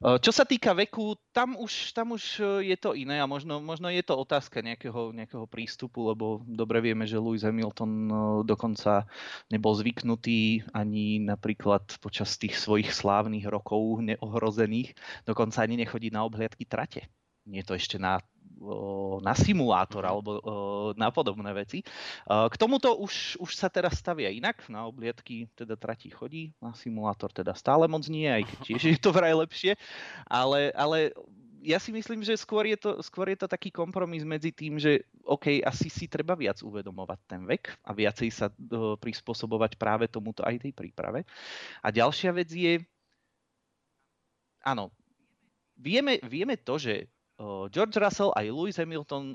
čo 0.00 0.32
sa 0.32 0.48
týka 0.48 0.72
veku, 0.72 1.12
tam 1.28 1.60
už, 1.60 1.92
tam 1.92 2.16
už 2.16 2.40
eh, 2.40 2.72
je 2.72 2.76
to 2.80 2.96
iné 2.96 3.20
a 3.20 3.28
možno, 3.28 3.60
možno 3.60 3.92
je 3.92 4.00
to 4.00 4.16
otázka 4.16 4.64
nejakého, 4.64 5.12
nejakého 5.12 5.44
prístupu, 5.44 6.08
lebo 6.08 6.40
dobre 6.48 6.80
vieme, 6.80 7.04
že 7.04 7.20
Lewis 7.20 7.44
Hamilton 7.44 7.92
eh, 8.08 8.16
dokonca 8.48 9.04
nebol 9.52 9.76
zvyknutý 9.76 10.64
ani 10.72 11.20
napríklad 11.20 12.00
počas 12.00 12.40
tých 12.40 12.56
svojich 12.56 12.96
slávnych 12.96 13.44
rokov 13.44 14.00
neohrozených, 14.00 14.96
dokonca 15.28 15.60
ani 15.60 15.84
nechodí 15.84 16.08
na 16.08 16.24
obhliadky 16.24 16.64
trate. 16.64 17.04
Nie 17.44 17.60
to 17.60 17.76
ešte 17.76 18.00
na 18.00 18.24
na 19.24 19.32
simulátor 19.32 20.04
mhm. 20.04 20.10
alebo 20.10 20.30
na 20.94 21.08
podobné 21.08 21.50
veci. 21.56 21.80
K 22.28 22.54
tomuto 22.60 23.00
už, 23.00 23.40
už 23.40 23.50
sa 23.56 23.72
teraz 23.72 23.96
stavia 23.96 24.28
inak. 24.28 24.68
Na 24.68 24.84
obliadky 24.84 25.48
teda 25.56 25.74
tratí 25.80 26.12
chodí, 26.12 26.52
na 26.60 26.76
simulátor 26.76 27.32
teda 27.32 27.56
stále 27.56 27.88
moc 27.88 28.04
nie, 28.06 28.28
aj 28.28 28.44
keď 28.44 28.58
tiež 28.68 28.82
je 28.96 28.98
to 29.00 29.10
vraj 29.10 29.32
lepšie. 29.32 29.74
Ale, 30.28 30.70
ale 30.76 31.16
ja 31.60 31.76
si 31.76 31.92
myslím, 31.92 32.24
že 32.24 32.40
skôr 32.40 32.64
je, 32.68 32.76
to, 32.76 33.00
skôr 33.04 33.28
je 33.32 33.38
to 33.40 33.48
taký 33.48 33.68
kompromis 33.68 34.24
medzi 34.24 34.52
tým, 34.52 34.80
že 34.80 35.04
OK, 35.24 35.60
asi 35.60 35.92
si 35.92 36.08
treba 36.08 36.32
viac 36.32 36.60
uvedomovať 36.64 37.20
ten 37.28 37.42
vek 37.44 37.80
a 37.84 37.90
viacej 37.92 38.28
sa 38.32 38.48
prispôsobovať 38.96 39.76
práve 39.76 40.08
tomuto 40.08 40.40
aj 40.44 40.64
tej 40.64 40.72
príprave. 40.72 41.28
A 41.84 41.92
ďalšia 41.92 42.32
vec 42.32 42.48
je, 42.48 42.80
áno, 44.64 44.88
vieme, 45.76 46.16
vieme 46.24 46.56
to, 46.56 46.80
že 46.80 47.08
George 47.72 47.96
Russell 47.96 48.36
aj 48.36 48.46
Lewis 48.52 48.76
Hamilton 48.76 49.32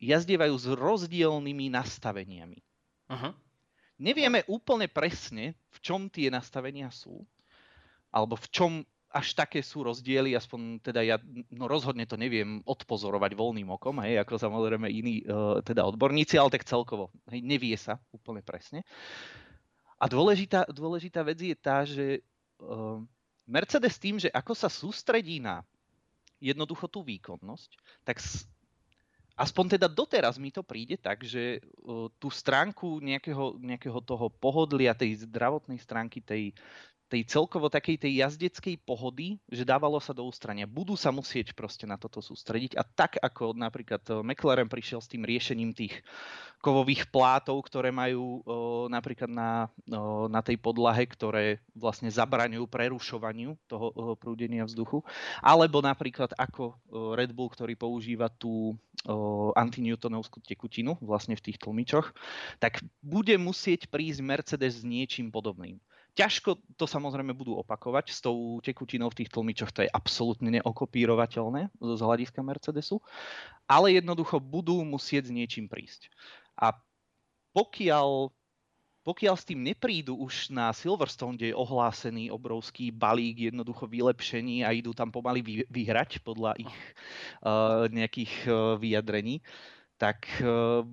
jazdievajú 0.00 0.54
s 0.56 0.66
rozdielnymi 0.70 1.68
nastaveniami. 1.74 2.58
Uh-huh. 3.10 3.32
Nevieme 4.00 4.46
úplne 4.48 4.88
presne, 4.88 5.58
v 5.74 5.78
čom 5.84 6.08
tie 6.08 6.32
nastavenia 6.32 6.88
sú, 6.88 7.20
alebo 8.08 8.38
v 8.38 8.48
čom 8.48 8.72
až 9.10 9.34
také 9.34 9.58
sú 9.58 9.82
rozdiely, 9.82 10.38
aspoň 10.38 10.78
teda 10.86 11.02
ja 11.02 11.16
no 11.50 11.66
rozhodne 11.66 12.06
to 12.06 12.14
neviem 12.14 12.62
odpozorovať 12.62 13.34
voľným 13.34 13.66
okom, 13.74 13.98
hej, 14.06 14.22
ako 14.22 14.38
samozrejme 14.38 14.86
iní 14.86 15.26
uh, 15.26 15.58
teda 15.66 15.82
odborníci, 15.82 16.38
ale 16.38 16.54
tak 16.54 16.62
celkovo, 16.62 17.10
hej, 17.26 17.42
nevie 17.42 17.74
sa 17.74 17.98
úplne 18.14 18.38
presne. 18.38 18.86
A 19.98 20.06
dôležitá, 20.06 20.64
dôležitá 20.70 21.26
vec 21.26 21.42
je 21.42 21.56
tá, 21.58 21.82
že 21.82 22.22
uh, 22.62 23.02
Mercedes 23.50 23.98
tým, 23.98 24.22
že 24.22 24.30
ako 24.30 24.54
sa 24.54 24.70
sústredí 24.70 25.42
na 25.42 25.66
jednoducho 26.40 26.88
tú 26.88 27.04
výkonnosť, 27.04 27.70
tak 28.02 28.18
aspoň 29.36 29.76
teda 29.76 29.86
doteraz 29.88 30.40
mi 30.40 30.52
to 30.52 30.60
príde 30.60 30.96
tak, 31.00 31.24
že 31.24 31.60
tú 32.16 32.28
stránku 32.28 33.00
nejakého, 33.00 33.60
nejakého 33.60 34.00
toho 34.04 34.28
pohodlia, 34.28 34.96
tej 34.96 35.24
zdravotnej 35.24 35.80
stránky, 35.80 36.20
tej, 36.20 36.56
tej 37.10 37.26
celkovo 37.26 37.66
takej 37.66 38.06
tej 38.06 38.22
jazdeckej 38.22 38.78
pohody, 38.86 39.42
že 39.50 39.66
dávalo 39.66 39.98
sa 39.98 40.14
do 40.14 40.22
ústrania. 40.22 40.70
Budú 40.70 40.94
sa 40.94 41.10
musieť 41.10 41.50
proste 41.58 41.82
na 41.82 41.98
toto 41.98 42.22
sústrediť 42.22 42.78
a 42.78 42.86
tak 42.86 43.18
ako 43.18 43.58
napríklad 43.58 43.98
eh, 44.06 44.22
McLaren 44.22 44.70
prišiel 44.70 45.02
s 45.02 45.10
tým 45.10 45.26
riešením 45.26 45.74
tých 45.74 45.98
kovových 46.62 47.10
plátov, 47.10 47.66
ktoré 47.66 47.90
majú 47.90 48.22
o, 48.22 48.86
eh, 48.86 48.86
napríklad 48.94 49.26
na, 49.26 49.66
o, 49.90 50.30
na 50.30 50.38
tej 50.38 50.54
podlahe, 50.62 51.02
ktoré 51.10 51.58
vlastne 51.74 52.06
zabraňujú 52.06 52.70
prerušovaniu 52.70 53.58
toho 53.66 53.90
o, 53.90 54.14
prúdenia 54.14 54.62
vzduchu, 54.62 55.02
alebo 55.42 55.82
napríklad 55.82 56.30
ako 56.38 56.62
o, 56.70 56.74
Red 57.18 57.34
Bull, 57.34 57.50
ktorý 57.50 57.74
používa 57.74 58.30
tú 58.30 58.78
antinewtonovskú 59.56 60.44
tekutinu 60.44 60.92
vlastne 61.00 61.32
v 61.32 61.40
tých 61.40 61.56
tlmičoch, 61.56 62.12
tak 62.60 62.84
bude 63.00 63.32
musieť 63.40 63.88
prísť 63.88 64.20
Mercedes 64.20 64.84
s 64.84 64.84
niečím 64.84 65.32
podobným. 65.32 65.80
Ťažko 66.14 66.58
to 66.74 66.84
samozrejme 66.84 67.32
budú 67.32 67.56
opakovať 67.60 68.10
s 68.10 68.18
tou 68.22 68.58
tekutinou 68.60 69.08
v 69.10 69.24
tých 69.24 69.30
tlmičoch, 69.32 69.70
to 69.70 69.86
je 69.86 69.90
absolútne 69.90 70.50
neokopírovateľné 70.60 71.70
z 71.78 72.00
hľadiska 72.00 72.40
Mercedesu, 72.42 72.98
ale 73.70 73.98
jednoducho 73.98 74.42
budú 74.42 74.82
musieť 74.82 75.30
s 75.30 75.34
niečím 75.34 75.70
prísť. 75.70 76.10
A 76.58 76.74
pokiaľ 77.54 78.30
pokiaľ 79.00 79.34
s 79.34 79.48
tým 79.48 79.64
neprídu 79.64 80.12
už 80.12 80.52
na 80.52 80.68
Silverstone, 80.76 81.40
kde 81.40 81.50
je 81.50 81.56
ohlásený 81.56 82.28
obrovský 82.28 82.92
balík 82.92 83.48
jednoducho 83.48 83.88
vylepšení 83.88 84.60
a 84.60 84.76
idú 84.76 84.92
tam 84.92 85.08
pomaly 85.08 85.64
vyhrať 85.72 86.20
podľa 86.20 86.52
ich 86.60 86.76
uh, 87.40 87.88
nejakých 87.88 88.32
uh, 88.44 88.76
vyjadrení, 88.76 89.40
tak 89.96 90.28
uh, 90.44 90.84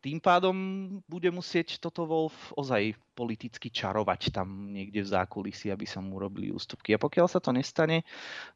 tým 0.00 0.16
pádom 0.16 0.56
bude 1.04 1.28
musieť 1.28 1.76
toto 1.76 2.08
Wolf 2.08 2.56
ozaj 2.56 2.96
politicky 3.12 3.68
čarovať 3.68 4.32
tam 4.32 4.72
niekde 4.72 5.04
v 5.04 5.12
zákulisí, 5.12 5.68
aby 5.68 5.84
sa 5.84 6.00
mu 6.00 6.16
robili 6.16 6.48
ústupky. 6.48 6.96
A 6.96 7.02
pokiaľ 7.02 7.28
sa 7.28 7.36
to 7.36 7.52
nestane, 7.52 8.00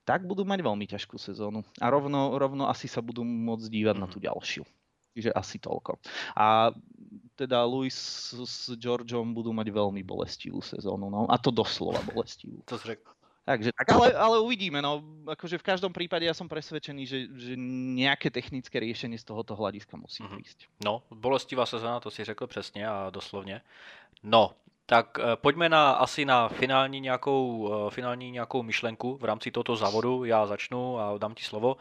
tak 0.08 0.24
budú 0.24 0.48
mať 0.48 0.64
veľmi 0.64 0.88
ťažkú 0.88 1.20
sezónu. 1.20 1.60
A 1.84 1.86
rovno, 1.92 2.40
rovno 2.40 2.64
asi 2.64 2.88
sa 2.88 3.04
budú 3.04 3.20
môcť 3.22 3.68
dívať 3.68 3.94
mm-hmm. 4.00 4.08
na 4.08 4.12
tú 4.12 4.18
mhm. 4.20 4.26
ďalšiu. 4.32 4.64
Čiže 5.14 5.30
asi 5.30 5.62
toľko. 5.62 6.02
A 6.34 6.74
teda 7.38 7.62
Luis 7.62 7.94
s 8.34 8.66
Georgeom 8.74 9.30
budú 9.30 9.54
mať 9.54 9.70
veľmi 9.70 10.02
bolestivú 10.02 10.58
sezónu, 10.58 11.06
no. 11.06 11.30
A 11.30 11.38
to 11.38 11.54
doslova 11.54 12.02
bolestivú. 12.02 12.66
To 12.66 12.74
řekl. 12.74 13.14
Takže 13.44 13.70
tak, 13.76 13.92
ale, 13.92 14.12
ale 14.16 14.40
uvidíme, 14.40 14.80
no. 14.80 15.04
Akože 15.28 15.60
v 15.60 15.68
každom 15.68 15.92
prípade 15.92 16.24
ja 16.24 16.32
som 16.32 16.48
presvedčený, 16.48 17.02
že, 17.04 17.18
že 17.28 17.52
nejaké 17.92 18.32
technické 18.32 18.80
riešenie 18.80 19.20
z 19.20 19.28
tohoto 19.28 19.52
hľadiska 19.52 20.00
musí 20.00 20.24
mm-hmm. 20.24 20.32
prísť. 20.32 20.58
No, 20.80 21.04
bolestivá 21.12 21.68
sezóna, 21.68 22.00
to 22.00 22.08
si 22.08 22.24
řekl 22.24 22.46
přesně 22.46 22.88
a 22.88 23.10
doslovně. 23.12 23.60
No, 24.24 24.56
tak 24.86 25.18
eh, 25.20 25.36
pojďme 25.36 25.68
na, 25.68 25.92
asi 25.92 26.24
na 26.24 26.48
finální 26.48 27.00
nějakou, 27.00 27.72
eh, 27.72 27.90
finální 27.90 28.30
nějakou 28.30 28.62
myšlenku 28.62 29.16
v 29.16 29.24
rámci 29.24 29.50
tohoto 29.50 29.76
závodu. 29.76 30.24
Já 30.24 30.46
začnu 30.46 30.98
a 30.98 31.18
dám 31.18 31.34
ti 31.34 31.44
slovo. 31.44 31.76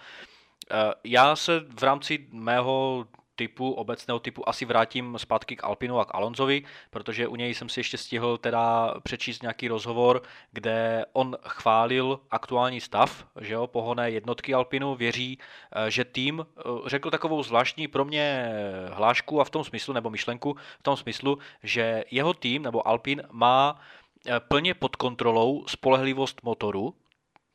Eh, 0.72 0.94
já 1.04 1.36
se 1.36 1.60
v 1.60 1.84
rámci 1.84 2.28
mého 2.32 3.06
typu, 3.36 3.72
obecného 3.72 4.20
typu 4.20 4.50
asi 4.50 4.66
vrátím 4.66 5.16
zpátky 5.18 5.56
k 5.56 5.64
Alpinu 5.64 6.00
a 6.00 6.06
k 6.06 6.16
Alonzovi, 6.16 6.64
protože 6.90 7.28
u 7.28 7.36
něj 7.36 7.54
jsem 7.54 7.70
si 7.70 7.80
ještě 7.80 7.98
stihl 7.98 8.38
teda 8.38 8.94
přečíst 9.04 9.42
nějaký 9.42 9.68
rozhovor, 9.68 10.22
kde 10.52 11.06
on 11.14 11.38
chválil 11.44 12.20
aktuální 12.32 12.82
stav, 12.82 13.26
že 13.42 13.54
jo, 13.54 13.68
pohoné 13.68 14.12
jednotky 14.12 14.54
Alpinu, 14.54 14.96
věří, 14.96 15.38
eh, 15.76 15.92
že 15.92 16.06
tým 16.06 16.46
eh, 16.46 16.62
řekl 16.86 17.12
takovou 17.12 17.44
zvláštní 17.44 17.88
pro 17.88 18.06
mě 18.06 18.52
hlášku 18.92 19.42
a 19.42 19.44
v 19.44 19.50
tom 19.50 19.64
smyslu, 19.64 19.94
nebo 19.94 20.10
myšlenku, 20.10 20.58
v 20.80 20.84
tom 20.84 20.98
smyslu, 20.98 21.38
že 21.64 22.04
jeho 22.12 22.34
tým 22.34 22.64
nebo 22.64 22.88
Alpin 22.88 23.24
má 23.32 23.80
eh, 24.28 24.40
plně 24.40 24.74
pod 24.74 24.96
kontrolou 24.96 25.66
spolehlivost 25.68 26.44
motoru, 26.44 26.94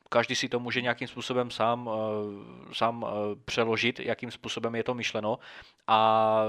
každý 0.09 0.35
si 0.35 0.49
to 0.49 0.59
může 0.59 0.81
nějakým 0.81 1.07
způsobem 1.07 1.51
sám, 1.51 1.89
eh, 1.89 2.73
sám 2.73 3.05
eh, 3.07 3.35
přeložit, 3.45 3.99
jakým 3.99 4.31
způsobem 4.31 4.75
je 4.75 4.83
to 4.83 4.93
myšleno. 4.93 5.39
A 5.87 6.43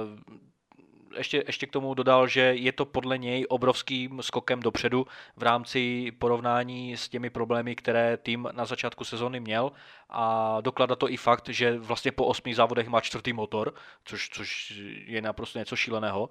ještě, 1.17 1.45
ještě 1.47 1.67
k 1.67 1.73
tomu 1.73 1.95
dodal, 1.95 2.29
že 2.29 2.41
je 2.41 2.73
to 2.73 2.85
podle 2.85 3.19
něj 3.19 3.47
obrovským 3.49 4.23
skokem 4.23 4.61
dopředu 4.61 5.07
v 5.37 5.43
rámci 5.43 6.13
porovnání 6.19 6.97
s 6.97 7.09
těmi 7.09 7.31
problémy, 7.31 7.77
které 7.77 8.17
tým 8.17 8.49
na 8.53 8.65
začátku 8.65 9.05
sezóny 9.05 9.41
měl 9.41 9.73
a 10.09 10.57
dokládá 10.61 10.97
to 10.97 11.11
i 11.11 11.17
fakt, 11.17 11.49
že 11.49 11.79
vlastně 11.79 12.13
po 12.13 12.27
osmi 12.27 12.55
závodech 12.55 12.89
má 12.89 13.01
čtvrtý 13.01 13.33
motor, 13.33 13.75
což, 14.05 14.29
což 14.29 14.73
je 15.07 15.23
naprosto 15.23 15.59
něco 15.59 15.77
šíleného. 15.77 16.31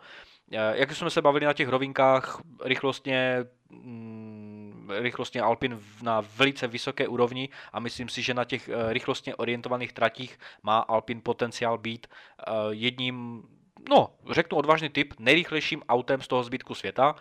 Eh, 0.52 0.74
jak 0.74 0.96
jsme 0.96 1.10
se 1.10 1.22
bavili 1.22 1.46
na 1.46 1.54
těch 1.54 1.68
rovinkách, 1.68 2.42
rychlostně, 2.64 3.46
mm, 3.70 4.49
rychlostně 4.90 5.42
Alpin 5.42 5.80
na 6.02 6.22
velice 6.38 6.68
vysoké 6.68 7.08
úrovni 7.08 7.50
a 7.74 7.80
myslím 7.80 8.10
si, 8.10 8.22
že 8.22 8.34
na 8.34 8.46
těch 8.46 8.70
eh, 8.70 8.94
rychlostně 8.94 9.36
orientovaných 9.36 9.94
tratích 9.94 10.40
má 10.64 10.80
Alpin 10.80 11.22
potenciál 11.22 11.78
být 11.78 12.08
eh, 12.08 12.52
jedním, 12.70 13.44
no, 13.90 14.10
řeknu 14.32 14.58
odvážný 14.58 14.90
typ, 14.90 15.14
nejrychlejším 15.20 15.84
autem 15.90 16.22
z 16.22 16.28
toho 16.28 16.44
zbytku 16.44 16.76
světa. 16.76 17.16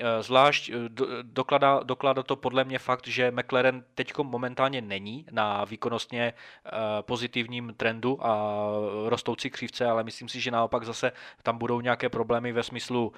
Eh, 0.00 0.22
zvlášť 0.22 0.62
eh, 0.70 0.74
dokládá, 1.22 1.80
dokládá 1.84 2.22
to 2.22 2.36
podle 2.36 2.64
mě 2.64 2.78
fakt, 2.78 3.06
že 3.06 3.30
McLaren 3.30 3.84
teď 3.94 4.12
momentálně 4.22 4.80
není 4.80 5.26
na 5.30 5.64
výkonnostně 5.64 6.32
eh, 6.32 6.70
pozitivním 7.00 7.74
trendu 7.76 8.26
a 8.26 8.64
rostoucí 9.06 9.50
křivce, 9.50 9.86
ale 9.86 10.04
myslím 10.04 10.28
si, 10.28 10.40
že 10.40 10.50
naopak 10.50 10.84
zase 10.84 11.12
tam 11.42 11.58
budou 11.58 11.80
nějaké 11.80 12.08
problémy 12.08 12.52
ve 12.52 12.62
smyslu 12.62 13.12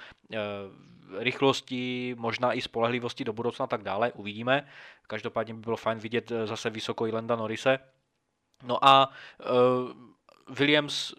rychlosti, 1.18 2.14
možná 2.18 2.52
i 2.52 2.60
spolehlivosti 2.60 3.24
do 3.24 3.32
budoucna 3.32 3.64
a 3.64 3.66
tak 3.66 3.82
dále, 3.82 4.12
uvidíme. 4.12 4.66
Každopádně 5.06 5.54
by 5.54 5.60
bylo 5.60 5.76
fajn 5.76 5.98
vidět 5.98 6.32
zase 6.44 6.70
vysoko 6.70 7.06
i 7.06 7.12
Lenda 7.12 7.36
Norise. 7.36 7.78
No 8.64 8.84
a 8.84 9.10
Williams 10.48 11.14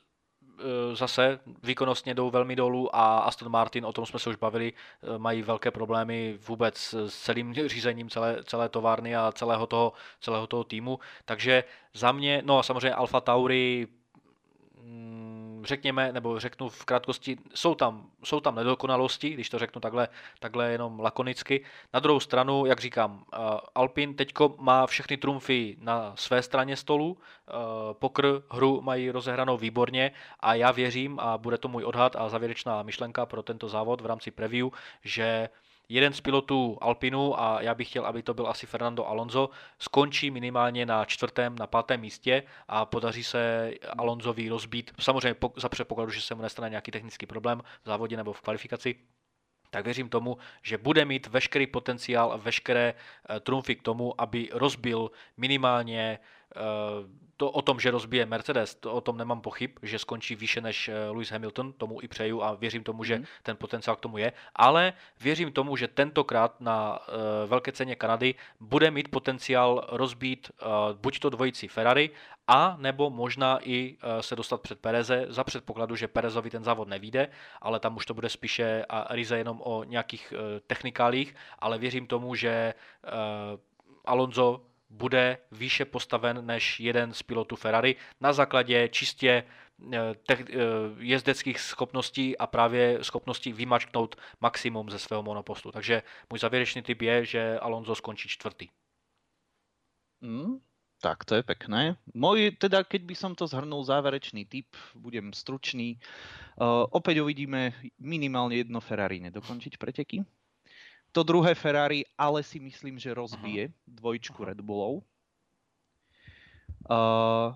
zase 0.93 1.39
výkonnostně 1.63 2.13
jdou 2.13 2.29
velmi 2.29 2.55
dolů 2.55 2.95
a 2.95 3.19
Aston 3.19 3.51
Martin, 3.51 3.85
o 3.85 3.93
tom 3.93 4.05
jsme 4.05 4.19
se 4.19 4.29
už 4.29 4.35
bavili, 4.35 4.73
eh, 4.73 5.17
mají 5.17 5.41
velké 5.41 5.71
problémy 5.71 6.37
vůbec 6.47 6.95
s 7.07 7.23
celým 7.23 7.53
řízením 7.53 8.09
celé, 8.09 8.43
celé 8.43 8.69
továrny 8.69 9.15
a 9.15 9.31
celého 9.31 9.67
toho, 9.67 9.93
celého 10.19 10.47
toho 10.47 10.63
týmu. 10.63 10.99
Takže 11.25 11.63
za 11.93 12.11
mě, 12.11 12.41
no 12.45 12.59
a 12.59 12.63
samozřejmě 12.63 12.93
Alfa 12.93 13.21
Tauri 13.21 13.87
mm, 14.81 15.32
řekněme, 15.65 16.11
nebo 16.11 16.39
řeknu 16.39 16.69
v 16.69 16.85
krátkosti, 16.85 17.37
jsou 17.53 17.75
tam, 17.75 18.05
jsou 18.23 18.39
tam 18.39 18.55
nedokonalosti, 18.55 19.29
když 19.29 19.49
to 19.49 19.59
řeknu 19.59 19.81
takhle, 19.81 20.07
takhle 20.39 20.71
jenom 20.71 20.99
lakonicky. 20.99 21.65
Na 21.93 21.99
druhou 21.99 22.19
stranu, 22.19 22.65
jak 22.65 22.79
říkám, 22.79 23.23
eh, 23.33 23.37
Alpin 23.75 24.15
teďko 24.15 24.55
má 24.59 24.87
všechny 24.87 25.17
trumfy 25.17 25.77
na 25.79 26.13
své 26.15 26.41
straně 26.41 26.75
stolu, 26.75 27.17
eh, 27.17 27.51
pokr 27.93 28.43
hru 28.51 28.81
mají 28.81 29.11
rozehranou 29.11 29.57
výborně 29.57 30.11
a 30.39 30.53
já 30.53 30.71
věřím, 30.71 31.19
a 31.19 31.37
bude 31.37 31.57
to 31.57 31.67
můj 31.67 31.83
odhad 31.83 32.15
a 32.15 32.29
závěrečná 32.29 32.83
myšlenka 32.83 33.25
pro 33.25 33.43
tento 33.43 33.69
závod 33.69 34.01
v 34.01 34.05
rámci 34.05 34.31
preview, 34.31 34.67
že 35.03 35.49
jeden 35.89 36.13
z 36.13 36.21
pilotů 36.21 36.77
Alpinu, 36.81 37.39
a 37.41 37.61
já 37.61 37.75
bych 37.75 37.89
chtěl, 37.89 38.05
aby 38.05 38.23
to 38.23 38.33
byl 38.33 38.47
asi 38.47 38.65
Fernando 38.65 39.07
Alonso, 39.07 39.49
skončí 39.79 40.31
minimálně 40.31 40.85
na 40.85 41.05
čtvrtém, 41.05 41.55
na 41.55 41.67
pátém 41.67 42.01
místě 42.01 42.43
a 42.67 42.85
podaří 42.85 43.23
se 43.23 43.71
Alonsovi 43.97 44.49
rozbít, 44.49 44.91
samozřejmě 44.99 45.35
za 45.55 45.69
předpokladu, 45.69 46.11
že 46.11 46.21
se 46.21 46.35
mu 46.35 46.41
nestane 46.41 46.69
nějaký 46.69 46.91
technický 46.91 47.25
problém 47.25 47.61
v 47.83 47.85
závodě 47.85 48.17
nebo 48.17 48.33
v 48.33 48.41
kvalifikaci, 48.41 48.95
tak 49.73 49.85
věřím 49.85 50.09
tomu, 50.09 50.37
že 50.61 50.77
bude 50.77 51.05
mít 51.05 51.27
veškerý 51.27 51.67
potenciál 51.67 52.39
veškeré 52.43 52.93
eh, 52.93 53.39
trumfy 53.39 53.75
k 53.75 53.81
tomu, 53.81 54.21
aby 54.21 54.49
rozbil 54.51 55.11
minimálně 55.37 56.19
to 57.37 57.51
o 57.51 57.61
tom, 57.61 57.79
že 57.79 57.91
rozbije 57.91 58.25
Mercedes, 58.25 58.75
to 58.75 58.93
o 58.93 59.01
tom 59.01 59.17
nemám 59.17 59.41
pochyb, 59.41 59.71
že 59.81 59.99
skončí 59.99 60.35
výše 60.35 60.61
než 60.61 60.87
eh, 60.87 61.09
Lewis 61.09 61.31
Hamilton, 61.31 61.73
tomu 61.73 62.01
i 62.01 62.07
přeju 62.07 62.43
a 62.43 62.53
věřím 62.53 62.83
tomu, 62.83 63.03
že 63.03 63.17
mm. 63.17 63.25
ten 63.43 63.57
potenciál 63.57 63.95
k 63.95 63.99
tomu 63.99 64.17
je, 64.17 64.33
ale 64.55 64.93
věřím 65.19 65.51
tomu, 65.51 65.75
že 65.75 65.87
tentokrát 65.87 66.61
na 66.61 66.99
uh, 66.99 67.49
velké 67.49 67.71
ceně 67.71 67.95
Kanady 67.95 68.35
bude 68.59 68.91
mít 68.91 69.11
potenciál 69.11 69.85
rozbít 69.91 70.51
buď 70.93 71.19
to 71.19 71.29
dvojici 71.29 71.67
Ferrari, 71.67 72.09
a 72.47 72.77
nebo 72.79 73.09
možná 73.09 73.59
i 73.61 73.97
se 74.21 74.35
dostat 74.35 74.61
před 74.61 74.79
Pereze 74.79 75.25
za 75.29 75.43
předpokladu, 75.43 75.95
že 75.95 76.07
Perezovi 76.07 76.49
ten 76.49 76.63
závod 76.63 76.87
nevíde, 76.87 77.29
ale 77.61 77.79
tam 77.79 77.95
už 77.95 78.05
to 78.05 78.13
bude 78.13 78.29
spíše 78.29 78.85
a 78.89 79.15
ryze 79.15 79.37
jenom 79.37 79.61
o 79.63 79.83
nějakých 79.83 80.33
technikálích, 80.67 81.35
ale 81.59 81.77
věřím 81.77 82.07
tomu, 82.07 82.35
že 82.35 82.73
Alonso 84.05 84.61
bude 84.93 85.37
výše 85.51 85.85
postaven 85.85 86.45
než 86.45 86.79
jeden 86.79 87.13
z 87.13 87.23
pilotů 87.23 87.55
Ferrari 87.55 87.95
na 88.21 88.33
základě 88.33 88.89
čistě 88.89 89.43
eh, 89.93 90.13
eh, 90.29 90.45
jezdeckých 90.99 91.59
schopností 91.59 92.37
a 92.37 92.47
právě 92.47 93.03
schopností 93.03 93.53
vymačknout 93.53 94.15
maximum 94.41 94.89
ze 94.89 94.99
svého 94.99 95.23
monopostu. 95.23 95.71
Takže 95.71 96.03
můj 96.29 96.39
závěrečný 96.39 96.81
typ 96.81 97.01
je, 97.01 97.25
že 97.25 97.59
Alonso 97.59 97.95
skončí 97.95 98.29
čtvrtý. 98.29 98.67
Mm, 100.21 100.59
tak, 101.01 101.25
to 101.25 101.35
je 101.35 101.43
pekné. 101.43 101.99
Môj, 102.15 102.55
teda 102.55 102.87
keď 102.87 103.01
by 103.03 103.15
som 103.17 103.31
to 103.35 103.43
zhrnul, 103.43 103.83
záverečný 103.83 104.47
typ, 104.47 104.71
budem 104.95 105.35
stručný. 105.35 105.99
Uh, 106.55 106.87
opäť 106.95 107.19
uvidíme 107.19 107.75
minimálne 107.99 108.55
jedno 108.55 108.79
Ferrari 108.79 109.19
nedokončiť 109.19 109.75
preteky 109.75 110.23
to 111.13 111.21
druhé 111.21 111.53
Ferrari, 111.53 112.01
ale 112.17 112.41
si 112.41 112.57
myslím, 112.57 112.97
že 112.97 113.13
rozbije 113.13 113.69
uh-huh. 113.69 113.77
dvojčku 113.85 114.41
Red 114.41 114.59
Bullov. 114.65 115.05
Uh, 116.89 117.55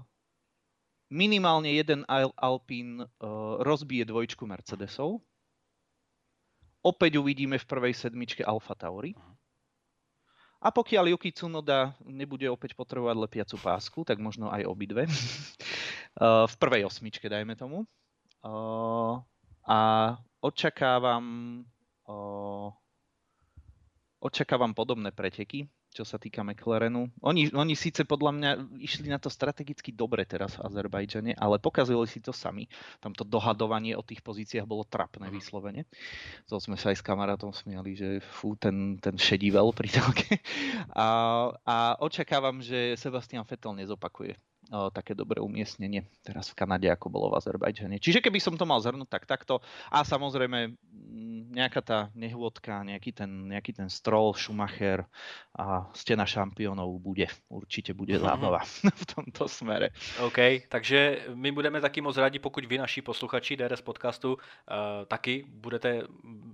minimálne 1.09 1.73
jeden 1.73 2.05
Al- 2.07 2.31
Alpine 2.37 3.03
uh, 3.03 3.59
rozbije 3.65 4.05
dvojčku 4.05 4.45
Mercedesov. 4.45 5.19
Opäť 6.85 7.19
uvidíme 7.19 7.57
v 7.57 7.65
prvej 7.67 7.97
sedmičke 7.97 8.45
Alfa 8.45 8.77
Tauri. 8.77 9.17
A 10.61 10.71
pokiaľ 10.71 11.17
Yuki 11.17 11.33
Tsunoda 11.33 11.97
nebude 12.05 12.47
opäť 12.47 12.77
potrebovať 12.77 13.17
lepiacu 13.17 13.55
pásku, 13.59 13.99
tak 14.05 14.21
možno 14.21 14.53
aj 14.53 14.69
obidve. 14.69 15.09
uh, 15.09 16.45
v 16.51 16.55
prvej 16.61 16.85
osmičke, 16.85 17.25
dajme 17.25 17.57
tomu. 17.57 17.89
A 19.67 19.79
očakávam 20.39 21.25
očakávam 24.19 24.73
podobné 24.73 25.13
preteky, 25.13 25.69
čo 25.93 26.05
sa 26.05 26.21
týka 26.21 26.45
McLarenu. 26.45 27.09
Oni, 27.25 27.49
oni 27.49 27.73
síce 27.73 28.05
podľa 28.05 28.31
mňa 28.37 28.49
išli 28.77 29.09
na 29.09 29.17
to 29.17 29.33
strategicky 29.33 29.89
dobre 29.89 30.25
teraz 30.29 30.53
v 30.57 30.69
Azerbajdžane, 30.69 31.33
ale 31.33 31.57
pokazili 31.57 32.05
si 32.05 32.21
to 32.21 32.29
sami. 32.29 32.69
Tam 33.01 33.17
to 33.17 33.25
dohadovanie 33.25 33.97
o 33.97 34.05
tých 34.05 34.21
pozíciách 34.21 34.69
bolo 34.69 34.85
trapné 34.85 35.29
mhm. 35.29 35.33
vyslovene. 35.33 35.81
To 36.53 36.61
sme 36.61 36.77
sa 36.77 36.93
aj 36.93 37.01
s 37.01 37.05
kamarátom 37.05 37.49
smiali, 37.49 37.97
že 37.97 38.21
fú, 38.21 38.53
ten, 38.53 39.01
ten 39.01 39.17
šedivel 39.17 39.73
pri 39.73 39.89
telke. 39.89 40.29
A, 40.97 41.07
a 41.65 41.75
očakávam, 42.01 42.61
že 42.61 42.97
Sebastian 42.97 43.45
Vettel 43.45 43.73
nezopakuje 43.77 44.33
také 44.93 45.15
dobré 45.15 45.39
umiestnenie 45.39 46.05
teraz 46.23 46.51
v 46.51 46.57
Kanade, 46.59 46.87
ako 46.91 47.07
bolo 47.07 47.31
v 47.31 47.37
Azerbajdžane. 47.39 47.97
Čiže 47.99 48.19
keby 48.19 48.39
som 48.39 48.59
to 48.59 48.67
mal 48.67 48.83
zhrnúť, 48.83 49.07
tak 49.07 49.23
takto. 49.25 49.63
A 49.91 50.03
samozrejme 50.03 50.75
nejaká 51.57 51.81
tá 51.81 51.99
nehôdka, 52.13 52.83
nejaký 52.83 53.15
ten, 53.15 53.49
nejaký 53.49 53.73
ten 53.73 53.89
strol, 53.89 54.35
Schumacher 54.35 55.07
a 55.57 55.89
stena 55.95 56.27
šampiónov 56.27 57.01
bude. 57.01 57.25
Určite 57.49 57.97
bude 57.97 58.13
mhm. 58.13 58.21
zábava 58.21 58.61
v 59.01 59.05
tomto 59.09 59.47
smere. 59.47 59.89
OK, 60.21 60.69
takže 60.69 61.31
my 61.33 61.49
budeme 61.51 61.81
taky 61.81 62.01
moc 62.01 62.17
rádi, 62.17 62.39
pokud 62.39 62.65
vy, 62.65 62.77
naši 62.77 63.01
posluchači 63.01 63.57
DRS 63.57 63.81
podcastu, 63.81 64.37
uh, 64.37 65.05
taky 65.07 65.45
budete, 65.47 66.03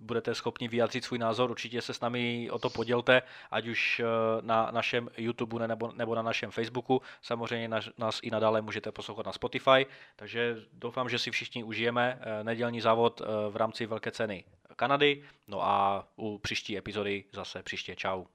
budete 0.02 0.36
schopni 0.36 0.68
vyjádřit 0.68 1.04
svůj 1.04 1.20
názor. 1.20 1.52
Určitě 1.52 1.82
se 1.82 1.94
s 1.94 2.00
nami 2.00 2.50
o 2.52 2.60
to 2.60 2.70
podělte, 2.70 3.22
ať 3.52 3.68
už 3.68 4.02
uh, 4.02 4.06
na 4.46 4.72
našem 4.72 5.10
YouTube 5.18 5.68
nebo, 5.68 5.92
nebo 5.96 6.16
na 6.16 6.22
našem 6.22 6.52
Facebooku. 6.52 7.02
Samozřejmě 7.22 7.68
na, 7.68 7.80
nás 8.04 8.20
i 8.24 8.32
nadále 8.32 8.62
můžete 8.62 8.92
poslouchat 8.92 9.26
na 9.26 9.32
Spotify, 9.32 9.86
takže 10.16 10.56
doufám, 10.74 11.10
že 11.10 11.20
si 11.20 11.32
všichni 11.32 11.64
užijeme 11.64 12.20
eh, 12.22 12.44
nedělní 12.44 12.82
závod 12.82 13.22
eh, 13.22 13.26
v 13.50 13.56
rámci 13.56 13.86
Velké 13.86 14.12
ceny 14.12 14.44
Kanady. 14.76 15.24
No 15.48 15.64
a 15.64 16.08
u 16.16 16.38
příští 16.38 16.78
epizody 16.78 17.24
zase 17.34 17.64
příště. 17.64 17.96
Čau. 17.96 18.26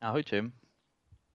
Ahojte. 0.00 0.63